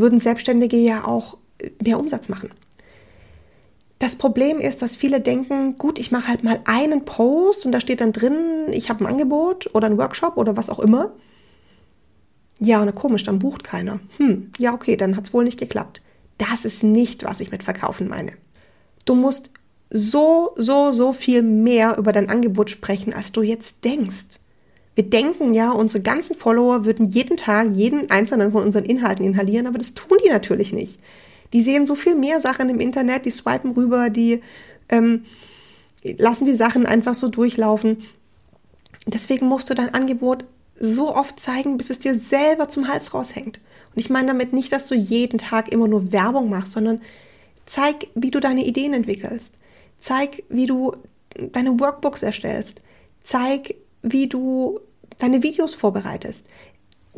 würden 0.00 0.20
Selbstständige 0.20 0.76
ja 0.76 1.04
auch 1.04 1.36
mehr 1.82 1.98
Umsatz 1.98 2.28
machen. 2.28 2.50
Das 3.98 4.16
Problem 4.16 4.60
ist, 4.60 4.80
dass 4.80 4.96
viele 4.96 5.20
denken, 5.20 5.76
gut, 5.76 5.98
ich 5.98 6.10
mache 6.10 6.28
halt 6.28 6.42
mal 6.42 6.60
einen 6.64 7.04
Post 7.04 7.66
und 7.66 7.72
da 7.72 7.80
steht 7.80 8.00
dann 8.00 8.12
drin, 8.12 8.72
ich 8.72 8.88
habe 8.88 9.04
ein 9.04 9.06
Angebot 9.06 9.68
oder 9.74 9.86
ein 9.86 9.98
Workshop 9.98 10.38
oder 10.38 10.56
was 10.56 10.70
auch 10.70 10.78
immer. 10.78 11.12
Ja, 12.58 12.80
und 12.80 12.94
komisch, 12.94 13.24
dann 13.24 13.38
bucht 13.38 13.62
keiner. 13.62 14.00
Hm, 14.16 14.52
ja, 14.58 14.72
okay, 14.72 14.96
dann 14.96 15.16
hat 15.16 15.26
es 15.26 15.34
wohl 15.34 15.44
nicht 15.44 15.58
geklappt. 15.58 16.00
Das 16.38 16.64
ist 16.64 16.82
nicht, 16.82 17.24
was 17.24 17.40
ich 17.40 17.50
mit 17.50 17.62
Verkaufen 17.62 18.08
meine. 18.08 18.32
Du 19.04 19.14
musst 19.14 19.50
so, 19.90 20.52
so, 20.56 20.92
so 20.92 21.12
viel 21.12 21.42
mehr 21.42 21.98
über 21.98 22.12
dein 22.12 22.30
Angebot 22.30 22.70
sprechen, 22.70 23.12
als 23.12 23.32
du 23.32 23.42
jetzt 23.42 23.84
denkst. 23.84 24.39
Wir 24.94 25.04
denken 25.08 25.54
ja, 25.54 25.70
unsere 25.70 26.02
ganzen 26.02 26.34
Follower 26.36 26.84
würden 26.84 27.10
jeden 27.10 27.36
Tag 27.36 27.68
jeden 27.72 28.10
einzelnen 28.10 28.52
von 28.52 28.64
unseren 28.64 28.84
Inhalten 28.84 29.24
inhalieren, 29.24 29.66
aber 29.66 29.78
das 29.78 29.94
tun 29.94 30.18
die 30.24 30.28
natürlich 30.28 30.72
nicht. 30.72 30.98
Die 31.52 31.62
sehen 31.62 31.86
so 31.86 31.94
viel 31.94 32.14
mehr 32.14 32.40
Sachen 32.40 32.68
im 32.68 32.80
Internet, 32.80 33.24
die 33.24 33.30
swipen 33.30 33.72
rüber, 33.72 34.10
die 34.10 34.42
ähm, 34.88 35.24
lassen 36.02 36.44
die 36.44 36.54
Sachen 36.54 36.86
einfach 36.86 37.14
so 37.14 37.28
durchlaufen. 37.28 38.02
Deswegen 39.06 39.46
musst 39.46 39.70
du 39.70 39.74
dein 39.74 39.94
Angebot 39.94 40.44
so 40.78 41.14
oft 41.14 41.40
zeigen, 41.40 41.76
bis 41.76 41.90
es 41.90 41.98
dir 41.98 42.18
selber 42.18 42.68
zum 42.68 42.88
Hals 42.88 43.12
raushängt. 43.12 43.60
Und 43.94 44.00
ich 44.00 44.10
meine 44.10 44.28
damit 44.28 44.52
nicht, 44.52 44.72
dass 44.72 44.86
du 44.86 44.94
jeden 44.94 45.38
Tag 45.38 45.72
immer 45.72 45.88
nur 45.88 46.12
Werbung 46.12 46.48
machst, 46.48 46.72
sondern 46.72 47.00
zeig, 47.66 48.06
wie 48.14 48.30
du 48.30 48.40
deine 48.40 48.64
Ideen 48.64 48.92
entwickelst. 48.92 49.52
Zeig, 50.00 50.42
wie 50.48 50.66
du 50.66 50.96
deine 51.36 51.78
Workbooks 51.78 52.22
erstellst. 52.22 52.80
Zeig, 53.22 53.74
wie 54.02 54.28
du 54.28 54.80
deine 55.18 55.42
Videos 55.42 55.74
vorbereitest. 55.74 56.44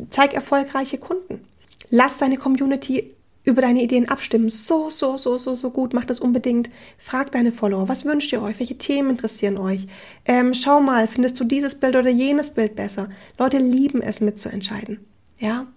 Zeig 0.09 0.33
erfolgreiche 0.33 0.97
Kunden. 0.97 1.47
Lass 1.89 2.17
deine 2.17 2.37
Community 2.37 3.13
über 3.43 3.61
deine 3.61 3.83
Ideen 3.83 4.09
abstimmen. 4.09 4.49
So, 4.49 4.89
so, 4.89 5.17
so, 5.17 5.37
so, 5.37 5.55
so 5.55 5.69
gut. 5.69 5.93
Mach 5.93 6.05
das 6.05 6.19
unbedingt. 6.19 6.69
Frag 6.97 7.31
deine 7.31 7.51
Follower, 7.51 7.89
was 7.89 8.05
wünscht 8.05 8.31
ihr 8.31 8.41
euch? 8.41 8.59
Welche 8.59 8.77
Themen 8.77 9.11
interessieren 9.11 9.57
euch? 9.57 9.87
Ähm, 10.25 10.53
schau 10.53 10.81
mal, 10.81 11.07
findest 11.07 11.39
du 11.39 11.43
dieses 11.43 11.75
Bild 11.75 11.95
oder 11.95 12.09
jenes 12.09 12.51
Bild 12.51 12.75
besser? 12.75 13.09
Leute 13.37 13.57
lieben 13.57 14.01
es 14.01 14.21
mitzuentscheiden. 14.21 15.05
Ja? 15.39 15.67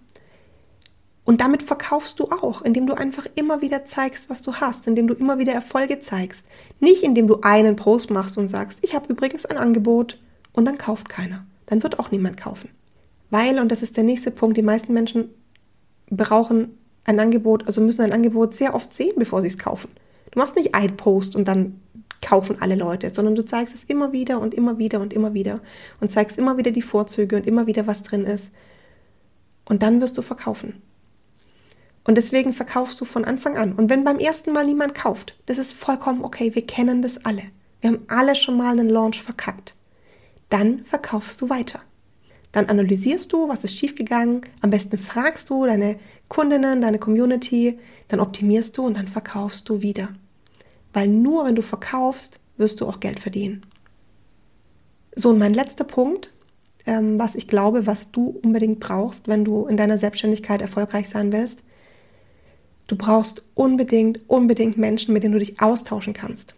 Und 1.24 1.40
damit 1.40 1.64
verkaufst 1.64 2.20
du 2.20 2.30
auch, 2.30 2.62
indem 2.62 2.86
du 2.86 2.94
einfach 2.94 3.26
immer 3.34 3.60
wieder 3.60 3.84
zeigst, 3.84 4.30
was 4.30 4.42
du 4.42 4.54
hast, 4.54 4.86
indem 4.86 5.08
du 5.08 5.14
immer 5.14 5.38
wieder 5.38 5.52
Erfolge 5.52 5.98
zeigst. 5.98 6.46
Nicht 6.78 7.02
indem 7.02 7.26
du 7.26 7.40
einen 7.42 7.74
Post 7.74 8.10
machst 8.10 8.38
und 8.38 8.46
sagst, 8.46 8.78
ich 8.82 8.94
habe 8.94 9.12
übrigens 9.12 9.44
ein 9.44 9.58
Angebot 9.58 10.20
und 10.56 10.64
dann 10.64 10.78
kauft 10.78 11.08
keiner. 11.08 11.46
Dann 11.66 11.82
wird 11.82 12.00
auch 12.00 12.10
niemand 12.10 12.36
kaufen. 12.36 12.70
Weil, 13.30 13.60
und 13.60 13.70
das 13.70 13.82
ist 13.82 13.96
der 13.96 14.04
nächste 14.04 14.30
Punkt, 14.30 14.56
die 14.56 14.62
meisten 14.62 14.92
Menschen 14.92 15.30
brauchen 16.10 16.78
ein 17.04 17.20
Angebot, 17.20 17.66
also 17.66 17.80
müssen 17.80 18.02
ein 18.02 18.12
Angebot 18.12 18.54
sehr 18.54 18.74
oft 18.74 18.92
sehen, 18.92 19.14
bevor 19.16 19.40
sie 19.40 19.48
es 19.48 19.58
kaufen. 19.58 19.90
Du 20.30 20.38
machst 20.38 20.56
nicht 20.56 20.74
ein 20.74 20.96
Post 20.96 21.36
und 21.36 21.46
dann 21.46 21.80
kaufen 22.20 22.56
alle 22.60 22.74
Leute, 22.74 23.12
sondern 23.12 23.34
du 23.34 23.44
zeigst 23.44 23.74
es 23.74 23.84
immer 23.84 24.12
wieder 24.12 24.40
und 24.40 24.54
immer 24.54 24.78
wieder 24.78 25.00
und 25.00 25.12
immer 25.12 25.34
wieder 25.34 25.60
und 26.00 26.10
zeigst 26.10 26.38
immer 26.38 26.56
wieder 26.56 26.70
die 26.70 26.82
Vorzüge 26.82 27.36
und 27.36 27.46
immer 27.46 27.66
wieder, 27.66 27.86
was 27.86 28.02
drin 28.02 28.24
ist. 28.24 28.50
Und 29.64 29.82
dann 29.82 30.00
wirst 30.00 30.16
du 30.18 30.22
verkaufen. 30.22 30.82
Und 32.04 32.16
deswegen 32.16 32.52
verkaufst 32.52 33.00
du 33.00 33.04
von 33.04 33.24
Anfang 33.24 33.56
an. 33.56 33.72
Und 33.72 33.90
wenn 33.90 34.04
beim 34.04 34.18
ersten 34.18 34.52
Mal 34.52 34.64
niemand 34.64 34.94
kauft, 34.94 35.36
das 35.46 35.58
ist 35.58 35.72
vollkommen 35.72 36.24
okay, 36.24 36.54
wir 36.54 36.64
kennen 36.64 37.02
das 37.02 37.24
alle. 37.24 37.42
Wir 37.80 37.90
haben 37.90 38.04
alle 38.06 38.36
schon 38.36 38.56
mal 38.56 38.70
einen 38.70 38.88
Launch 38.88 39.22
verkackt. 39.22 39.74
Dann 40.48 40.84
verkaufst 40.84 41.40
du 41.40 41.48
weiter. 41.48 41.80
Dann 42.52 42.66
analysierst 42.66 43.32
du, 43.32 43.48
was 43.48 43.64
ist 43.64 43.76
schiefgegangen. 43.76 44.40
Am 44.62 44.70
besten 44.70 44.96
fragst 44.96 45.50
du 45.50 45.66
deine 45.66 45.98
Kundinnen, 46.28 46.80
deine 46.80 46.98
Community, 46.98 47.78
dann 48.08 48.20
optimierst 48.20 48.78
du 48.78 48.86
und 48.86 48.96
dann 48.96 49.08
verkaufst 49.08 49.68
du 49.68 49.82
wieder. 49.82 50.08
Weil 50.92 51.08
nur 51.08 51.44
wenn 51.44 51.54
du 51.54 51.62
verkaufst, 51.62 52.40
wirst 52.56 52.80
du 52.80 52.86
auch 52.86 53.00
Geld 53.00 53.20
verdienen. 53.20 53.66
So, 55.14 55.30
und 55.30 55.38
mein 55.38 55.54
letzter 55.54 55.84
Punkt, 55.84 56.32
ähm, 56.86 57.18
was 57.18 57.34
ich 57.34 57.48
glaube, 57.48 57.86
was 57.86 58.10
du 58.10 58.38
unbedingt 58.42 58.80
brauchst, 58.80 59.28
wenn 59.28 59.44
du 59.44 59.66
in 59.66 59.76
deiner 59.76 59.98
Selbstständigkeit 59.98 60.62
erfolgreich 60.62 61.08
sein 61.08 61.32
willst, 61.32 61.62
du 62.86 62.96
brauchst 62.96 63.42
unbedingt, 63.54 64.20
unbedingt 64.28 64.78
Menschen, 64.78 65.12
mit 65.12 65.22
denen 65.22 65.34
du 65.34 65.40
dich 65.40 65.60
austauschen 65.60 66.14
kannst. 66.14 66.54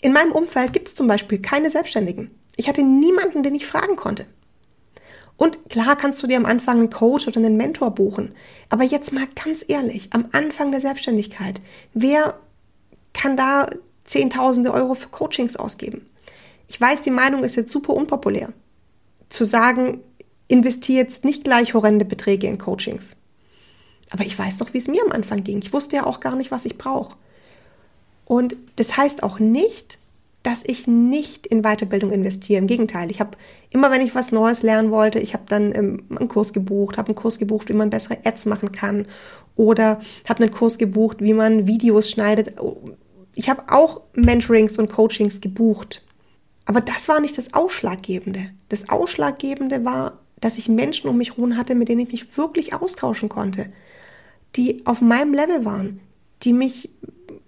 In 0.00 0.12
meinem 0.12 0.32
Umfeld 0.32 0.72
gibt 0.72 0.88
es 0.88 0.94
zum 0.94 1.08
Beispiel 1.08 1.40
keine 1.40 1.70
Selbstständigen. 1.70 2.30
Ich 2.60 2.68
hatte 2.68 2.82
niemanden, 2.82 3.42
den 3.42 3.54
ich 3.54 3.66
fragen 3.66 3.96
konnte. 3.96 4.26
Und 5.38 5.70
klar 5.70 5.96
kannst 5.96 6.22
du 6.22 6.26
dir 6.26 6.36
am 6.36 6.44
Anfang 6.44 6.76
einen 6.76 6.90
Coach 6.90 7.26
oder 7.26 7.38
einen 7.38 7.56
Mentor 7.56 7.92
buchen. 7.92 8.34
Aber 8.68 8.84
jetzt 8.84 9.14
mal 9.14 9.26
ganz 9.42 9.64
ehrlich, 9.66 10.10
am 10.12 10.28
Anfang 10.32 10.70
der 10.70 10.82
Selbstständigkeit, 10.82 11.62
wer 11.94 12.38
kann 13.14 13.38
da 13.38 13.70
Zehntausende 14.04 14.74
Euro 14.74 14.94
für 14.94 15.08
Coachings 15.08 15.56
ausgeben? 15.56 16.06
Ich 16.68 16.78
weiß, 16.78 17.00
die 17.00 17.10
Meinung 17.10 17.44
ist 17.44 17.56
jetzt 17.56 17.72
super 17.72 17.94
unpopulär. 17.94 18.52
Zu 19.30 19.44
sagen, 19.44 20.02
investiere 20.46 20.98
jetzt 20.98 21.24
nicht 21.24 21.44
gleich 21.44 21.72
horrende 21.72 22.04
Beträge 22.04 22.46
in 22.46 22.58
Coachings. 22.58 23.16
Aber 24.10 24.26
ich 24.26 24.38
weiß 24.38 24.58
doch, 24.58 24.74
wie 24.74 24.78
es 24.78 24.86
mir 24.86 25.02
am 25.02 25.12
Anfang 25.12 25.44
ging. 25.44 25.60
Ich 25.62 25.72
wusste 25.72 25.96
ja 25.96 26.04
auch 26.04 26.20
gar 26.20 26.36
nicht, 26.36 26.50
was 26.50 26.66
ich 26.66 26.76
brauche. 26.76 27.16
Und 28.26 28.54
das 28.76 28.98
heißt 28.98 29.22
auch 29.22 29.38
nicht, 29.38 29.98
dass 30.42 30.62
ich 30.64 30.86
nicht 30.86 31.46
in 31.46 31.62
Weiterbildung 31.62 32.12
investiere. 32.12 32.58
Im 32.58 32.66
Gegenteil, 32.66 33.10
ich 33.10 33.20
habe 33.20 33.36
immer, 33.70 33.90
wenn 33.90 34.00
ich 34.00 34.14
was 34.14 34.32
Neues 34.32 34.62
lernen 34.62 34.90
wollte, 34.90 35.18
ich 35.18 35.34
habe 35.34 35.44
dann 35.48 35.74
ähm, 35.74 36.04
einen 36.10 36.28
Kurs 36.28 36.52
gebucht, 36.52 36.96
habe 36.96 37.08
einen 37.08 37.14
Kurs 37.14 37.38
gebucht, 37.38 37.68
wie 37.68 37.74
man 37.74 37.90
bessere 37.90 38.18
Ads 38.24 38.46
machen 38.46 38.72
kann 38.72 39.06
oder 39.56 40.00
habe 40.28 40.42
einen 40.42 40.52
Kurs 40.52 40.78
gebucht, 40.78 41.18
wie 41.20 41.34
man 41.34 41.66
Videos 41.66 42.10
schneidet. 42.10 42.54
Ich 43.34 43.50
habe 43.50 43.64
auch 43.68 44.00
Mentorings 44.14 44.78
und 44.78 44.90
Coachings 44.90 45.40
gebucht. 45.40 46.06
Aber 46.64 46.80
das 46.80 47.08
war 47.08 47.20
nicht 47.20 47.36
das 47.36 47.52
Ausschlaggebende. 47.52 48.50
Das 48.68 48.88
Ausschlaggebende 48.88 49.84
war, 49.84 50.20
dass 50.40 50.56
ich 50.56 50.68
Menschen 50.68 51.10
um 51.10 51.18
mich 51.18 51.36
herum 51.36 51.56
hatte, 51.56 51.74
mit 51.74 51.88
denen 51.88 52.00
ich 52.00 52.12
mich 52.12 52.38
wirklich 52.38 52.72
austauschen 52.74 53.28
konnte, 53.28 53.66
die 54.56 54.86
auf 54.86 55.00
meinem 55.00 55.34
Level 55.34 55.64
waren, 55.64 56.00
die 56.42 56.52
mich 56.52 56.90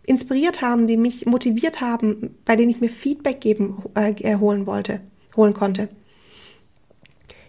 inspiriert 0.05 0.63
haben, 0.63 0.87
die 0.87 0.97
mich 0.97 1.27
motiviert 1.27 1.81
haben, 1.81 2.37
bei 2.45 2.57
denen 2.57 2.71
ich 2.71 2.81
mir 2.81 2.89
Feedback 2.89 3.41
geben 3.41 3.83
äh, 3.95 4.37
holen 4.37 4.67
wollte, 4.67 5.01
holen 5.37 5.55
konnte. 5.55 5.89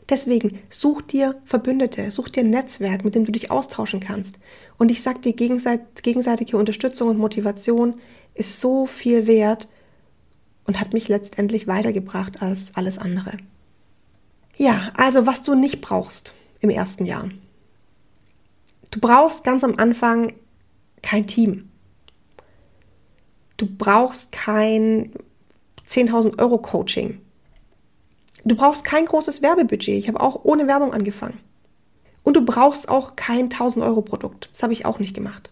Deswegen 0.09 0.59
such 0.69 1.01
dir 1.01 1.41
Verbündete, 1.45 2.11
such 2.11 2.29
dir 2.29 2.41
ein 2.41 2.49
Netzwerk, 2.49 3.05
mit 3.05 3.15
dem 3.15 3.25
du 3.25 3.31
dich 3.31 3.51
austauschen 3.51 3.99
kannst. 3.99 4.37
Und 4.77 4.91
ich 4.91 5.01
sag 5.01 5.21
dir, 5.21 5.33
gegenseitige 5.33 6.57
Unterstützung 6.57 7.09
und 7.09 7.17
Motivation 7.17 7.95
ist 8.33 8.59
so 8.59 8.85
viel 8.85 9.27
wert 9.27 9.67
und 10.65 10.79
hat 10.79 10.93
mich 10.93 11.07
letztendlich 11.07 11.67
weitergebracht 11.67 12.41
als 12.41 12.75
alles 12.75 12.97
andere. 12.97 13.37
Ja, 14.57 14.91
also 14.95 15.25
was 15.25 15.43
du 15.43 15.55
nicht 15.55 15.81
brauchst 15.81 16.33
im 16.59 16.69
ersten 16.69 17.05
Jahr. 17.05 17.29
Du 18.91 18.99
brauchst 18.99 19.43
ganz 19.43 19.63
am 19.63 19.75
Anfang 19.77 20.33
kein 21.01 21.27
Team. 21.27 21.69
Du 23.63 23.69
brauchst 23.77 24.29
kein 24.33 25.13
10.000 25.87 26.37
Euro 26.41 26.57
Coaching. 26.57 27.21
Du 28.43 28.57
brauchst 28.57 28.83
kein 28.83 29.05
großes 29.05 29.41
Werbebudget. 29.41 29.97
Ich 29.97 30.09
habe 30.09 30.19
auch 30.19 30.43
ohne 30.43 30.67
Werbung 30.67 30.91
angefangen. 30.91 31.39
Und 32.23 32.35
du 32.35 32.43
brauchst 32.43 32.89
auch 32.89 33.15
kein 33.15 33.43
1000 33.43 33.85
Euro 33.85 34.01
Produkt. 34.01 34.49
Das 34.51 34.63
habe 34.63 34.73
ich 34.73 34.85
auch 34.85 34.99
nicht 34.99 35.13
gemacht. 35.13 35.49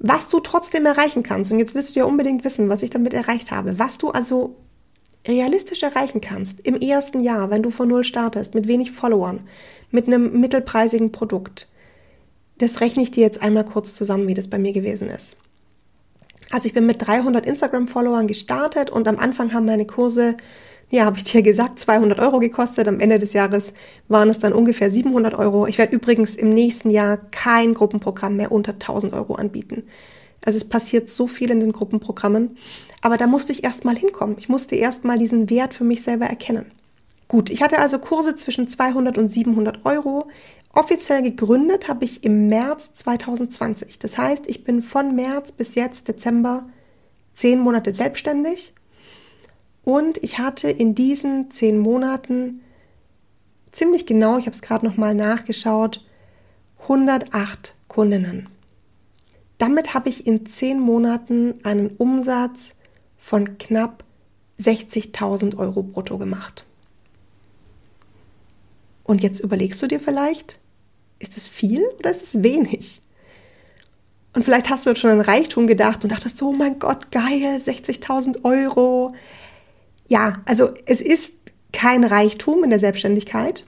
Was 0.00 0.28
du 0.28 0.40
trotzdem 0.40 0.86
erreichen 0.86 1.22
kannst, 1.22 1.52
und 1.52 1.60
jetzt 1.60 1.76
willst 1.76 1.94
du 1.94 2.00
ja 2.00 2.06
unbedingt 2.06 2.42
wissen, 2.42 2.68
was 2.68 2.82
ich 2.82 2.90
damit 2.90 3.14
erreicht 3.14 3.52
habe, 3.52 3.78
was 3.78 3.98
du 3.98 4.10
also 4.10 4.56
realistisch 5.28 5.84
erreichen 5.84 6.20
kannst 6.20 6.58
im 6.66 6.74
ersten 6.74 7.20
Jahr, 7.20 7.50
wenn 7.50 7.62
du 7.62 7.70
von 7.70 7.86
Null 7.86 8.02
startest, 8.02 8.56
mit 8.56 8.66
wenig 8.66 8.90
Followern, 8.90 9.46
mit 9.92 10.08
einem 10.08 10.40
mittelpreisigen 10.40 11.12
Produkt, 11.12 11.68
das 12.58 12.80
rechne 12.80 13.04
ich 13.04 13.12
dir 13.12 13.22
jetzt 13.22 13.40
einmal 13.40 13.64
kurz 13.64 13.94
zusammen, 13.94 14.26
wie 14.26 14.34
das 14.34 14.50
bei 14.50 14.58
mir 14.58 14.72
gewesen 14.72 15.10
ist. 15.10 15.36
Also 16.50 16.66
ich 16.66 16.74
bin 16.74 16.86
mit 16.86 17.06
300 17.06 17.46
Instagram-Followern 17.46 18.26
gestartet 18.26 18.90
und 18.90 19.06
am 19.06 19.18
Anfang 19.18 19.52
haben 19.52 19.66
meine 19.66 19.86
Kurse 19.86 20.36
ja, 20.90 21.04
habe 21.04 21.18
ich 21.18 21.24
dir 21.24 21.42
gesagt, 21.42 21.78
200 21.78 22.18
Euro 22.18 22.40
gekostet. 22.40 22.88
Am 22.88 22.98
Ende 22.98 23.20
des 23.20 23.32
Jahres 23.32 23.72
waren 24.08 24.28
es 24.28 24.40
dann 24.40 24.52
ungefähr 24.52 24.90
700 24.90 25.34
Euro. 25.34 25.66
Ich 25.68 25.78
werde 25.78 25.94
übrigens 25.94 26.34
im 26.34 26.50
nächsten 26.50 26.90
Jahr 26.90 27.16
kein 27.30 27.74
Gruppenprogramm 27.74 28.36
mehr 28.36 28.50
unter 28.50 28.72
1000 28.72 29.12
Euro 29.12 29.36
anbieten. 29.36 29.84
Also 30.44 30.56
es 30.56 30.68
passiert 30.68 31.08
so 31.08 31.28
viel 31.28 31.50
in 31.50 31.60
den 31.60 31.72
Gruppenprogrammen. 31.72 32.56
Aber 33.02 33.16
da 33.16 33.28
musste 33.28 33.52
ich 33.52 33.62
erst 33.62 33.84
mal 33.84 33.96
hinkommen. 33.96 34.36
Ich 34.38 34.48
musste 34.48 34.74
erst 34.74 35.04
mal 35.04 35.18
diesen 35.18 35.48
Wert 35.48 35.74
für 35.74 35.84
mich 35.84 36.02
selber 36.02 36.26
erkennen. 36.26 36.66
Gut, 37.30 37.48
ich 37.48 37.62
hatte 37.62 37.78
also 37.78 38.00
Kurse 38.00 38.34
zwischen 38.34 38.68
200 38.68 39.16
und 39.16 39.28
700 39.28 39.86
Euro. 39.86 40.26
Offiziell 40.72 41.22
gegründet 41.22 41.86
habe 41.86 42.04
ich 42.04 42.24
im 42.24 42.48
März 42.48 42.90
2020. 42.94 44.00
Das 44.00 44.18
heißt, 44.18 44.48
ich 44.48 44.64
bin 44.64 44.82
von 44.82 45.14
März 45.14 45.52
bis 45.52 45.76
jetzt 45.76 46.08
Dezember 46.08 46.68
zehn 47.32 47.60
Monate 47.60 47.94
selbstständig 47.94 48.74
und 49.84 50.20
ich 50.24 50.40
hatte 50.40 50.70
in 50.70 50.96
diesen 50.96 51.52
zehn 51.52 51.78
Monaten 51.78 52.62
ziemlich 53.70 54.06
genau, 54.06 54.38
ich 54.38 54.46
habe 54.46 54.56
es 54.56 54.62
gerade 54.62 54.84
nochmal 54.84 55.14
nachgeschaut, 55.14 56.04
108 56.82 57.76
Kundinnen. 57.86 58.48
Damit 59.56 59.94
habe 59.94 60.08
ich 60.08 60.26
in 60.26 60.46
zehn 60.46 60.80
Monaten 60.80 61.60
einen 61.62 61.90
Umsatz 61.90 62.74
von 63.16 63.56
knapp 63.56 64.02
60.000 64.58 65.56
Euro 65.58 65.84
brutto 65.84 66.18
gemacht. 66.18 66.64
Und 69.10 69.24
jetzt 69.24 69.40
überlegst 69.40 69.82
du 69.82 69.88
dir 69.88 69.98
vielleicht, 69.98 70.56
ist 71.18 71.36
es 71.36 71.48
viel 71.48 71.82
oder 71.98 72.12
ist 72.12 72.22
es 72.28 72.44
wenig? 72.44 73.02
Und 74.34 74.44
vielleicht 74.44 74.70
hast 74.70 74.86
du 74.86 74.90
jetzt 74.90 75.00
schon 75.00 75.10
an 75.10 75.20
Reichtum 75.20 75.66
gedacht 75.66 76.04
und 76.04 76.12
dachtest, 76.12 76.40
oh 76.42 76.52
mein 76.52 76.78
Gott, 76.78 77.10
geil, 77.10 77.60
60.000 77.66 78.44
Euro, 78.44 79.12
ja, 80.06 80.40
also 80.44 80.70
es 80.86 81.00
ist 81.00 81.34
kein 81.72 82.04
Reichtum 82.04 82.62
in 82.62 82.70
der 82.70 82.78
Selbstständigkeit, 82.78 83.66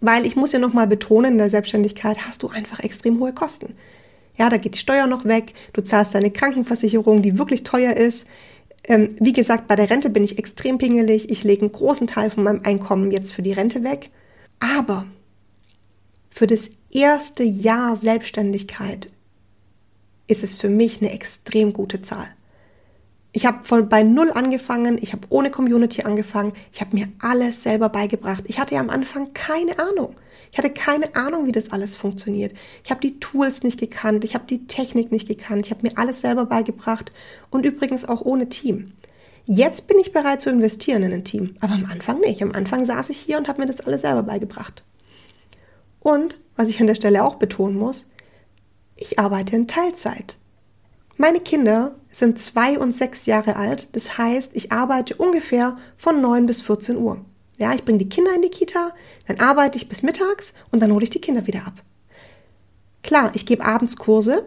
weil 0.00 0.26
ich 0.26 0.34
muss 0.34 0.50
ja 0.50 0.58
nochmal 0.58 0.88
betonen, 0.88 1.34
in 1.34 1.38
der 1.38 1.50
Selbstständigkeit 1.50 2.26
hast 2.26 2.42
du 2.42 2.48
einfach 2.48 2.80
extrem 2.80 3.20
hohe 3.20 3.32
Kosten. 3.32 3.76
Ja, 4.36 4.48
da 4.48 4.56
geht 4.56 4.74
die 4.74 4.80
Steuer 4.80 5.06
noch 5.06 5.24
weg, 5.26 5.54
du 5.74 5.82
zahlst 5.82 6.12
deine 6.12 6.32
Krankenversicherung, 6.32 7.22
die 7.22 7.38
wirklich 7.38 7.62
teuer 7.62 7.94
ist. 7.96 8.26
Ähm, 8.82 9.14
wie 9.20 9.32
gesagt, 9.32 9.68
bei 9.68 9.76
der 9.76 9.90
Rente 9.90 10.10
bin 10.10 10.24
ich 10.24 10.40
extrem 10.40 10.78
pingelig. 10.78 11.30
Ich 11.30 11.44
lege 11.44 11.62
einen 11.62 11.70
großen 11.70 12.08
Teil 12.08 12.30
von 12.30 12.42
meinem 12.42 12.62
Einkommen 12.64 13.12
jetzt 13.12 13.32
für 13.32 13.42
die 13.42 13.52
Rente 13.52 13.84
weg. 13.84 14.10
Aber 14.60 15.06
für 16.30 16.46
das 16.46 16.70
erste 16.90 17.42
Jahr 17.42 17.96
Selbstständigkeit 17.96 19.10
ist 20.26 20.44
es 20.44 20.56
für 20.56 20.68
mich 20.68 21.00
eine 21.00 21.10
extrem 21.10 21.72
gute 21.72 22.02
Zahl. 22.02 22.28
Ich 23.32 23.46
habe 23.46 23.64
von 23.64 23.88
bei 23.88 24.02
null 24.02 24.32
angefangen, 24.32 24.98
ich 25.00 25.12
habe 25.12 25.26
ohne 25.28 25.50
Community 25.50 26.02
angefangen, 26.02 26.52
ich 26.72 26.80
habe 26.80 26.96
mir 26.96 27.08
alles 27.20 27.62
selber 27.62 27.88
beigebracht. 27.88 28.44
Ich 28.46 28.58
hatte 28.58 28.74
ja 28.74 28.80
am 28.80 28.90
Anfang 28.90 29.32
keine 29.34 29.78
Ahnung. 29.78 30.16
Ich 30.50 30.58
hatte 30.58 30.70
keine 30.70 31.14
Ahnung, 31.14 31.46
wie 31.46 31.52
das 31.52 31.70
alles 31.70 31.94
funktioniert. 31.96 32.54
Ich 32.82 32.90
habe 32.90 33.00
die 33.00 33.20
Tools 33.20 33.62
nicht 33.62 33.78
gekannt, 33.78 34.24
ich 34.24 34.34
habe 34.34 34.46
die 34.46 34.66
Technik 34.66 35.12
nicht 35.12 35.28
gekannt, 35.28 35.66
ich 35.66 35.70
habe 35.70 35.82
mir 35.86 35.96
alles 35.96 36.20
selber 36.20 36.46
beigebracht 36.46 37.12
und 37.50 37.64
übrigens 37.64 38.04
auch 38.04 38.20
ohne 38.20 38.48
Team. 38.48 38.92
Jetzt 39.52 39.88
bin 39.88 39.98
ich 39.98 40.12
bereit 40.12 40.40
zu 40.40 40.48
investieren 40.48 41.02
in 41.02 41.12
ein 41.12 41.24
Team, 41.24 41.56
aber 41.58 41.72
am 41.72 41.84
Anfang 41.86 42.20
nicht. 42.20 42.40
Am 42.40 42.52
Anfang 42.52 42.86
saß 42.86 43.10
ich 43.10 43.18
hier 43.18 43.36
und 43.36 43.48
habe 43.48 43.60
mir 43.60 43.66
das 43.66 43.80
alles 43.80 44.02
selber 44.02 44.22
beigebracht. 44.22 44.84
Und, 45.98 46.38
was 46.54 46.68
ich 46.68 46.80
an 46.80 46.86
der 46.86 46.94
Stelle 46.94 47.24
auch 47.24 47.34
betonen 47.34 47.76
muss, 47.76 48.06
ich 48.94 49.18
arbeite 49.18 49.56
in 49.56 49.66
Teilzeit. 49.66 50.36
Meine 51.16 51.40
Kinder 51.40 51.96
sind 52.12 52.38
zwei 52.38 52.78
und 52.78 52.96
sechs 52.96 53.26
Jahre 53.26 53.56
alt. 53.56 53.88
Das 53.90 54.18
heißt, 54.18 54.52
ich 54.54 54.70
arbeite 54.70 55.16
ungefähr 55.16 55.76
von 55.96 56.20
neun 56.20 56.46
bis 56.46 56.60
14 56.60 56.96
Uhr. 56.96 57.24
Ja, 57.58 57.74
ich 57.74 57.84
bringe 57.84 57.98
die 57.98 58.08
Kinder 58.08 58.32
in 58.32 58.42
die 58.42 58.50
Kita, 58.50 58.92
dann 59.26 59.40
arbeite 59.40 59.78
ich 59.78 59.88
bis 59.88 60.04
mittags 60.04 60.52
und 60.70 60.80
dann 60.80 60.92
hole 60.92 61.02
ich 61.02 61.10
die 61.10 61.20
Kinder 61.20 61.48
wieder 61.48 61.66
ab. 61.66 61.82
Klar, 63.02 63.32
ich 63.34 63.46
gebe 63.46 63.64
abends 63.64 63.96
Kurse 63.96 64.46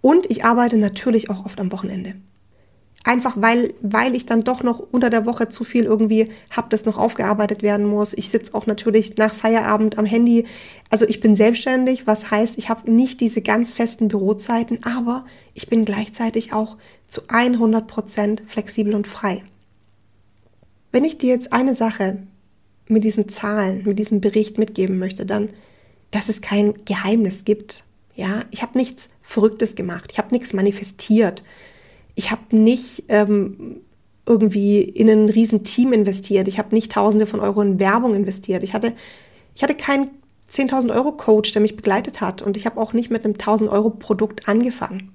und 0.00 0.28
ich 0.32 0.44
arbeite 0.44 0.78
natürlich 0.78 1.30
auch 1.30 1.46
oft 1.46 1.60
am 1.60 1.70
Wochenende. 1.70 2.16
Einfach 3.04 3.34
weil, 3.36 3.74
weil 3.82 4.14
ich 4.14 4.26
dann 4.26 4.44
doch 4.44 4.62
noch 4.62 4.78
unter 4.78 5.10
der 5.10 5.26
Woche 5.26 5.48
zu 5.48 5.64
viel 5.64 5.84
irgendwie 5.84 6.30
habe, 6.50 6.68
das 6.70 6.84
noch 6.84 6.98
aufgearbeitet 6.98 7.62
werden 7.62 7.84
muss. 7.84 8.12
Ich 8.12 8.28
sitze 8.28 8.54
auch 8.54 8.66
natürlich 8.66 9.16
nach 9.16 9.34
Feierabend 9.34 9.98
am 9.98 10.04
Handy. 10.04 10.46
Also 10.88 11.06
ich 11.06 11.18
bin 11.18 11.34
selbstständig, 11.34 12.06
was 12.06 12.30
heißt, 12.30 12.58
ich 12.58 12.68
habe 12.68 12.90
nicht 12.90 13.20
diese 13.20 13.42
ganz 13.42 13.72
festen 13.72 14.06
Bürozeiten, 14.06 14.84
aber 14.84 15.26
ich 15.52 15.68
bin 15.68 15.84
gleichzeitig 15.84 16.52
auch 16.52 16.76
zu 17.08 17.22
100 17.26 17.88
Prozent 17.88 18.42
flexibel 18.46 18.94
und 18.94 19.08
frei. 19.08 19.42
Wenn 20.92 21.04
ich 21.04 21.18
dir 21.18 21.30
jetzt 21.30 21.52
eine 21.52 21.74
Sache 21.74 22.18
mit 22.86 23.02
diesen 23.02 23.28
Zahlen, 23.28 23.82
mit 23.84 23.98
diesem 23.98 24.20
Bericht 24.20 24.58
mitgeben 24.58 24.98
möchte, 24.98 25.26
dann, 25.26 25.48
dass 26.12 26.28
es 26.28 26.40
kein 26.40 26.84
Geheimnis 26.84 27.44
gibt. 27.44 27.82
Ja, 28.14 28.44
ich 28.50 28.62
habe 28.62 28.78
nichts 28.78 29.08
Verrücktes 29.22 29.74
gemacht. 29.74 30.10
Ich 30.12 30.18
habe 30.18 30.32
nichts 30.32 30.52
manifestiert 30.52 31.42
ich 32.14 32.30
habe 32.30 32.56
nicht 32.56 33.04
ähm, 33.08 33.82
irgendwie 34.26 34.82
in 34.82 35.08
ein 35.08 35.28
riesen 35.28 35.64
Team 35.64 35.92
investiert. 35.92 36.48
Ich 36.48 36.58
habe 36.58 36.74
nicht 36.74 36.92
Tausende 36.92 37.26
von 37.26 37.40
Euro 37.40 37.60
in 37.62 37.78
Werbung 37.78 38.14
investiert. 38.14 38.62
Ich 38.62 38.74
hatte, 38.74 38.92
ich 39.54 39.62
hatte 39.62 39.74
keinen 39.74 40.10
10.000 40.52 40.94
Euro 40.94 41.12
Coach, 41.12 41.52
der 41.52 41.62
mich 41.62 41.76
begleitet 41.76 42.20
hat. 42.20 42.42
Und 42.42 42.56
ich 42.56 42.66
habe 42.66 42.80
auch 42.80 42.92
nicht 42.92 43.10
mit 43.10 43.24
einem 43.24 43.34
1.000 43.34 43.70
Euro 43.70 43.90
Produkt 43.90 44.48
angefangen, 44.48 45.12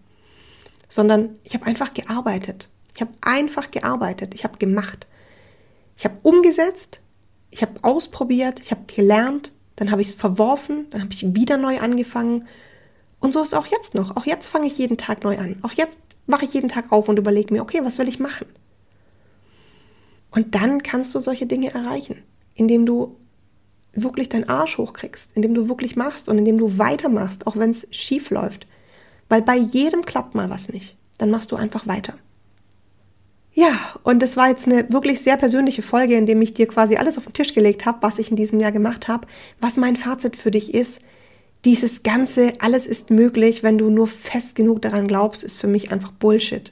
sondern 0.89 1.35
ich 1.43 1.53
habe 1.53 1.65
einfach 1.65 1.93
gearbeitet. 1.93 2.69
Ich 2.95 3.01
habe 3.01 3.11
einfach 3.21 3.71
gearbeitet. 3.71 4.33
Ich 4.33 4.43
habe 4.43 4.57
gemacht. 4.57 5.05
Ich 5.95 6.05
habe 6.05 6.15
umgesetzt. 6.23 6.99
Ich 7.51 7.61
habe 7.61 7.73
ausprobiert. 7.83 8.59
Ich 8.59 8.71
habe 8.71 8.81
gelernt. 8.87 9.51
Dann 9.75 9.91
habe 9.91 10.01
ich 10.01 10.07
es 10.07 10.13
verworfen. 10.15 10.87
Dann 10.89 11.01
habe 11.01 11.13
ich 11.13 11.35
wieder 11.35 11.57
neu 11.57 11.79
angefangen. 11.79 12.47
Und 13.19 13.33
so 13.33 13.41
ist 13.43 13.53
auch 13.53 13.67
jetzt 13.67 13.93
noch. 13.93 14.17
Auch 14.17 14.25
jetzt 14.25 14.49
fange 14.49 14.67
ich 14.67 14.77
jeden 14.77 14.97
Tag 14.97 15.23
neu 15.23 15.37
an. 15.37 15.57
Auch 15.61 15.71
jetzt 15.73 15.99
wache 16.27 16.45
ich 16.45 16.53
jeden 16.53 16.69
Tag 16.69 16.91
auf 16.91 17.09
und 17.09 17.17
überlege 17.17 17.53
mir, 17.53 17.61
okay, 17.61 17.79
was 17.83 17.97
will 17.97 18.07
ich 18.07 18.19
machen? 18.19 18.47
Und 20.31 20.55
dann 20.55 20.83
kannst 20.83 21.15
du 21.15 21.19
solche 21.19 21.47
Dinge 21.47 21.73
erreichen, 21.73 22.23
indem 22.53 22.85
du 22.85 23.15
wirklich 23.93 24.29
deinen 24.29 24.49
Arsch 24.49 24.77
hochkriegst, 24.77 25.31
indem 25.33 25.53
du 25.53 25.69
wirklich 25.69 25.95
machst 25.95 26.29
und 26.29 26.37
indem 26.37 26.57
du 26.57 26.77
weitermachst, 26.77 27.47
auch 27.47 27.55
wenn 27.55 27.71
es 27.71 27.87
schief 27.89 28.29
läuft. 28.29 28.67
Weil 29.29 29.41
bei 29.41 29.55
jedem 29.55 30.03
klappt 30.03 30.35
mal 30.35 30.49
was 30.49 30.69
nicht. 30.69 30.95
Dann 31.17 31.31
machst 31.31 31.51
du 31.51 31.55
einfach 31.55 31.87
weiter. 31.87 32.13
Ja, 33.53 33.95
und 34.03 34.21
das 34.21 34.37
war 34.37 34.49
jetzt 34.49 34.67
eine 34.67 34.87
wirklich 34.91 35.21
sehr 35.21 35.35
persönliche 35.35 35.81
Folge, 35.81 36.13
in 36.15 36.27
dem 36.27 36.39
ich 36.43 36.53
dir 36.53 36.67
quasi 36.67 36.97
alles 36.97 37.17
auf 37.17 37.23
den 37.23 37.33
Tisch 37.33 37.55
gelegt 37.55 37.87
habe, 37.87 37.97
was 38.01 38.19
ich 38.19 38.29
in 38.29 38.35
diesem 38.35 38.59
Jahr 38.59 38.71
gemacht 38.71 39.07
habe. 39.07 39.27
Was 39.59 39.77
mein 39.77 39.95
Fazit 39.95 40.35
für 40.35 40.51
dich 40.51 40.75
ist, 40.75 40.99
dieses 41.65 42.03
ganze, 42.03 42.53
alles 42.61 42.85
ist 42.85 43.09
möglich, 43.09 43.63
wenn 43.63 43.77
du 43.77 43.89
nur 43.89 44.07
fest 44.07 44.55
genug 44.55 44.81
daran 44.81 45.07
glaubst, 45.07 45.43
ist 45.43 45.57
für 45.57 45.67
mich 45.67 45.91
einfach 45.91 46.11
Bullshit. 46.11 46.71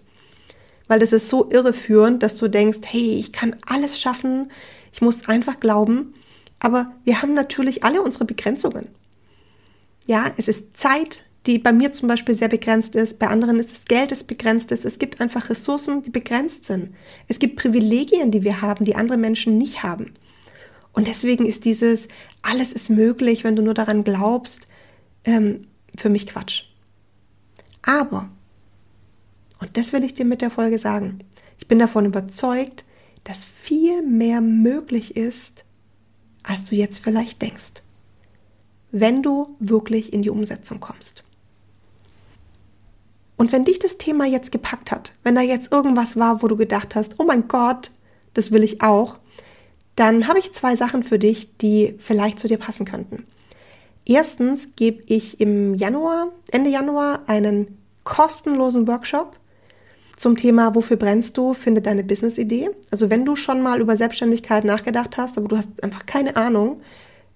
weil 0.87 0.99
das 0.99 1.13
ist 1.13 1.29
so 1.29 1.49
irreführend, 1.49 2.21
dass 2.23 2.37
du 2.37 2.47
denkst, 2.47 2.79
hey, 2.85 3.17
ich 3.19 3.31
kann 3.31 3.55
alles 3.65 3.99
schaffen, 3.99 4.51
ich 4.93 5.01
muss 5.01 5.27
einfach 5.27 5.59
glauben. 5.59 6.13
Aber 6.59 6.91
wir 7.03 7.21
haben 7.21 7.33
natürlich 7.33 7.83
alle 7.83 8.01
unsere 8.01 8.25
Begrenzungen. 8.25 8.87
Ja, 10.07 10.31
es 10.37 10.47
ist 10.47 10.77
Zeit, 10.77 11.25
die 11.47 11.59
bei 11.59 11.73
mir 11.73 11.91
zum 11.91 12.07
Beispiel 12.07 12.35
sehr 12.35 12.47
begrenzt 12.47 12.95
ist, 12.95 13.19
bei 13.19 13.27
anderen 13.27 13.59
ist 13.59 13.71
es 13.71 13.85
Geld, 13.85 14.11
das 14.11 14.23
begrenzt 14.23 14.71
ist. 14.71 14.85
Es 14.85 14.97
gibt 14.97 15.21
einfach 15.21 15.49
Ressourcen, 15.49 16.01
die 16.03 16.09
begrenzt 16.09 16.65
sind. 16.65 16.95
Es 17.27 17.39
gibt 17.39 17.55
Privilegien, 17.55 18.31
die 18.31 18.43
wir 18.43 18.61
haben, 18.61 18.85
die 18.85 18.95
andere 18.95 19.17
Menschen 19.17 19.57
nicht 19.57 19.83
haben. 19.83 20.13
Und 20.93 21.07
deswegen 21.07 21.45
ist 21.45 21.65
dieses, 21.65 22.07
alles 22.41 22.71
ist 22.71 22.89
möglich, 22.89 23.43
wenn 23.43 23.55
du 23.55 23.61
nur 23.61 23.73
daran 23.73 24.03
glaubst, 24.03 24.67
ähm, 25.25 25.67
für 25.97 26.09
mich 26.09 26.27
Quatsch. 26.27 26.63
Aber, 27.81 28.29
und 29.59 29.77
das 29.77 29.93
will 29.93 30.03
ich 30.03 30.13
dir 30.13 30.25
mit 30.25 30.41
der 30.41 30.49
Folge 30.49 30.79
sagen, 30.79 31.19
ich 31.59 31.67
bin 31.67 31.79
davon 31.79 32.05
überzeugt, 32.05 32.85
dass 33.23 33.45
viel 33.45 34.01
mehr 34.01 34.41
möglich 34.41 35.15
ist, 35.15 35.65
als 36.43 36.65
du 36.65 36.75
jetzt 36.75 36.99
vielleicht 36.99 37.41
denkst, 37.41 37.81
wenn 38.91 39.23
du 39.23 39.55
wirklich 39.59 40.13
in 40.13 40.21
die 40.21 40.29
Umsetzung 40.29 40.79
kommst. 40.79 41.23
Und 43.37 43.51
wenn 43.51 43.65
dich 43.65 43.79
das 43.79 43.97
Thema 43.97 44.25
jetzt 44.25 44.51
gepackt 44.51 44.91
hat, 44.91 45.13
wenn 45.23 45.35
da 45.35 45.41
jetzt 45.41 45.71
irgendwas 45.71 46.15
war, 46.15 46.41
wo 46.41 46.47
du 46.47 46.55
gedacht 46.55 46.95
hast, 46.95 47.15
oh 47.19 47.25
mein 47.25 47.47
Gott, 47.47 47.91
das 48.33 48.51
will 48.51 48.63
ich 48.63 48.81
auch, 48.81 49.17
dann 49.95 50.27
habe 50.27 50.39
ich 50.39 50.53
zwei 50.53 50.75
Sachen 50.75 51.03
für 51.03 51.19
dich, 51.19 51.57
die 51.57 51.95
vielleicht 51.97 52.39
zu 52.39 52.47
dir 52.47 52.57
passen 52.57 52.85
könnten. 52.85 53.25
Erstens 54.05 54.75
gebe 54.75 55.03
ich 55.07 55.39
im 55.39 55.73
Januar, 55.73 56.27
Ende 56.51 56.69
Januar, 56.69 57.21
einen 57.27 57.79
kostenlosen 58.03 58.87
Workshop 58.87 59.37
zum 60.15 60.37
Thema 60.37 60.75
Wofür 60.75 60.97
brennst 60.97 61.37
du? 61.37 61.53
Finde 61.53 61.81
deine 61.81 62.03
Business-Idee. 62.03 62.69
Also 62.91 63.09
wenn 63.09 63.25
du 63.25 63.35
schon 63.35 63.61
mal 63.61 63.81
über 63.81 63.97
Selbstständigkeit 63.97 64.63
nachgedacht 64.63 65.17
hast, 65.17 65.37
aber 65.37 65.47
du 65.47 65.57
hast 65.57 65.83
einfach 65.83 66.05
keine 66.05 66.35
Ahnung, 66.37 66.81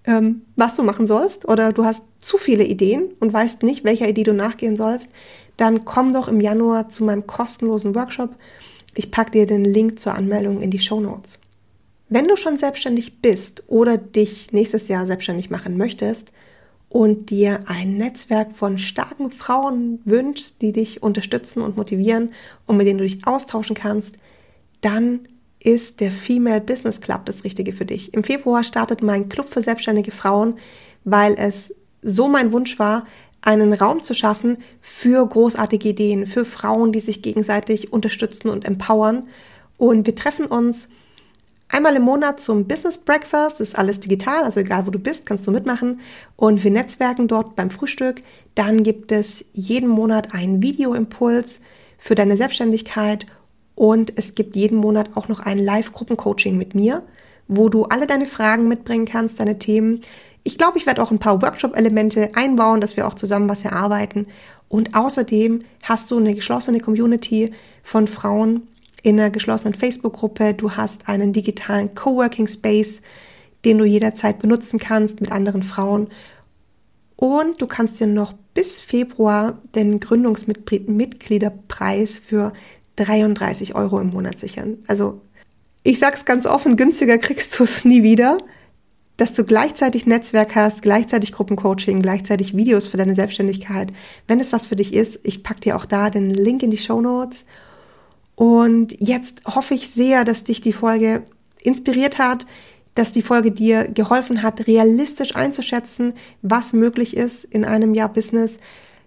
ähm, 0.05 0.43
was 0.55 0.75
du 0.75 0.83
machen 0.83 1.07
sollst 1.07 1.47
oder 1.47 1.73
du 1.73 1.83
hast 1.83 2.03
zu 2.21 2.37
viele 2.37 2.63
Ideen 2.63 3.13
und 3.19 3.33
weißt 3.33 3.63
nicht, 3.63 3.83
welcher 3.83 4.07
Idee 4.07 4.23
du 4.23 4.33
nachgehen 4.33 4.77
sollst, 4.77 5.09
dann 5.57 5.83
komm 5.83 6.13
doch 6.13 6.27
im 6.27 6.39
Januar 6.39 6.89
zu 6.89 7.03
meinem 7.03 7.27
kostenlosen 7.27 7.95
Workshop. 7.95 8.35
Ich 8.95 9.11
packe 9.11 9.31
dir 9.31 9.45
den 9.45 9.65
Link 9.65 9.99
zur 9.99 10.15
Anmeldung 10.15 10.61
in 10.61 10.71
die 10.71 10.79
Show 10.79 11.01
Notes. 11.01 11.39
Wenn 12.07 12.27
du 12.27 12.37
schon 12.37 12.57
selbstständig 12.57 13.21
bist 13.21 13.63
oder 13.67 13.97
dich 13.97 14.53
nächstes 14.53 14.87
Jahr 14.87 15.05
selbstständig 15.05 15.49
machen 15.49 15.77
möchtest 15.77 16.31
und 16.89 17.29
dir 17.29 17.61
ein 17.67 17.97
Netzwerk 17.97 18.53
von 18.53 18.77
starken 18.77 19.29
Frauen 19.29 20.01
wünschst, 20.05 20.61
die 20.61 20.71
dich 20.71 21.03
unterstützen 21.03 21.61
und 21.61 21.77
motivieren 21.77 22.33
und 22.65 22.77
mit 22.77 22.87
denen 22.87 22.97
du 22.97 23.03
dich 23.03 23.25
austauschen 23.27 23.75
kannst, 23.75 24.15
dann 24.81 25.27
ist 25.61 25.99
der 25.99 26.11
Female 26.11 26.61
Business 26.61 26.99
Club 26.99 27.25
das 27.25 27.43
Richtige 27.43 27.73
für 27.73 27.85
dich. 27.85 28.13
Im 28.13 28.23
Februar 28.23 28.63
startet 28.63 29.03
mein 29.03 29.29
Club 29.29 29.49
für 29.49 29.61
selbstständige 29.61 30.11
Frauen, 30.11 30.57
weil 31.03 31.35
es 31.37 31.73
so 32.01 32.27
mein 32.27 32.51
Wunsch 32.51 32.79
war, 32.79 33.05
einen 33.41 33.73
Raum 33.73 34.03
zu 34.03 34.13
schaffen 34.13 34.57
für 34.81 35.25
großartige 35.25 35.89
Ideen, 35.89 36.25
für 36.25 36.43
Frauen, 36.43 36.91
die 36.91 36.99
sich 36.99 37.21
gegenseitig 37.21 37.93
unterstützen 37.93 38.49
und 38.49 38.65
empowern. 38.65 39.27
Und 39.77 40.05
wir 40.05 40.15
treffen 40.15 40.45
uns 40.45 40.89
einmal 41.69 41.95
im 41.95 42.03
Monat 42.03 42.41
zum 42.41 42.67
Business 42.67 42.97
Breakfast, 42.97 43.59
das 43.59 43.69
ist 43.69 43.77
alles 43.77 43.99
digital, 43.99 44.43
also 44.43 44.59
egal 44.59 44.85
wo 44.85 44.91
du 44.91 44.99
bist, 44.99 45.25
kannst 45.25 45.47
du 45.47 45.51
mitmachen. 45.51 46.01
Und 46.35 46.63
wir 46.63 46.71
netzwerken 46.71 47.27
dort 47.27 47.55
beim 47.55 47.69
Frühstück. 47.69 48.21
Dann 48.55 48.83
gibt 48.83 49.11
es 49.11 49.45
jeden 49.53 49.89
Monat 49.89 50.33
einen 50.33 50.61
Videoimpuls 50.61 51.59
für 51.97 52.15
deine 52.15 52.37
Selbstständigkeit 52.37 53.25
und 53.75 54.13
es 54.17 54.35
gibt 54.35 54.55
jeden 54.55 54.77
Monat 54.77 55.11
auch 55.15 55.29
noch 55.29 55.39
ein 55.39 55.57
Live-Gruppencoaching 55.57 56.57
mit 56.57 56.75
mir, 56.75 57.03
wo 57.47 57.69
du 57.69 57.85
alle 57.85 58.07
deine 58.07 58.25
Fragen 58.25 58.67
mitbringen 58.67 59.05
kannst, 59.05 59.39
deine 59.39 59.57
Themen 59.57 60.01
ich 60.43 60.57
glaube, 60.57 60.77
ich 60.77 60.85
werde 60.85 61.03
auch 61.03 61.11
ein 61.11 61.19
paar 61.19 61.41
Workshop-Elemente 61.41 62.31
einbauen, 62.33 62.81
dass 62.81 62.97
wir 62.97 63.07
auch 63.07 63.15
zusammen 63.15 63.49
was 63.49 63.65
erarbeiten. 63.65 64.27
Und 64.67 64.95
außerdem 64.95 65.59
hast 65.83 66.11
du 66.11 66.17
eine 66.17 66.35
geschlossene 66.35 66.79
Community 66.79 67.53
von 67.83 68.07
Frauen 68.07 68.67
in 69.03 69.19
einer 69.19 69.29
geschlossenen 69.29 69.73
Facebook-Gruppe. 69.73 70.53
Du 70.53 70.71
hast 70.71 71.07
einen 71.07 71.33
digitalen 71.33 71.93
Coworking 71.95 72.47
Space, 72.47 73.01
den 73.65 73.77
du 73.77 73.83
jederzeit 73.85 74.39
benutzen 74.39 74.79
kannst 74.79 75.19
mit 75.21 75.31
anderen 75.31 75.63
Frauen. 75.63 76.07
Und 77.15 77.61
du 77.61 77.67
kannst 77.67 77.99
dir 77.99 78.07
noch 78.07 78.33
bis 78.53 78.81
Februar 78.81 79.61
den 79.75 79.99
Gründungsmitgliederpreis 79.99 82.19
für 82.19 82.53
33 82.95 83.75
Euro 83.75 83.99
im 83.99 84.11
Monat 84.11 84.39
sichern. 84.39 84.77
Also 84.87 85.19
ich 85.83 85.99
sag's 85.99 86.23
ganz 86.25 86.45
offen, 86.45 86.77
günstiger 86.77 87.17
kriegst 87.17 87.59
du 87.59 87.65
es 87.65 87.83
nie 87.85 88.03
wieder 88.03 88.37
dass 89.19 89.33
du 89.33 89.43
gleichzeitig 89.43 90.05
Netzwerk 90.05 90.55
hast, 90.55 90.81
gleichzeitig 90.81 91.33
Gruppencoaching, 91.33 92.01
gleichzeitig 92.01 92.55
Videos 92.55 92.87
für 92.87 92.95
deine 92.95 93.15
Selbstständigkeit. 93.15 93.91
Wenn 94.27 94.39
es 94.39 94.53
was 94.53 94.67
für 94.67 94.77
dich 94.77 94.93
ist, 94.93 95.19
ich 95.23 95.43
packe 95.43 95.59
dir 95.59 95.75
auch 95.75 95.85
da 95.85 96.09
den 96.09 96.29
Link 96.29 96.63
in 96.63 96.71
die 96.71 96.77
Show 96.77 97.01
Notes. 97.01 97.43
Und 98.39 98.95
jetzt 99.01 99.41
hoffe 99.45 99.73
ich 99.73 99.89
sehr, 99.89 100.23
dass 100.23 100.45
dich 100.45 100.61
die 100.61 100.71
Folge 100.71 101.23
inspiriert 101.61 102.19
hat, 102.19 102.45
dass 102.95 103.11
die 103.11 103.21
Folge 103.21 103.51
dir 103.51 103.89
geholfen 103.91 104.43
hat, 104.43 104.65
realistisch 104.65 105.35
einzuschätzen, 105.35 106.13
was 106.41 106.71
möglich 106.71 107.17
ist 107.17 107.43
in 107.43 107.65
einem 107.65 107.93
Jahr 107.93 108.07
Business. 108.07 108.57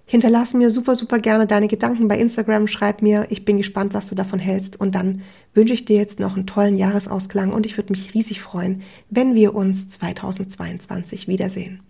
Hinterlass 0.04 0.52
mir 0.52 0.68
super, 0.68 0.96
super 0.96 1.18
gerne 1.18 1.46
deine 1.46 1.68
Gedanken 1.68 2.08
bei 2.08 2.18
Instagram, 2.18 2.66
schreib 2.66 3.00
mir, 3.00 3.26
ich 3.30 3.46
bin 3.46 3.56
gespannt, 3.56 3.94
was 3.94 4.06
du 4.06 4.14
davon 4.14 4.38
hältst 4.38 4.78
und 4.78 4.94
dann 4.94 5.22
wünsche 5.54 5.72
ich 5.72 5.86
dir 5.86 5.96
jetzt 5.96 6.20
noch 6.20 6.36
einen 6.36 6.46
tollen 6.46 6.76
Jahresausklang 6.76 7.54
und 7.54 7.64
ich 7.64 7.78
würde 7.78 7.94
mich 7.94 8.12
riesig 8.12 8.42
freuen, 8.42 8.82
wenn 9.08 9.34
wir 9.34 9.54
uns 9.54 9.88
2022 9.88 11.26
wiedersehen. 11.26 11.80